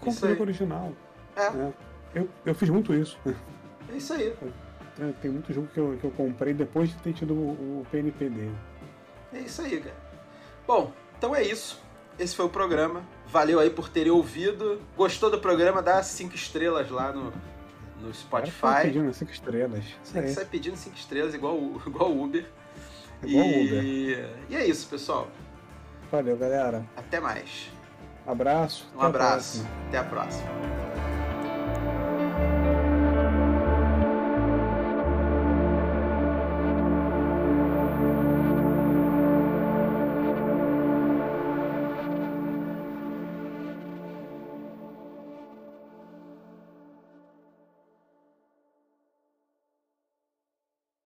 Compre 0.00 0.26
o 0.26 0.28
jogo 0.30 0.42
original. 0.42 0.92
É, 1.36 1.50
né? 1.50 1.72
Eu, 2.14 2.28
eu 2.44 2.54
fiz 2.54 2.68
muito 2.70 2.92
isso. 2.94 3.18
é 3.92 3.96
isso 3.96 4.12
aí. 4.12 4.34
Tem- 4.96 5.12
Tem 5.22 5.30
muito 5.30 5.52
jogo 5.52 5.68
que 5.68 5.78
eu, 5.78 5.96
que 6.00 6.04
eu 6.04 6.10
comprei 6.10 6.52
depois 6.52 6.88
de 6.90 6.96
ter 6.96 7.12
tido 7.12 7.32
o, 7.34 7.80
o 7.80 7.86
PNP 7.90 8.28
dele. 8.28 8.54
É 9.32 9.38
isso 9.40 9.62
aí, 9.62 9.80
cara. 9.80 9.94
Bom, 10.66 10.92
então 11.16 11.34
é 11.34 11.42
isso. 11.42 11.80
Esse 12.20 12.36
foi 12.36 12.44
o 12.44 12.50
programa. 12.50 13.02
Valeu 13.28 13.58
aí 13.58 13.70
por 13.70 13.88
terem 13.88 14.12
ouvido. 14.12 14.78
Gostou 14.94 15.30
do 15.30 15.38
programa? 15.38 15.80
Dá 15.80 16.02
cinco 16.02 16.34
estrelas 16.34 16.90
lá 16.90 17.12
no, 17.12 17.32
no 17.98 18.12
Spotify. 18.12 18.82
pedindo 18.82 19.12
cinco 19.14 19.32
estrelas. 19.32 19.82
Tem 20.12 20.22
que 20.22 20.28
sair 20.28 20.44
pedindo 20.44 20.76
cinco 20.76 20.96
estrelas 20.96 21.32
igual 21.32 21.56
igual 21.86 22.12
Uber. 22.12 22.44
Igual 23.22 23.46
o 23.46 23.50
e... 23.50 24.12
Uber. 24.12 24.30
e 24.50 24.54
é 24.56 24.66
isso, 24.66 24.86
pessoal. 24.86 25.28
Valeu, 26.12 26.36
galera. 26.36 26.84
Até 26.94 27.18
mais. 27.20 27.70
Abraço. 28.26 28.86
Um 28.94 28.98
até 28.98 29.04
a 29.04 29.08
abraço. 29.08 29.62
próxima. 29.62 29.86
Até 29.88 29.98
a 29.98 30.04
próxima. 30.04 30.79